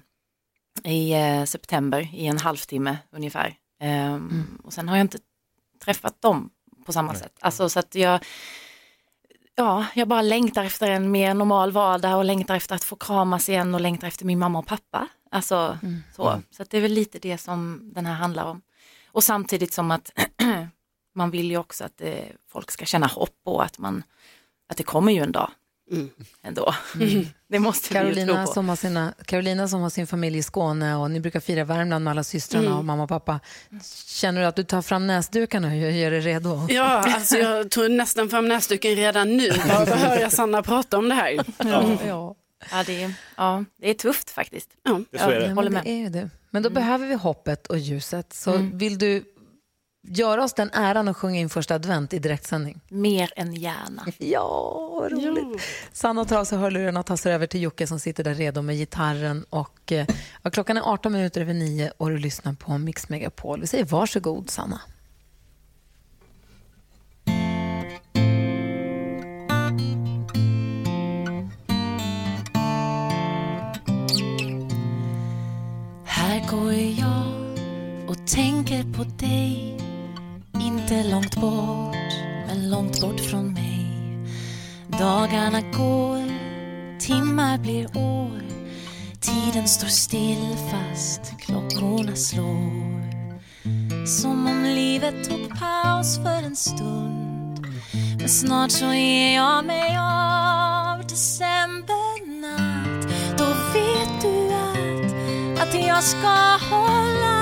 i 0.83 1.13
eh, 1.13 1.43
september 1.43 2.09
i 2.13 2.25
en 2.25 2.37
halvtimme 2.37 2.97
ungefär. 3.11 3.55
Ehm, 3.81 4.59
Och 4.63 4.73
sen 4.73 4.89
har 4.89 4.97
jag 4.97 5.03
inte 5.03 5.17
träffat 5.85 6.21
dem 6.21 6.49
på 6.85 6.93
samma 6.93 7.13
sätt. 7.15 7.33
Alltså 7.39 7.69
så 7.69 7.79
att 7.79 7.95
jag, 7.95 8.19
ja, 9.57 9.85
jag 9.93 10.07
bara 10.07 10.21
längtar 10.21 10.63
efter 10.63 10.91
en 10.91 11.11
mer 11.11 11.33
normal 11.33 11.71
vardag 11.71 12.17
och 12.17 12.25
längtar 12.25 12.55
efter 12.55 12.75
att 12.75 12.83
få 12.83 12.95
kramas 12.95 13.49
igen 13.49 13.75
och 13.75 13.81
längtar 13.81 14.07
efter 14.07 14.25
min 14.25 14.39
mamma 14.39 14.59
och 14.59 14.67
pappa. 14.67 15.07
Alltså 15.31 15.79
så. 16.15 16.41
Så 16.51 16.63
att 16.63 16.69
det 16.69 16.77
är 16.77 16.81
väl 16.81 16.91
lite 16.91 17.19
det 17.19 17.37
som 17.37 17.91
den 17.93 18.05
här 18.05 18.13
handlar 18.13 18.45
om. 18.45 18.61
Och 19.07 19.23
samtidigt 19.23 19.73
som 19.73 19.91
att 19.91 20.11
man 21.15 21.31
vill 21.31 21.51
ju 21.51 21.57
också 21.57 21.83
att 21.83 22.01
eh, 22.01 22.25
folk 22.49 22.71
ska 22.71 22.85
känna 22.85 23.07
hopp 23.07 23.39
och 23.45 23.63
att 23.63 23.77
man, 23.77 24.03
att 24.69 24.77
det 24.77 24.83
kommer 24.83 25.11
ju 25.11 25.23
en 25.23 25.31
dag 25.31 25.51
ändå. 26.43 26.75
Det 27.49 27.59
måste 27.59 27.93
vi 27.93 27.99
ju 27.99 28.05
tro 28.05 28.13
Carolina 28.15 28.45
på. 28.45 28.53
som, 28.53 28.69
har 28.69 28.75
sina, 28.75 29.13
Carolina 29.25 29.67
som 29.67 29.81
har 29.81 29.89
sin 29.89 30.07
familj 30.07 30.37
i 30.37 30.43
Skåne 30.43 30.95
och 30.95 31.11
ni 31.11 31.19
brukar 31.19 31.39
fira 31.39 31.63
Värmland 31.63 32.03
med 32.03 32.11
alla 32.11 32.23
systrarna 32.23 32.65
Mm. 32.65 32.77
och 32.77 32.85
mamma 32.85 33.03
och 33.03 33.09
pappa. 33.09 33.39
Känner 34.05 34.41
du 34.41 34.47
att 34.47 34.55
du 34.55 34.63
tar 34.63 34.81
fram 34.81 35.07
näsdukarna 35.07 35.67
och 35.67 35.75
gör 35.75 36.11
dig 36.11 36.19
redo? 36.19 36.67
Ja, 36.69 36.83
alltså 37.15 37.37
jag 37.37 37.71
tog 37.71 37.91
nästan 37.91 38.29
fram 38.29 38.47
näsduken 38.47 38.95
redan 38.95 39.37
nu. 39.37 39.49
Bara 39.67 39.85
för 39.85 39.93
att 39.93 39.99
höra 39.99 40.29
Sanna 40.29 40.63
prata 40.63 40.97
om 40.97 41.09
det 41.09 41.15
här. 41.15 41.39
Ja. 42.07 42.35
Ja, 42.71 42.83
det 42.85 43.03
är, 43.03 43.13
ja, 43.37 43.65
det 43.81 43.89
är 43.89 43.93
tufft 43.93 44.29
faktiskt. 44.29 44.69
Ja. 44.83 45.01
Det 45.11 45.17
är 45.17 45.23
så 45.23 45.29
är 45.29 45.39
det. 45.39 45.47
Ja, 45.47 45.55
men 45.55 45.73
det 45.83 45.89
är 45.89 46.09
det. 46.09 46.29
Men 46.49 46.63
då 46.63 46.69
behöver 46.69 47.07
vi 47.07 47.13
hoppet 47.13 47.67
och 47.67 47.77
ljuset. 47.77 48.33
Så 48.33 48.53
Mm. 48.53 48.77
vill 48.77 48.97
du 48.97 49.23
göra 50.07 50.43
oss 50.43 50.53
den 50.53 50.69
äran 50.73 51.07
att 51.07 51.17
sjunga 51.17 51.39
in 51.39 51.49
första 51.49 51.75
advent 51.75 52.13
i 52.13 52.19
direktsändning? 52.19 52.81
Mer 52.87 53.33
än 53.35 53.53
gärna. 53.53 54.05
Ja, 54.17 54.89
vad 54.93 55.11
roligt. 55.11 55.61
Sanna 55.93 56.25
tar 56.25 56.39
av 56.39 56.45
sig 56.45 56.57
hörlurarna 56.57 56.99
och 56.99 57.05
tar 57.05 57.15
sig 57.15 57.33
över 57.33 57.47
till 57.47 57.61
Jocke 57.61 57.87
som 57.87 57.99
sitter 57.99 58.23
där 58.23 58.33
redo 58.33 58.61
med 58.61 58.75
gitarren. 58.75 59.45
Och, 59.49 59.91
eh, 59.91 60.07
klockan 60.51 60.77
är 60.77 60.81
18 60.81 61.11
minuter 61.13 61.41
över 61.41 61.53
9 61.53 61.91
och 61.97 62.09
du 62.09 62.17
lyssnar 62.17 62.53
på 62.53 62.77
Mix 62.77 63.09
Megapol. 63.09 63.61
Vi 63.61 63.67
säger 63.67 63.85
varsågod, 63.85 64.49
Sanna. 64.49 64.81
Här 76.05 76.51
går 76.51 76.73
jag 76.73 78.09
och 78.09 78.27
tänker 78.27 78.83
på 78.93 79.03
dig 79.03 79.86
inte 80.89 81.09
långt 81.09 81.35
bort, 81.35 81.95
men 82.47 82.69
långt 82.69 83.01
bort 83.01 83.19
från 83.19 83.53
mig. 83.53 83.87
Dagarna 84.87 85.61
går, 85.61 86.31
timmar 86.99 87.57
blir 87.57 87.97
år. 87.97 88.41
Tiden 89.19 89.67
står 89.67 89.87
still 89.87 90.55
fast 90.71 91.21
klockorna 91.39 92.15
slår. 92.15 93.07
Som 94.05 94.47
om 94.47 94.63
livet 94.63 95.29
tog 95.29 95.59
paus 95.59 96.17
för 96.17 96.43
en 96.45 96.55
stund. 96.55 97.67
Men 98.19 98.29
snart 98.29 98.71
så 98.71 98.85
är 98.85 99.35
jag 99.35 99.65
mig 99.65 99.97
av 99.97 101.07
decembernatt. 101.07 103.07
Då 103.37 103.45
vet 103.73 104.21
du 104.21 104.53
att 104.53 104.77
att 105.67 105.73
jag 105.87 106.03
ska 106.03 106.57
hålla 106.69 107.36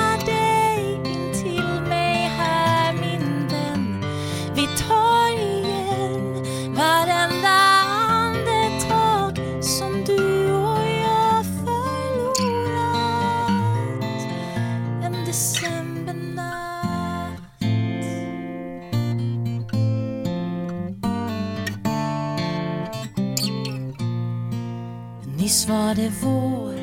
var 25.85 25.95
det 25.95 26.11
vår? 26.21 26.75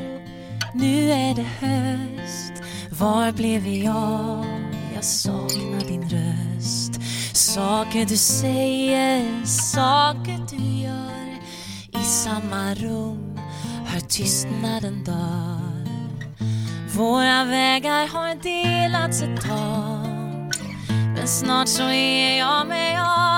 Nu 0.73 1.11
är 1.11 1.35
det 1.35 1.67
höst, 1.67 2.53
var 2.89 3.31
blev 3.31 3.61
vi 3.61 3.87
av? 3.87 4.45
Jag 4.95 5.03
saknar 5.03 5.87
din 5.87 6.09
röst. 6.09 7.01
Saker 7.33 8.05
du 8.05 8.17
säger, 8.17 9.45
saker 9.45 10.45
du 10.49 10.81
gör. 10.81 11.39
I 12.01 12.03
samma 12.03 12.73
rum 12.73 13.39
hör 13.85 13.99
tystnaden 13.99 15.03
dör. 15.03 15.87
Våra 16.95 17.43
vägar 17.45 18.07
har 18.07 18.35
delats 18.35 19.21
ett 19.21 19.41
tag. 19.41 20.53
Men 21.15 21.27
snart 21.27 21.67
så 21.67 21.83
är 21.83 22.37
jag 22.39 22.67
mig 22.67 22.97
av. 22.97 23.32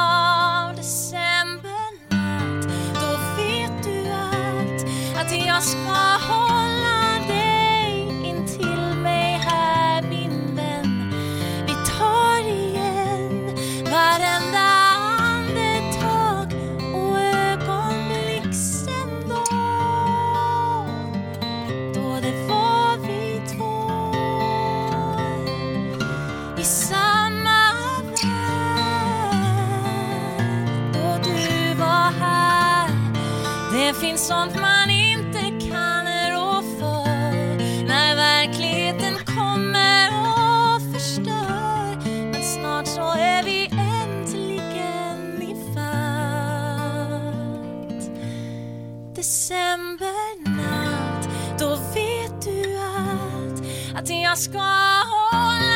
att 54.05 54.09
Att 54.09 54.21
jag 54.21 54.37
ska 54.37 55.74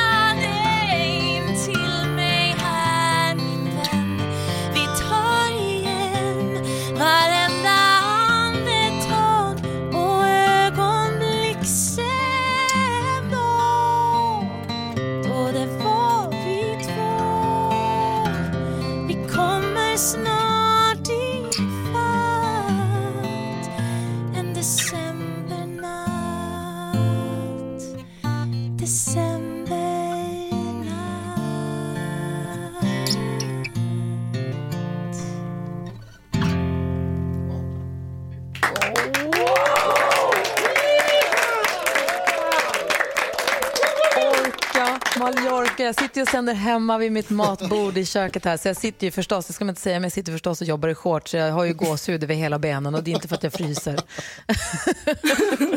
sitter 46.20 46.30
och 46.32 46.38
sänder 46.38 46.54
hemma 46.54 46.98
vid 46.98 47.12
mitt 47.12 47.30
matbord 47.30 47.98
i 47.98 48.06
köket 48.06 48.46
här. 48.46 48.58
Så 48.58 48.68
jag 48.68 48.78
sitter 48.78 49.08
ju 49.08 49.12
förstås, 49.12 49.46
det 49.46 49.54
ska 49.54 49.66
man 49.66 49.70
inte 49.70 49.82
säga, 49.82 49.96
men 49.96 50.04
jag 50.04 50.12
sitter 50.12 50.32
förstås 50.32 50.62
och 50.62 50.68
jobbar 50.68 50.90
i 50.90 50.96
shorts. 50.96 51.32
Så 51.32 51.38
jag 51.38 51.52
har 51.52 51.64
ju 51.66 51.74
gåshud 51.74 52.24
över 52.24 52.36
hela 52.36 52.60
benen 52.60 52.96
och 52.96 53.04
det 53.04 53.12
är 53.12 53.16
inte 53.16 53.28
för 53.28 53.36
att 53.36 53.44
jag 53.44 53.54
fryser. 53.54 54.00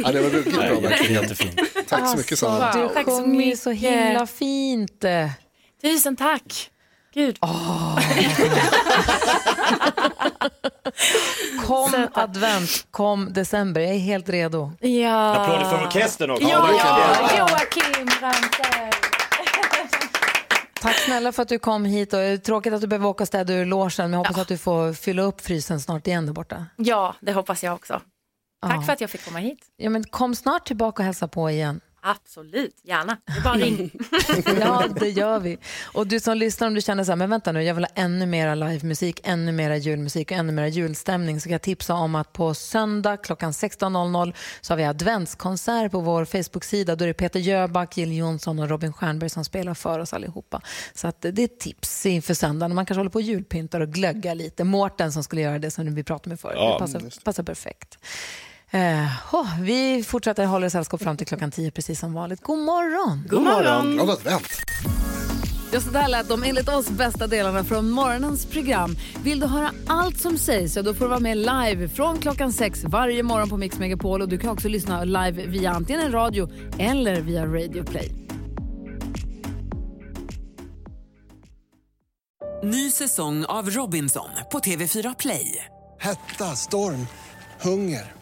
Ja, 0.05 0.13
det 0.13 0.21
var 0.23 0.31
ruggigt 0.31 0.57
bra 0.57 0.65
Nej, 0.65 0.81
verkligen. 0.81 1.23
jättefint. 1.23 1.61
Tack 1.89 2.11
så 2.11 2.17
mycket 2.17 2.39
Sanna. 2.39 2.65
Alltså, 2.65 2.81
Du 2.83 2.89
Tack 2.95 3.05
så 3.05 3.11
sjunger 3.23 3.45
ju 3.47 3.57
så 3.57 3.71
himla 3.71 4.27
fint. 4.27 5.05
Tusen 5.83 6.17
tack. 6.17 6.71
Gud. 7.15 7.39
Kom 11.67 12.07
advent, 12.13 12.87
kom 12.91 13.33
december. 13.33 13.81
Jag 13.81 13.91
är 13.95 13.99
helt 13.99 14.29
redo. 14.29 14.73
Ja. 14.81 15.35
Applåder 15.35 15.65
för 15.71 15.87
orkestern 15.87 16.31
också. 16.31 16.49
Ja, 16.49 16.69
Ja, 16.79 17.39
Joakim 17.39 18.07
Branter. 18.21 18.93
Tack 20.81 21.02
snälla 21.13 21.33
för 21.33 21.43
att 21.43 21.49
du 21.49 21.59
kom 21.59 21.85
hit. 21.85 22.13
Och 22.13 22.21
är 22.21 22.37
tråkigt 22.37 22.73
att 22.73 22.81
du 22.81 22.87
behöver 22.87 23.07
åka 23.09 23.25
och 23.25 23.29
städa 23.29 23.55
ur 23.55 23.65
logen, 23.67 23.93
men 23.99 24.13
jag 24.13 24.19
hoppas 24.19 24.39
att 24.39 24.49
du 24.49 24.59
får 24.59 24.93
fylla 24.93 25.23
upp 25.23 25.41
frysen 25.41 25.81
snart 25.81 26.07
igen 26.07 26.27
där 26.27 26.33
borta. 26.33 26.67
Ja, 26.77 27.15
det 27.21 27.33
hoppas 27.33 27.65
jag 27.65 27.75
också. 27.75 28.01
Tack 28.67 28.77
Ja. 28.77 28.83
för 28.83 28.93
att 28.93 29.01
jag 29.01 29.11
fick 29.11 29.25
komma 29.25 29.39
hit. 29.39 29.59
Ja, 29.77 29.91
men 29.91 30.05
kom 30.05 30.35
snart 30.35 30.67
tillbaka 30.67 31.03
och 31.03 31.05
hälsa 31.05 31.29
på 31.29 31.51
igen. 31.51 31.81
Absolut, 32.05 32.81
gärna. 32.83 33.17
Det 33.27 33.33
är 33.33 33.41
bara 33.41 33.55
ring. 33.55 33.91
Ja, 34.61 34.85
det 35.01 35.09
gör 35.09 35.39
vi. 35.39 35.59
Och 35.85 36.07
du 36.07 36.21
som 36.21 36.37
lyssnar, 36.37 36.67
om 36.67 36.75
du 36.75 36.81
känner 36.81 37.05
så 37.05 37.11
här, 37.13 37.17
men 37.17 37.31
vänta 37.31 37.53
nu, 37.53 37.63
jag 37.63 37.75
vill 37.75 37.85
ha 37.85 37.91
ännu 37.95 38.27
mera 38.27 38.55
livemusik, 38.55 39.21
ännu 39.25 39.53
mera 39.53 39.77
julmusik 39.77 40.31
och 40.31 40.37
ännu 40.37 40.53
mera 40.53 40.69
julstämning 40.69 41.41
så 41.41 41.45
kan 41.45 41.53
jag 41.53 41.63
tipsa 41.63 41.95
om 41.95 42.15
att 42.15 42.33
på 42.33 42.55
söndag 42.55 43.17
klockan 43.17 43.53
16.00 43.53 44.35
så 44.61 44.73
har 44.73 44.77
vi 44.77 44.85
adventskonsert 44.85 45.93
på 45.93 46.01
vår 46.01 46.25
Facebook-sida. 46.25 46.97
Då 46.97 47.05
är 47.05 47.09
det 47.09 47.15
Peter 47.15 47.41
Jöback, 47.41 47.97
Jill 47.97 48.17
Johnson 48.17 48.59
och 48.59 48.69
Robin 48.69 48.93
Stjernberg 48.93 49.31
som 49.31 49.45
spelar 49.45 49.75
för 49.75 49.99
oss 49.99 50.13
allihopa. 50.13 50.61
Så 50.95 51.09
att 51.09 51.21
det 51.21 51.39
är 51.39 51.45
ett 51.45 51.61
tips 51.61 52.07
inför 52.07 52.35
söndagen. 52.35 52.75
Man 52.75 52.87
kanske 52.87 53.01
håller 53.01 53.11
på 53.11 53.19
och 53.19 53.23
julpyntar 53.23 53.81
och 53.81 53.89
glöggar 53.89 54.35
lite. 54.35 54.65
Mårten 54.65 55.13
som 55.13 55.25
skulle 55.25 55.43
göra 55.43 55.59
det 55.59 55.71
som 55.71 55.95
vi 55.95 56.05
pratade 56.05 56.29
med 56.29 56.41
förut. 56.41 56.57
Ja, 56.59 56.73
det 56.73 56.79
passar, 56.79 57.25
passar 57.25 57.43
perfekt. 57.43 57.99
Eh, 58.75 59.35
oh, 59.35 59.61
vi 59.61 60.03
fortsätter 60.03 60.45
hålla 60.45 60.71
sällskap 60.71 61.03
fram 61.03 61.17
till 61.17 61.27
klockan 61.27 61.51
10 61.51 61.71
precis 61.71 62.01
som 62.01 62.15
vanligt. 62.15 62.43
God 62.43 62.59
morgon! 62.59 63.25
God 63.29 63.43
morgon. 63.43 63.95
Glad 63.95 64.11
advent. 64.11 64.49
Ja, 65.73 65.81
så 65.81 65.91
där 65.91 66.09
lät 66.09 66.29
de 66.29 66.43
enligt 66.43 66.69
oss 66.69 66.91
bästa 66.91 67.27
delarna 67.27 67.65
från 67.65 67.91
morgonens 67.91 68.47
program. 68.47 68.97
Vill 69.25 69.41
du 69.41 69.47
höra 69.47 69.73
allt 69.87 70.21
som 70.21 70.39
sägs 70.39 70.75
så 70.75 70.83
då 70.83 70.95
får 70.95 71.05
du 71.05 71.09
vara 71.09 71.21
med 71.21 71.37
live 71.37 71.89
från 71.89 72.19
klockan 72.19 72.53
sex 72.53 72.85
varje 72.85 73.23
morgon 73.23 73.49
på 73.49 73.57
Mix 73.57 73.79
Megapol. 73.79 74.23
Och 74.23 74.29
du 74.29 74.39
kan 74.39 74.51
också 74.51 74.69
lyssna 74.69 75.05
live 75.05 75.47
via 75.47 75.71
antingen 75.71 76.03
en 76.03 76.13
radio 76.13 76.49
eller 76.79 77.21
via 77.21 77.47
Radio 77.47 77.85
Play. 77.85 78.13
Ny 82.65 82.91
säsong 82.91 83.45
av 83.45 83.71
Robinson 83.71 84.29
på 84.53 84.59
TV4 84.59 85.15
Play. 85.19 85.65
Hetta, 86.01 86.45
storm, 86.57 87.07
hunger. 87.61 88.22